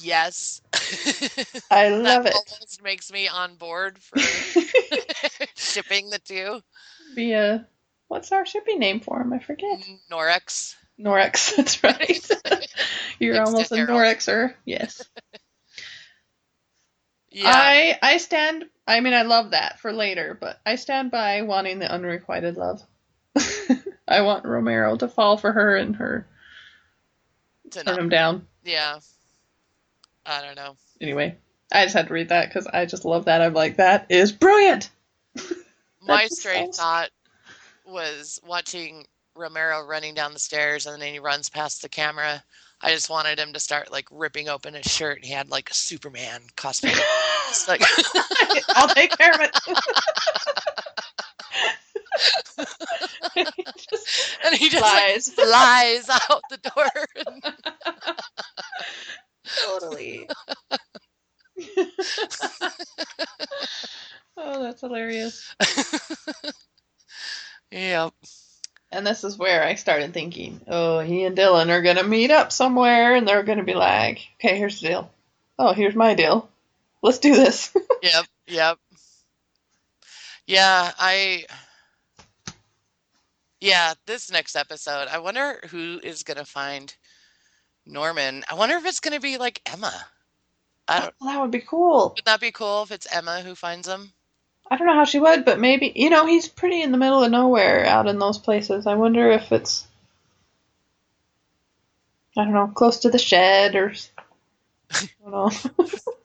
[0.00, 0.60] yes.
[1.70, 2.34] I love that it.
[2.34, 4.18] almost makes me on board for
[5.54, 6.60] shipping the two.
[7.14, 7.66] Be a
[8.08, 9.32] what's our shipping name for him?
[9.32, 9.80] I forget.
[10.10, 10.74] Norex.
[10.98, 11.54] Norex.
[11.56, 12.28] That's right.
[13.18, 13.76] You're Next almost a.
[13.76, 14.54] Norexer.
[14.64, 15.02] Yes.
[17.32, 17.44] Yeah.
[17.46, 18.64] I I stand.
[18.88, 22.82] I mean, I love that for later, but I stand by wanting the unrequited love.
[24.08, 26.26] I want Romero to fall for her and her
[27.70, 28.46] to turn not- him down.
[28.64, 28.98] yeah.
[30.26, 30.74] I don't know.
[31.00, 31.36] Anyway,
[31.72, 33.40] I just had to read that because I just love that.
[33.40, 34.90] I'm like, that is brilliant.
[36.06, 37.10] My stray thought
[37.84, 39.04] was watching
[39.36, 42.42] Romero running down the stairs and then he runs past the camera.
[42.82, 45.74] I just wanted him to start like ripping open his shirt he had like a
[45.74, 46.90] Superman costume.
[47.48, 47.82] It's like
[48.70, 49.56] I'll take care of it.
[54.44, 55.28] And he just like, flies.
[55.28, 57.54] flies out the door.
[59.64, 60.28] totally.
[64.42, 65.54] oh, that's hilarious.
[67.70, 68.12] yep.
[68.92, 72.50] And this is where I started thinking, oh, he and Dylan are gonna meet up
[72.50, 75.10] somewhere, and they're gonna be like, okay, here's the deal.
[75.58, 76.48] Oh, here's my deal.
[77.02, 77.76] Let's do this.
[78.02, 78.24] Yep.
[78.46, 78.78] Yep.
[80.46, 81.44] Yeah, I
[83.60, 86.94] Yeah, this next episode, I wonder who is gonna find
[87.84, 88.42] Norman.
[88.50, 89.92] I wonder if it's gonna be like Emma.
[90.88, 92.14] I oh, don't well, that would be cool.
[92.16, 94.14] would that be cool if it's Emma who finds him?
[94.70, 97.24] I don't know how she would, but maybe you know he's pretty in the middle
[97.24, 98.86] of nowhere out in those places.
[98.86, 99.86] I wonder if it's
[102.36, 103.92] I don't know close to the shed or
[105.26, 105.50] I don't know.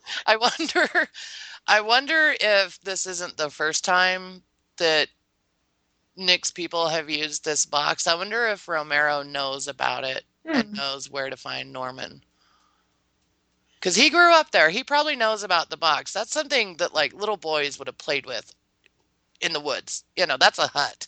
[0.27, 1.09] I wonder
[1.67, 4.43] I wonder if this isn't the first time
[4.77, 5.09] that
[6.17, 8.07] Nick's people have used this box.
[8.07, 10.75] I wonder if Romero knows about it and Hmm.
[10.75, 12.23] knows where to find Norman.
[13.85, 14.71] Because he grew up there.
[14.71, 16.11] He probably knows about the box.
[16.11, 18.51] That's something that like little boys would have played with
[19.41, 20.03] in the woods.
[20.15, 21.05] You know, that's a hut.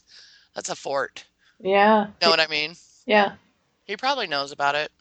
[0.54, 1.26] That's a fort.
[1.60, 2.76] yeah, Know what I mean?
[3.08, 3.32] yeah.
[3.86, 4.91] He probably knows about it.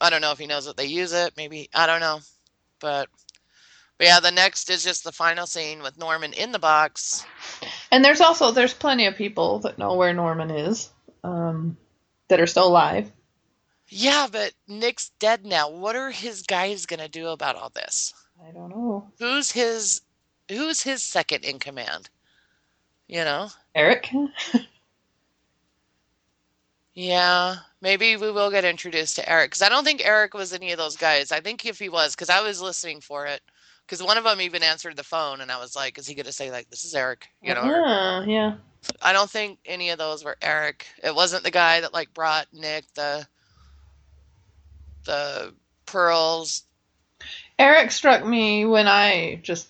[0.00, 1.32] I don't know if he knows that they use it.
[1.36, 2.20] Maybe I don't know.
[2.78, 3.08] But
[3.98, 7.26] but yeah, the next is just the final scene with Norman in the box.
[7.90, 10.90] And there's also there's plenty of people that know where Norman is,
[11.24, 11.76] um,
[12.28, 13.10] that are still alive.
[13.88, 15.68] Yeah, but Nick's dead now.
[15.70, 18.12] What are his guys gonna do about all this?
[18.46, 19.08] I don't know.
[19.18, 20.00] Who's his
[20.50, 22.08] who's his second in command?
[23.08, 23.48] You know?
[23.74, 24.10] Eric.
[26.96, 30.70] Yeah, maybe we will get introduced to Eric because I don't think Eric was any
[30.70, 31.32] of those guys.
[31.32, 33.40] I think if he was, because I was listening for it,
[33.84, 36.26] because one of them even answered the phone, and I was like, "Is he going
[36.26, 37.62] to say like this is Eric?" You know?
[37.62, 38.54] or- Ah, yeah.
[39.02, 40.86] I don't think any of those were Eric.
[41.02, 43.26] It wasn't the guy that like brought Nick the
[45.04, 45.52] the
[45.86, 46.64] pearls.
[47.58, 49.68] Eric struck me when I just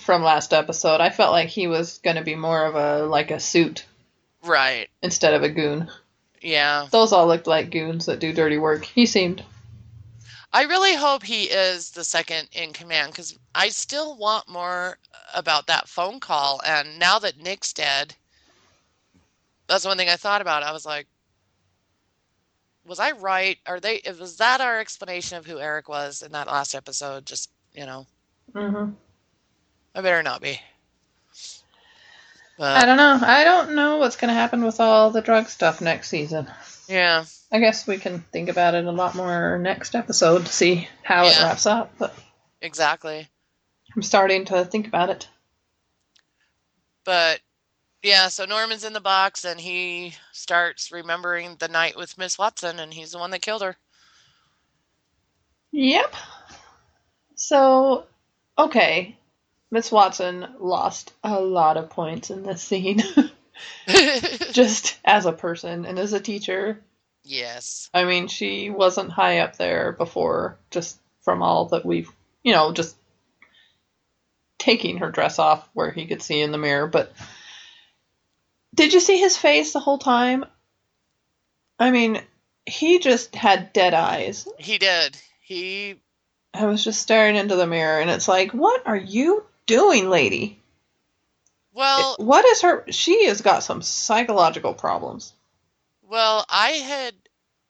[0.00, 1.00] from last episode.
[1.00, 3.84] I felt like he was going to be more of a like a suit
[4.42, 4.88] Right.
[5.02, 5.90] instead of a goon.
[6.42, 6.86] Yeah.
[6.90, 8.84] Those all looked like goons that do dirty work.
[8.84, 9.44] He seemed.
[10.52, 14.98] I really hope he is the second in command because I still want more
[15.34, 16.60] about that phone call.
[16.64, 18.14] And now that Nick's dead,
[19.66, 20.62] that's one thing I thought about.
[20.62, 21.06] I was like,
[22.86, 23.58] was I right?
[23.66, 24.00] Are they?
[24.18, 27.26] Was that our explanation of who Eric was in that last episode?
[27.26, 28.06] Just you know,
[28.54, 28.90] hmm
[29.94, 30.60] I better not be.
[32.58, 33.18] I don't know.
[33.20, 36.46] I don't know what's going to happen with all the drug stuff next season.
[36.88, 40.88] yeah, I guess we can think about it a lot more next episode to see
[41.02, 41.92] how it wraps up.
[41.98, 42.14] But
[42.60, 43.28] exactly.
[43.94, 45.28] I'm starting to think about it.
[47.04, 47.40] But
[48.06, 52.78] yeah, so Norman's in the box and he starts remembering the night with Miss Watson,
[52.78, 53.76] and he's the one that killed her.
[55.72, 56.14] Yep.
[57.34, 58.06] So,
[58.56, 59.16] okay.
[59.72, 63.02] Miss Watson lost a lot of points in this scene,
[64.52, 66.80] just as a person and as a teacher.
[67.24, 67.90] yes.
[67.92, 72.10] I mean, she wasn't high up there before, just from all that we've,
[72.44, 72.96] you know, just
[74.58, 76.86] taking her dress off where he could see in the mirror.
[76.86, 77.12] But
[78.76, 80.44] did you see his face the whole time?
[81.78, 82.22] I mean,
[82.64, 84.46] he just had dead eyes.
[84.58, 85.16] He did.
[85.40, 85.96] He
[86.54, 90.58] I was just staring into the mirror, and it's like, what are you doing, lady?
[91.74, 92.84] well, What is her?
[92.90, 95.34] She has got some psychological problems.
[96.02, 97.14] well, I had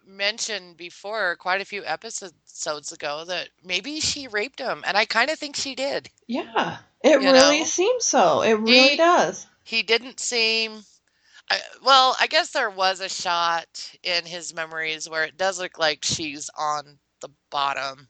[0.06, 5.30] mentioned before quite a few episodes ago that maybe she raped him, and I kind
[5.30, 6.08] of think she did.
[6.28, 7.64] Yeah, it You really know?
[7.64, 8.42] seems so.
[8.42, 9.46] It really He- does.
[9.64, 10.84] He didn't seem.
[11.50, 15.78] I, well, I guess there was a shot in his memories where it does look
[15.78, 18.08] like she's on the bottom,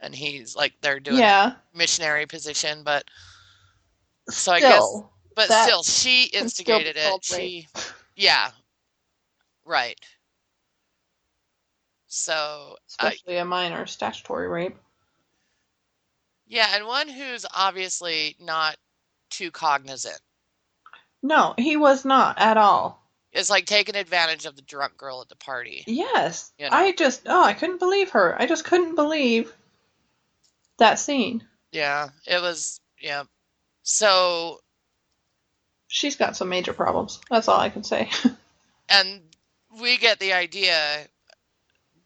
[0.00, 3.04] and he's like they're doing Yeah, missionary position, but
[4.28, 5.02] so I guess,
[5.34, 7.24] but that still, she can still instigated it.
[7.24, 7.68] She,
[8.16, 8.50] yeah,
[9.64, 9.98] right.
[12.08, 14.76] So, especially a minor statutory rape.
[16.46, 18.76] yeah, and one who's obviously not
[19.30, 20.20] too cognizant
[21.22, 23.02] No, he was not at all.
[23.32, 25.84] It's like taking advantage of the drunk girl at the party.
[25.86, 26.76] Yes, You know.
[26.76, 28.34] I just oh, I couldn't believe her.
[28.40, 29.52] I just couldn't believe
[30.78, 31.44] that scene.
[31.72, 33.24] Yeah, it was, yeah.
[33.82, 34.60] So,
[35.88, 37.20] She's got some major problems.
[37.30, 38.10] That's all I can say.
[38.88, 39.22] and
[39.80, 41.06] we get the idea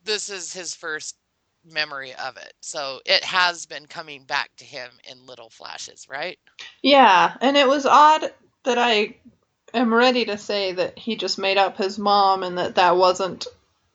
[0.05, 1.17] this is his first
[1.65, 2.55] memory of it.
[2.61, 6.39] So it has been coming back to him in little flashes, right?
[6.83, 8.33] yeah, and it was odd
[8.65, 9.17] that I
[9.75, 13.47] am ready to say that he just made up his mom and that that wasn't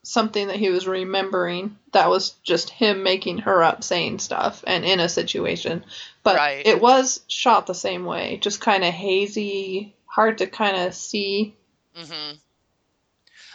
[0.03, 1.77] something that he was remembering.
[1.93, 5.83] That was just him making her up saying stuff and in a situation.
[6.23, 6.65] But Right.
[6.65, 11.55] it was shot the same way, just kind of hazy, hard to kind of see.
[11.95, 12.33] hmm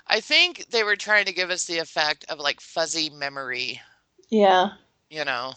[0.07, 3.81] I think they were trying to give us the effect of like fuzzy memory,
[4.29, 4.73] Yeah.
[5.11, 5.55] you know?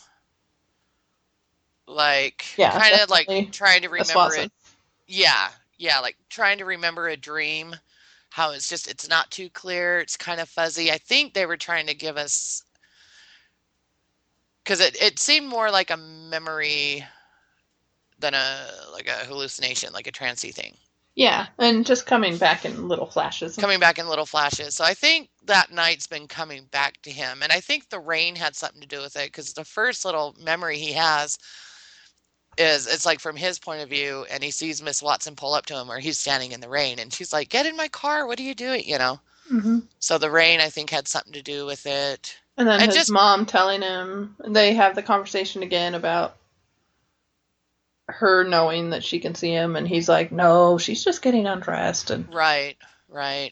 [1.87, 4.51] Like, Yeah, kind of like trying to remember it.
[5.07, 7.75] Yeah, yeah, like trying to remember a dream,
[8.29, 10.91] how it's just, it's not too clear, it's kind of fuzzy.
[10.91, 12.63] I think they were trying to give us,
[14.63, 17.05] because it, it seemed more like a memory
[18.19, 20.75] than a, like a hallucination, like a trancey thing.
[21.15, 23.55] Yeah, and just coming back in little flashes.
[23.55, 24.75] coming back in little flashes.
[24.75, 27.41] So I think that night's been coming back to him.
[27.41, 30.35] And I think the rain had something to do with it because the first little
[30.43, 31.37] memory he has
[32.57, 35.65] is it's like from his point of view and he sees Miss Watson pull up
[35.67, 38.25] to him where he's standing in the rain and she's like, Get in my car,
[38.27, 38.83] what are you doing?
[38.85, 39.19] You know?
[39.49, 42.37] hmm So the rain I think had something to do with it.
[42.57, 46.35] And then And his just- mom telling him, they have the conversation again about
[48.07, 52.11] her knowing that she can see him, and he's like, no, she's just getting undressed.
[52.11, 52.77] And Right,
[53.09, 53.51] right.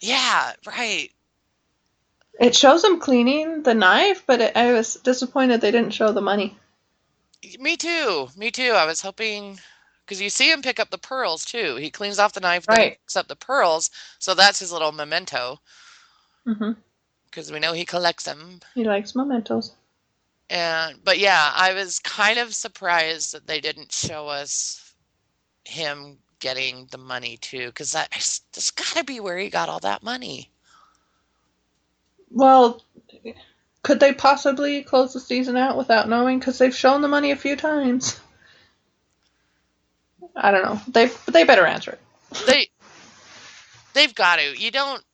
[0.00, 1.10] Yeah, right.
[2.40, 6.20] it shows him cleaning the knife, but it, I was disappointed they didn't show the
[6.20, 6.56] money.
[7.58, 8.28] Me too.
[8.36, 8.72] Me too.
[8.72, 9.58] I was hoping
[10.04, 11.76] because you see him pick up the pearls too.
[11.76, 13.90] He cleans off the knife, then picks up the pearls.
[14.18, 15.60] So that's his little memento
[16.46, 16.72] mm-hmm.
[17.26, 18.60] because we know he collects them.
[18.74, 19.74] He likes mementos.
[20.50, 24.94] And but yeah, I was kind of surprised that they didn't show us
[25.64, 29.80] him getting the money too, because that that's got to be where he got all
[29.80, 30.50] that money.
[32.30, 32.82] Well,
[33.84, 36.40] could they possibly close the season out without knowing?
[36.40, 38.18] Because they've shown the money a few times.
[40.34, 40.80] I don't know.
[40.88, 42.00] They they better answer it.
[42.46, 42.68] They
[43.92, 44.58] they've got to.
[44.58, 45.04] You don't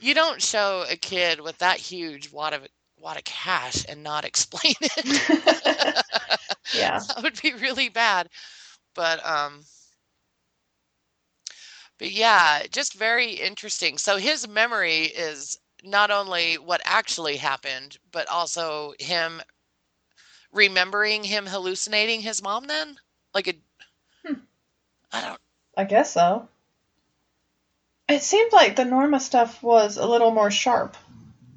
[0.00, 2.66] you don't show a kid with that huge wad of
[2.98, 5.04] wad of cash and not explain it.
[6.74, 6.98] yeah.
[7.08, 8.28] that would be really bad.
[8.94, 9.62] But um
[11.98, 13.98] but yeah, just very interesting.
[13.98, 19.40] So his memory is not only what actually happened, but also him
[20.52, 22.98] remembering him hallucinating his mom then?
[23.34, 23.54] Like a
[24.24, 24.40] Hmm.
[25.12, 25.40] I don't
[25.76, 26.48] I guess so.
[28.08, 30.96] It seemed like the Norma stuff was a little more sharp.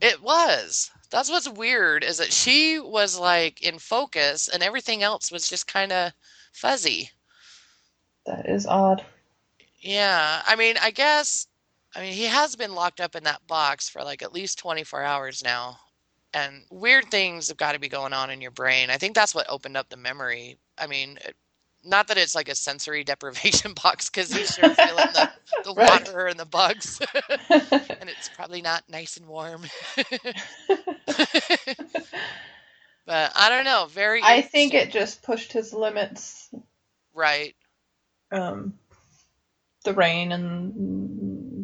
[0.01, 0.91] it was.
[1.11, 5.68] That's what's weird is that she was like in focus and everything else was just
[5.68, 6.11] kind of
[6.53, 7.11] fuzzy.
[8.26, 9.03] That is odd.
[9.80, 11.47] Yeah, I mean, I guess,
[11.95, 15.03] I mean, he has been locked up in that box for like at least 24
[15.03, 15.78] hours now.
[16.34, 18.90] And weird things have got to be going on in your brain.
[18.91, 20.57] I think that's what opened up the memory.
[20.78, 21.36] I mean, it-
[21.86, 25.32] not that it's like a sensory deprivation box because he's sure feeling the,
[25.64, 25.90] the Right.
[25.90, 26.99] water and the bugs.
[27.49, 29.64] and it's probably not nice and warm.
[33.06, 33.88] but I don't know.
[33.90, 36.49] Very I think it just pushed his limits.
[37.14, 37.56] Right.
[38.32, 38.74] Um,
[39.86, 41.09] the rain and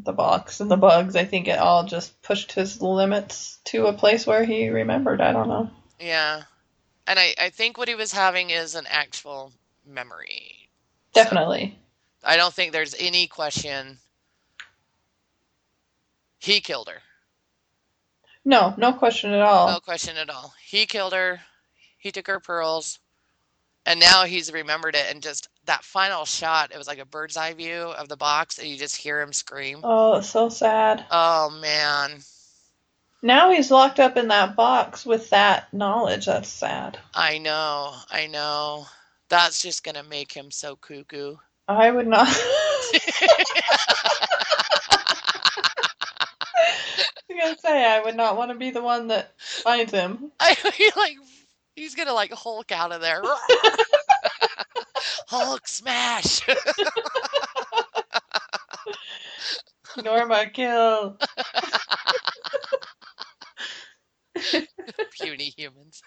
[0.06, 1.16] the box and the bugs.
[1.16, 5.22] I think it all just pushed his limits to a place where he remembered.
[5.22, 5.70] I don't know.
[6.00, 6.44] Yeah.
[7.08, 9.52] And I, I think what he was having is an actual
[9.86, 10.70] memory.
[11.14, 11.78] So Definitely.
[12.24, 13.98] I don't think there's any question
[16.40, 17.02] he killed her.
[18.44, 19.72] No, no question at all.
[19.72, 20.54] No question at all.
[20.64, 21.42] He killed her.
[21.98, 23.00] He took her pearls.
[23.86, 27.38] And now he's remembered it and just that final shot, it was like a bird's
[27.38, 29.80] eye view of the box and you just hear him scream.
[29.84, 31.06] Oh, it's so sad.
[31.12, 32.20] Oh man.
[33.22, 36.26] Now he's locked up in that box with that knowledge.
[36.26, 36.98] That's sad.
[37.14, 37.94] I know.
[38.10, 38.86] I know.
[39.30, 41.36] That's just gonna make him so cuckoo.
[41.68, 42.28] I would not.
[46.98, 50.32] I was gonna say I would not want to be the one that finds him.
[50.40, 50.56] I
[50.96, 51.18] like
[51.76, 53.22] he's gonna like Hulk out of there.
[55.28, 56.42] Hulk smash.
[60.04, 61.18] Norma kill.
[65.12, 66.02] Puny humans.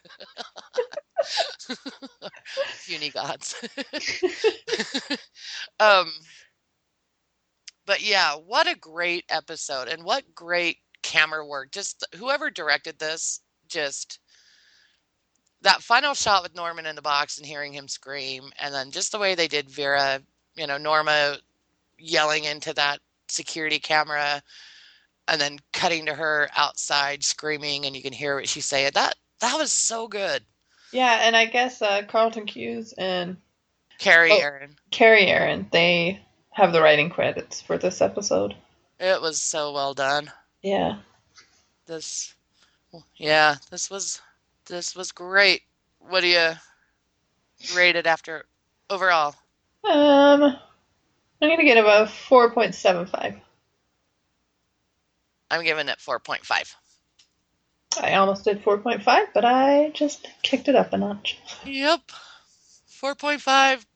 [2.87, 3.55] Puny gods.
[5.81, 6.13] um
[7.87, 11.73] but yeah, what a great episode and what great camera work.
[11.73, 14.19] Just whoever directed this, just
[15.63, 19.13] that final shot with Norman in the box and hearing him scream, and then just
[19.13, 20.21] the way they did Vera,
[20.57, 21.37] you know, Norma
[21.99, 24.43] yelling into that security camera
[25.27, 28.93] and then cutting to her outside screaming and you can hear what she's saying.
[28.95, 30.43] That that was so good.
[30.93, 33.37] Yeah, and I guess uh, Carlton Cuse and
[33.99, 34.39] Kerry Oh.
[34.41, 34.71] Ehrin.
[34.91, 36.21] Kerry Ehrin, they
[36.51, 38.55] have the writing credits for this episode.
[38.99, 40.31] It was so well done.
[40.63, 40.99] Yeah.
[41.87, 42.35] This
[43.17, 44.21] yeah, this was
[44.69, 45.63] this was great.
[45.99, 46.53] What do you
[47.75, 48.45] rate it after
[48.89, 49.35] overall?
[49.85, 53.41] Um, I'm gonna give it a 4.75.
[55.51, 56.75] I'm giving it 4.5.
[58.01, 61.39] I almost did 4.5, but I just kicked it up a notch.
[61.65, 62.01] Yep.
[63.03, 63.87] 4.5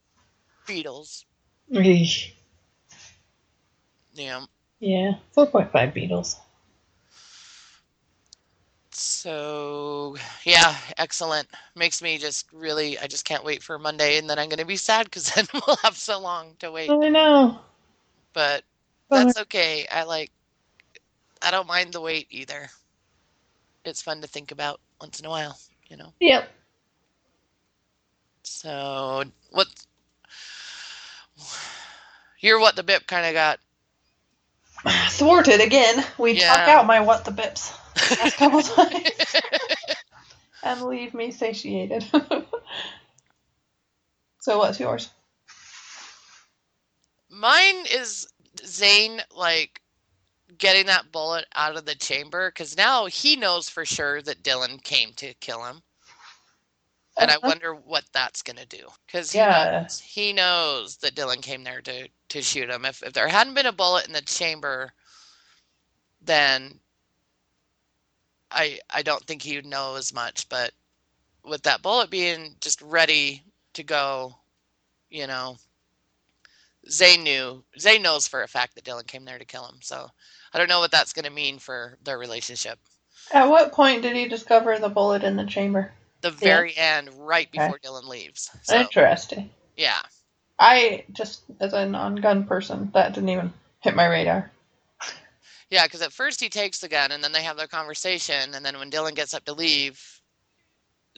[0.67, 1.25] Beatles.
[4.13, 4.45] Yeah.
[4.79, 6.37] Yeah, 4.5 Beatles.
[8.95, 11.47] So, yeah, excellent.
[11.75, 14.65] Makes me just really, I just can't wait for Monday, and then I'm going to
[14.65, 16.91] be sad because then we'll have so long to wait.
[16.91, 17.59] I know.
[18.33, 18.63] But
[19.09, 19.87] that's okay.
[19.91, 20.31] I like,
[21.41, 22.69] I don't mind the wait either.
[23.83, 25.57] It's fun to think about once in a while,
[25.89, 26.13] you know?
[26.19, 26.49] Yep.
[28.43, 29.67] So, what,
[32.39, 33.59] you're what the Bip kind of got.
[35.09, 36.05] Thwarted again.
[36.17, 36.55] We Yeah.
[36.55, 37.77] talk out my what the bips
[38.19, 39.35] last couple times
[40.63, 42.05] and leave me satiated.
[44.39, 45.09] so what's yours?
[47.29, 48.27] Mine is
[48.65, 49.81] Zane like
[50.57, 54.81] getting that bullet out of the chamber because now he knows for sure that Dylan
[54.83, 55.83] came to kill him.
[57.19, 57.37] And I Uh-huh.
[57.37, 59.47] wonder what that's gonna do because he Yeah.
[59.47, 62.85] knows he knows that Dylan came there to to shoot him.
[62.85, 64.93] If if there hadn't been a bullet in the chamber,
[66.21, 66.79] then
[68.53, 70.47] I I don't think he would know as much.
[70.49, 70.71] But
[71.43, 73.43] with that bullet being just ready
[73.73, 74.35] to go,
[75.09, 75.57] you know,
[76.89, 79.79] Zane knew Zane knows for a fact that Dylan came there to kill him.
[79.81, 80.09] So
[80.53, 82.79] I don't know what that's gonna mean for their relationship.
[83.31, 85.91] At what point did he discover the bullet in the chamber?
[86.21, 87.65] The very end, right Okay.
[87.65, 88.49] before Dylan leaves.
[88.63, 89.49] So Interesting.
[89.75, 89.99] yeah.
[90.59, 94.51] I just, as a non-gun person, that didn't even hit my radar.
[95.73, 98.53] Yeah, because at first he takes the gun and then they have their conversation.
[98.53, 99.99] And then when Dylan gets up to leave,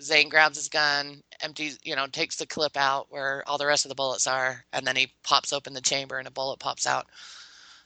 [0.01, 3.83] Zane grabs his gun, empties, you know, takes the clip out where all the rest
[3.83, 4.63] of the bullets are.
[4.71, 7.07] And then he pops open the chamber and a bullet pops out.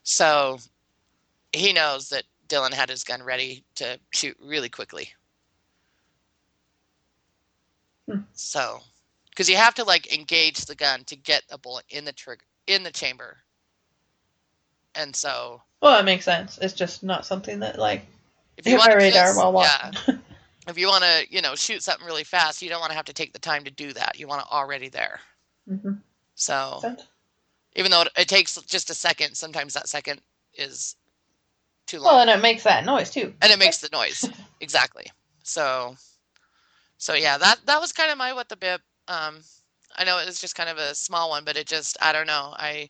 [0.04, 0.60] So
[1.54, 5.10] he knows that Dylan had his gun ready to shoot really quickly.
[8.08, 8.20] Hmm.
[8.34, 8.82] So,
[9.32, 12.46] because you have to like engage the gun to get a bullet in the trigger
[12.68, 13.38] in the chamber.
[14.94, 16.58] And so Well, that makes sense.
[16.60, 18.06] It's just not something that like
[18.58, 19.92] if hit my wanna radar just- while yeah,
[20.68, 23.06] if you want to, you know, shoot something really fast, you don't want to have
[23.06, 24.20] to take the time to do that.
[24.20, 25.20] You want to already there.
[25.68, 25.94] hmm
[26.36, 26.82] So
[27.76, 30.22] even though it, it takes just a second, sometimes that second
[30.54, 30.96] is
[31.86, 33.34] too long, Well, and it makes that noise too.
[33.42, 34.30] and it makes the noise
[34.60, 35.06] exactly.
[35.44, 35.96] So,
[36.98, 38.82] so yeah, that that was kind of my what the bip.
[39.08, 39.40] Um,
[39.96, 42.28] I know it was just kind of a small one, but it just I don't
[42.28, 42.54] know.
[42.58, 42.90] I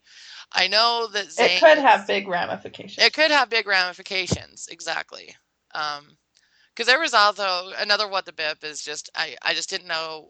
[0.51, 3.03] I know that Zane It could have big ramifications.
[3.03, 5.35] It could have big ramifications, exactly.
[5.75, 6.17] Um,
[6.73, 10.29] because there was also another what the bip is just I I just didn't know,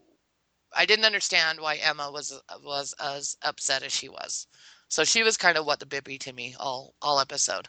[0.74, 4.46] I didn't understand why Emma was was as upset as she was.
[4.88, 7.68] So she was kind of what the bippy to me all all episode.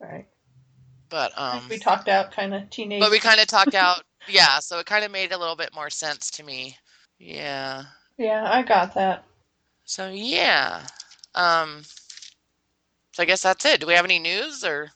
[0.00, 0.26] right.
[1.08, 3.00] But um, we talked out kind of teenage.
[3.00, 4.58] but we kind of talked out, yeah.
[4.58, 6.76] So it kind of made a little bit more sense to me.
[7.18, 7.84] Yeah.
[8.18, 9.24] Yeah, I got that.
[9.92, 10.86] So yeah.
[11.34, 11.82] Um.
[13.12, 13.78] So I guess that's it.
[13.78, 14.90] Do we have any news or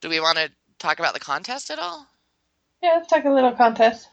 [0.00, 0.48] do we want to
[0.78, 2.06] talk about the contest at all?
[2.84, 4.06] Yeah, let's talk a little contest.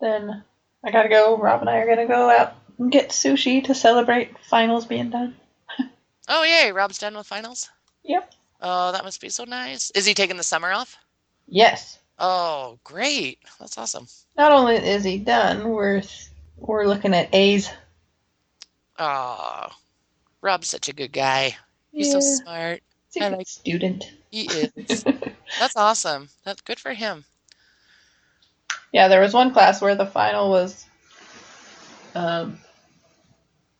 [0.00, 0.42] Then
[0.82, 1.36] I gotta go.
[1.36, 5.36] Rob and I are gonna go out and get sushi to celebrate finals being done.
[6.28, 6.70] Oh, yay.
[6.70, 7.68] Rob's done with finals.
[8.04, 8.32] Yep.
[8.60, 9.90] Oh, that must be so nice.
[9.90, 10.96] Is he taking the summer off?
[11.48, 11.98] Yes.
[12.16, 13.40] Oh, great.
[13.58, 14.06] That's awesome.
[14.38, 16.00] Not only is he done, we're
[16.56, 17.68] we're looking at A's.
[18.98, 19.68] Oh,
[20.40, 21.56] Rob's such a good guy.
[21.92, 22.82] He's so smart.
[23.12, 24.04] He's a I like- student.
[24.30, 25.04] He is.
[25.58, 26.28] That's awesome.
[26.44, 27.24] That's good for him.
[28.92, 30.86] Yeah, there was one class where the final was
[32.14, 32.58] um,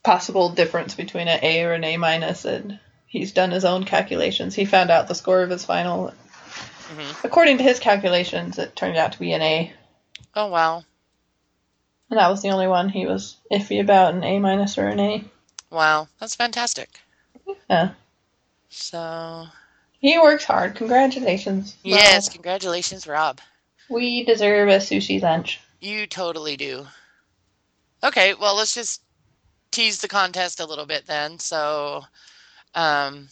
[0.03, 4.55] possible difference between an A or an A minus, and he's done his own calculations.
[4.55, 6.13] He found out the score of his final.
[6.95, 9.73] hmm According to his calculations, it turned out to be an A,
[10.35, 10.85] Oh, wow.
[12.13, 15.01] And that was the only one he was iffy about an A minus or an
[15.01, 15.25] A.
[15.71, 16.09] Wow.
[16.21, 17.01] That's fantastic.
[17.71, 17.93] Yeah.
[18.69, 19.47] So,
[19.99, 20.75] He works hard.
[20.75, 21.75] Congratulations.
[21.83, 23.41] yes, congratulations, Rob.
[23.89, 25.59] We deserve a sushi lunch.
[25.81, 26.87] You totally do.
[28.05, 29.01] Okay, well, let's just
[29.71, 31.39] tease the contest a little bit then.
[31.39, 32.05] So,
[32.75, 33.29] um,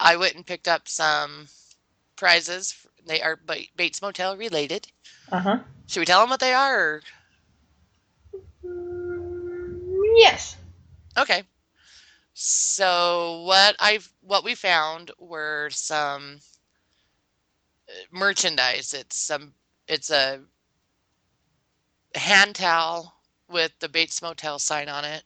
[0.00, 1.48] I went and picked up some
[2.16, 2.74] prizes.
[3.06, 3.38] They are
[3.76, 4.88] Bates Motel related.
[5.30, 5.58] Uh huh.
[5.86, 6.78] Should we tell them what they are?
[6.78, 7.02] Or...
[10.16, 10.56] Yes.
[11.18, 11.42] Okay.
[12.34, 16.40] So what I've what we found were some
[17.88, 18.94] uh, merchandise.
[18.94, 19.54] It's some
[19.88, 20.40] it's a
[22.14, 23.14] hand towel
[23.48, 25.24] with the Bates Motel sign on it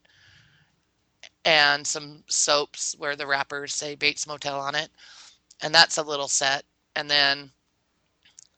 [1.44, 4.90] and some soaps where the wrappers say Bates Motel on it.
[5.62, 6.64] And that's a little set.
[6.96, 7.50] And then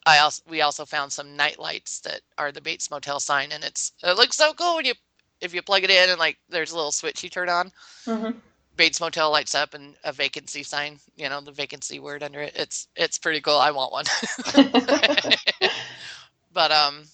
[0.07, 3.63] I also we also found some night lights that are the Bates Motel sign and
[3.63, 4.95] it's it looks so cool when you
[5.41, 7.73] if you plug it in and like there's a little switch you turn on,
[8.07, 8.41] hmm
[8.77, 12.53] Bates Motel lights up and a vacancy sign, you know, the vacancy word under it.
[12.57, 13.57] It's it's pretty cool.
[13.59, 14.05] I want one.
[16.53, 17.05] but um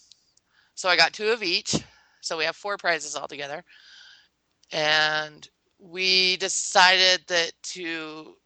[0.74, 1.76] so I got two of each.
[2.20, 3.64] So we have four prizes altogether.
[4.72, 5.48] And
[5.78, 8.36] we decided that to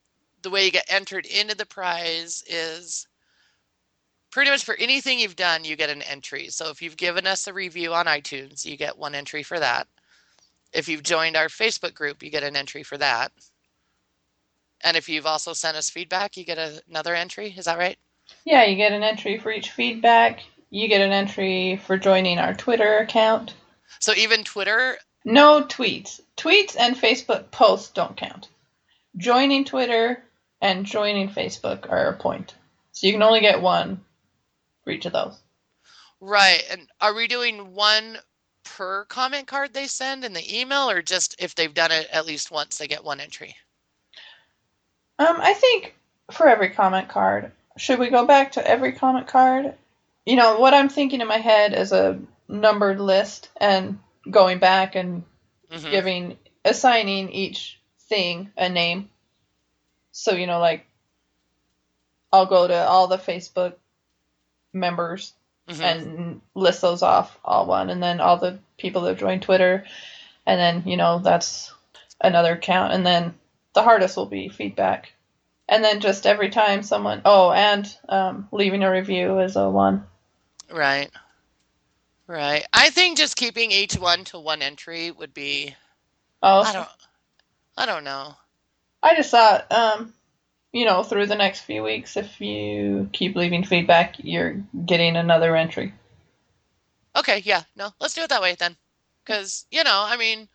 [0.43, 3.08] the way you get entered into the prize is
[4.31, 6.49] pretty much for anything you've done, you get an entry.
[6.49, 9.89] So if you've given us a review on iTunes, you get one entry for that.
[10.73, 13.33] If you've joined our Facebook group, you get an entry for that.
[14.85, 17.55] And if you've also sent us feedback, you get a, another entry.
[17.57, 17.99] Is that right?
[18.45, 20.41] Yeah, you get an entry for each feedback.
[20.71, 23.55] You get an entry for joining our Twitter account.
[24.01, 26.21] So even Twitter, No tweets.
[26.37, 28.49] Tweets and Facebook posts don't count.
[29.17, 30.23] Joining Twitter
[30.61, 32.55] and joining Facebook are a point.
[32.93, 34.05] So you can only get one
[34.89, 35.39] for each of those.
[36.19, 36.65] right?
[36.71, 38.17] And are we doing one
[38.65, 42.25] per comment card they send in the email, or just if they've done it at
[42.25, 43.55] least once, they get one entry?
[45.19, 45.95] Um, I think
[46.31, 49.75] for every comment card, should we go back to every comment card?
[50.25, 53.99] You know, what I'm thinking in my head is a numbered list and
[54.31, 55.23] going back and
[55.71, 55.91] Mhm.
[55.91, 57.79] giving assigning each
[58.09, 59.11] thing a name.
[60.13, 60.87] So you know, like
[62.33, 63.75] I'll go to all the Facebook
[64.73, 65.33] members
[65.69, 65.81] Mhm.
[65.81, 69.85] and list those off all one, and then all the people that joined Twitter,
[70.47, 71.73] and then you know that's
[72.21, 73.39] another count, and then
[73.75, 75.13] the hardest will be feedback,
[75.69, 80.07] and then just every time someone oh and um, leaving a review is a one.
[80.71, 81.11] Right.
[82.27, 82.67] Right.
[82.75, 85.75] I think just keeping each one to one entry would be
[86.43, 86.89] Oh, I don't
[87.77, 88.35] I don't know.
[89.03, 90.13] I just thought, um,
[90.73, 95.57] you know, through the next few weeks, if you keep leaving feedback, you're getting another
[95.57, 95.95] entry.
[97.17, 97.63] Okay, yeah.
[97.75, 98.77] No, let's do it that way then.
[99.25, 100.49] Cuz, you know, I mean,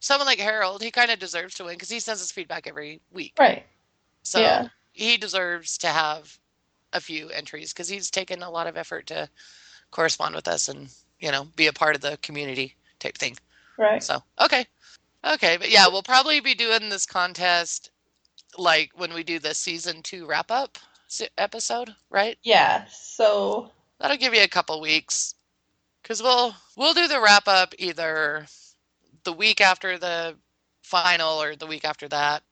[0.00, 3.00] someone like Harold, he kind of deserves to win cuz he sends us feedback every
[3.10, 3.34] week.
[3.38, 3.64] Right.
[4.22, 4.68] So, Yeah.
[4.92, 6.38] he deserves to have
[6.92, 9.28] a few entries cuz he's taken a lot of effort to
[9.90, 10.90] correspond with us and,
[11.20, 13.38] you know, be a part of the community type thing.
[13.76, 14.02] Right.
[14.02, 14.66] So, okay.
[15.24, 17.90] Okay, but yeah, we'll probably be doing this contest
[18.58, 20.78] like when we do the season 2 wrap up
[21.36, 22.38] episode, right?
[22.42, 22.84] Yeah.
[22.90, 25.34] So That'll give you a couple weeks
[26.02, 28.46] cuz we'll we'll do the wrap up either
[29.24, 30.38] the week after the
[30.82, 32.42] final or the week after that.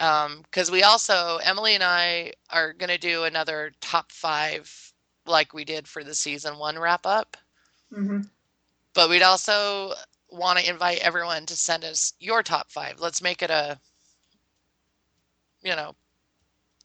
[0.00, 4.92] Um cuz we also Emily and I are going to do another top 5
[5.26, 7.36] like we did for the season 1 wrap up.
[7.90, 8.20] hmm
[8.94, 9.94] But we'd also
[10.28, 13.00] want to invite everyone to send us your top five.
[13.00, 13.80] Let's make it a,
[15.62, 15.94] you know,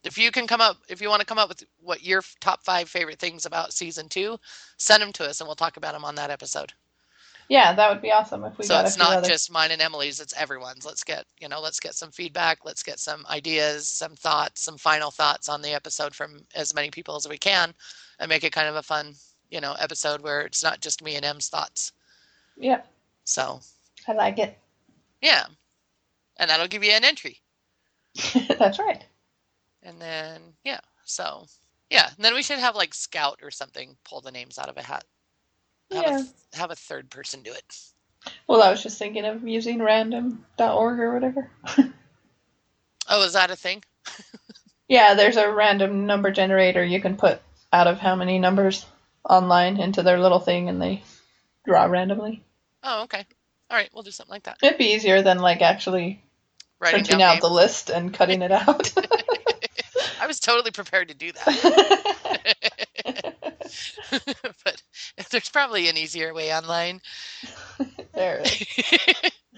[0.03, 2.63] if you can come up, if you want to come up with what your top
[2.63, 4.39] five favorite things about season two,
[4.77, 6.73] send them to us and we'll talk about them on that episode.
[7.49, 9.27] Yeah, that would be awesome if we so it's not other.
[9.27, 10.85] just mine and Emily's, it's everyone's.
[10.85, 14.77] Let's get, you know, let's get some feedback, let's get some ideas, some thoughts, some
[14.77, 17.73] final thoughts on the episode from as many people as we can
[18.19, 19.15] and make it kind of a fun,
[19.49, 21.91] you know, episode where it's not just me and M's thoughts.
[22.57, 22.83] Yeah,
[23.23, 23.61] So,
[24.07, 24.57] I like it.
[25.21, 25.47] yeah.
[26.37, 27.40] And that'll give you an entry.
[28.59, 29.03] That's right.
[29.83, 30.79] And then, yeah.
[31.05, 31.45] So,
[31.89, 32.09] yeah.
[32.15, 34.81] And then we should have like Scout or something pull the names out of a
[34.83, 35.03] hat.
[35.91, 36.23] Have, Yeah.
[36.53, 37.77] a, have a third person do it.
[38.47, 41.49] Well, I was just thinking of using random.org or whatever.
[43.09, 43.83] Oh, is that a thing?
[44.87, 48.85] Yeah, there's a random number generator you can put out of how many numbers
[49.23, 51.01] online into their little thing and they
[51.65, 52.43] draw randomly.
[52.83, 53.25] Oh, okay.
[53.69, 53.89] All right.
[53.93, 54.57] We'll do something like that.
[54.61, 56.21] It'd be easier than like actually
[56.81, 58.91] Writing printing down out the list and cutting it out.
[60.21, 62.15] I was totally prepared to do that.
[64.65, 64.81] but
[65.29, 67.01] there's probably an easier way online.
[68.13, 68.43] there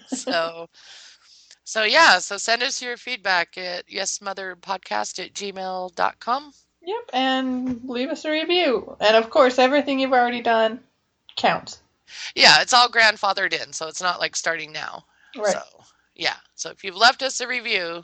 [0.08, 0.70] so
[1.64, 6.54] so yeah, so send us your feedback at yesmotherpodcast at gmail.com.
[6.86, 8.98] Yep, and leave us a review.
[9.00, 10.82] And of course, everything you've already done
[11.38, 11.82] counts.
[12.36, 15.06] Yeah, it's all grandfathered in, so it's not like starting now.
[15.38, 15.54] Right.
[15.54, 15.62] So
[16.16, 16.36] yeah.
[16.56, 18.04] So if you've left us a review,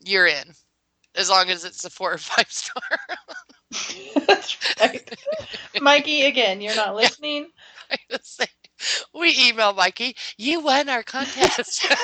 [0.00, 0.54] you're in.
[1.14, 2.82] As long as it's a four or five star.
[4.26, 5.14] That's right.
[5.80, 7.48] Mikey, again, you're not listening.
[8.22, 8.48] Saying,
[9.14, 11.86] we email Mikey, you won our contest.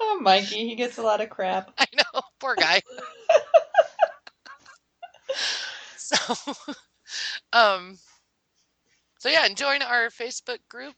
[0.00, 1.72] oh, Mikey, he gets a lot of crap.
[1.78, 2.80] I know, poor guy.
[5.96, 6.16] so,
[7.52, 7.98] um,
[9.28, 10.94] so yeah, and join our Facebook group.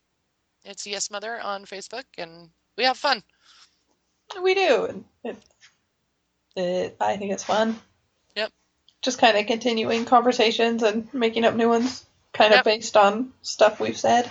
[0.64, 3.22] It's Yes Mother on Facebook, and we have fun.
[4.40, 5.04] We do.
[5.24, 5.36] It,
[6.54, 7.76] it, I think it's fun.
[8.36, 8.52] Yep.
[9.02, 12.64] Just kind of continuing conversations and making up new ones, kind of Yep.
[12.66, 14.30] based on stuff we've said.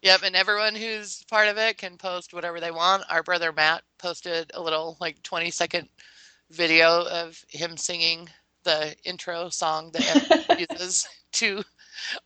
[0.00, 3.04] Yep, and everyone who's part of it can post whatever they want.
[3.10, 5.88] Our brother Matt posted a little like 20 second
[6.50, 8.30] video of him singing
[8.62, 11.62] the intro song that uses to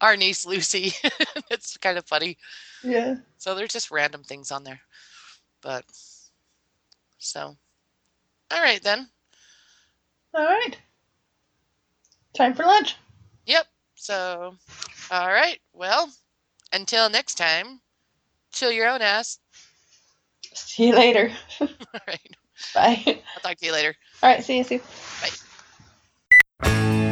[0.01, 0.92] our niece Lucy.
[1.51, 2.36] it's kind of funny.
[2.82, 3.16] Yeah.
[3.38, 4.80] So there's just random things on there.
[5.62, 5.84] But
[7.18, 7.56] so
[8.51, 9.09] all right then.
[10.34, 10.76] All right.
[12.34, 12.97] Time for lunch.
[13.47, 13.66] Yep.
[13.94, 14.55] So
[15.10, 15.59] all right.
[15.72, 16.10] Well,
[16.72, 17.80] until next time,
[18.52, 19.38] chill your own ass.
[20.55, 21.30] See you later.
[21.60, 21.68] All
[22.06, 22.36] right.
[22.74, 23.02] Bye.
[23.06, 23.94] I'll talk to you later.
[24.22, 24.42] All right.
[24.42, 24.80] See you soon.
[26.62, 27.10] Look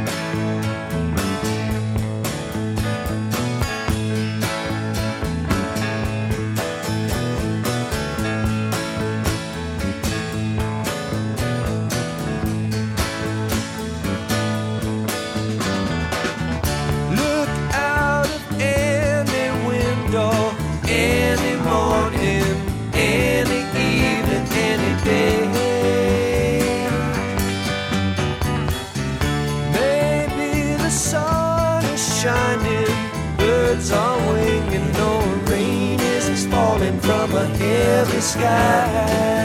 [38.18, 39.37] heavy sky.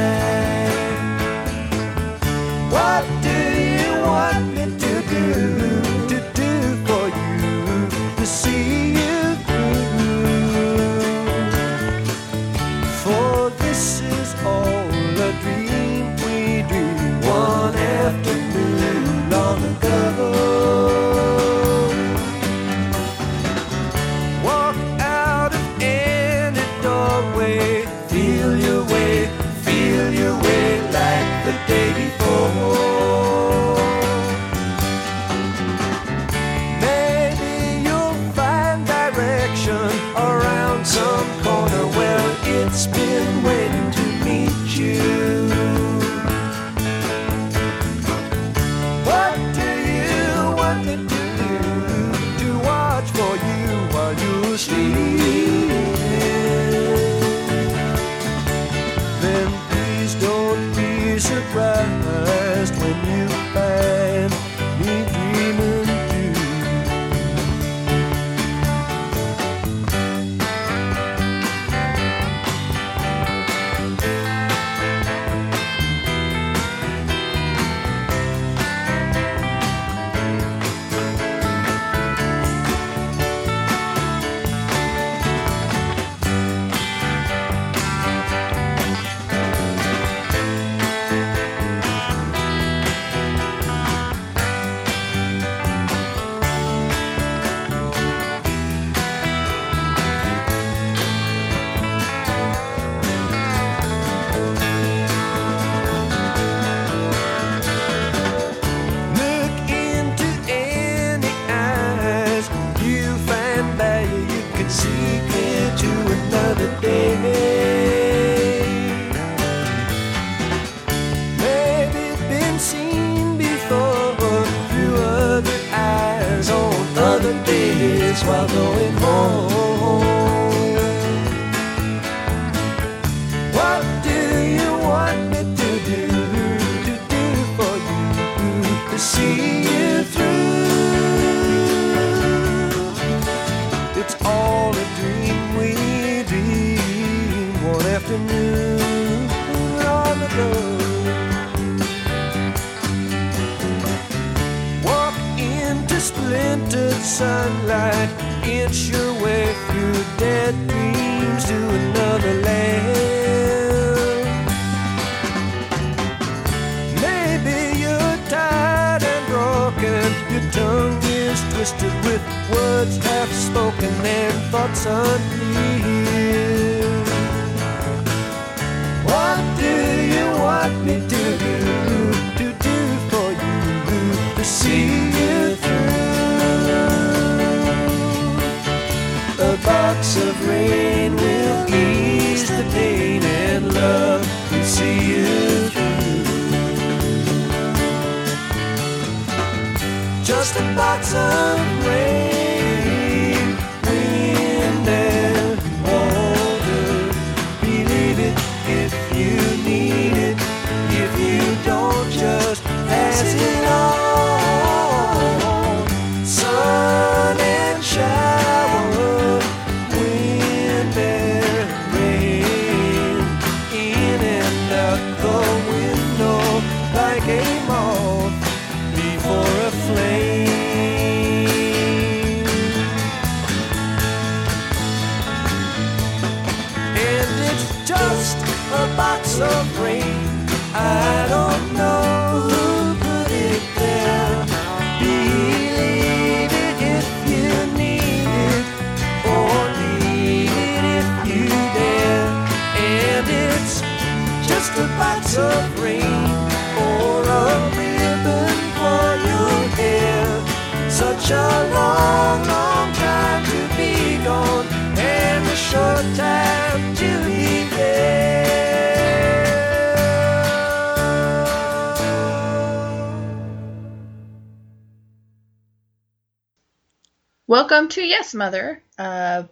[278.33, 279.43] Bates' mother, uh,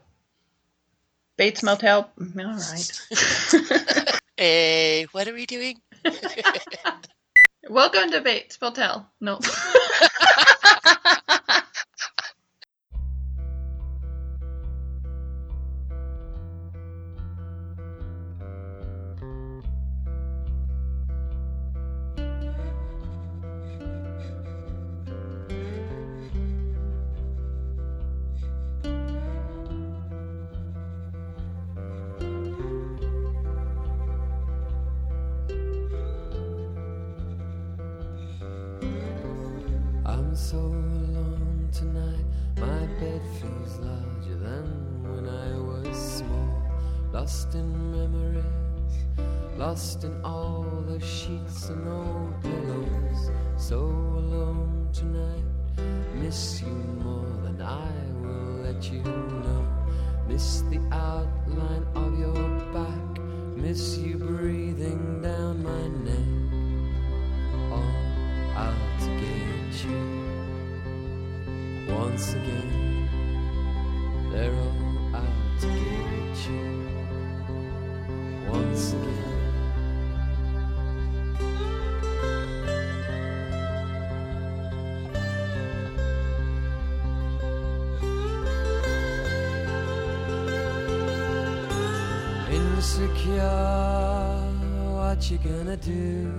[1.37, 2.09] Bates Motel.
[2.19, 3.01] All right.
[4.37, 5.79] hey, what are we doing?
[7.69, 9.07] Welcome to Bates Motel.
[9.19, 9.39] No.
[51.71, 52.10] to know.
[93.21, 93.37] Cure,
[94.95, 96.33] what you gonna do?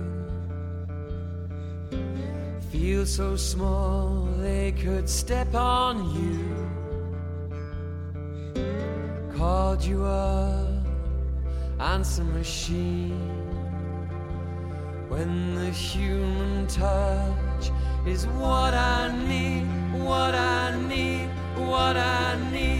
[2.71, 6.43] Feel so small they could step on you.
[9.37, 10.83] Called you a
[11.79, 13.17] answer machine
[15.07, 17.71] when the human touch
[18.05, 19.63] is what I need,
[20.03, 22.72] what I need, what I need.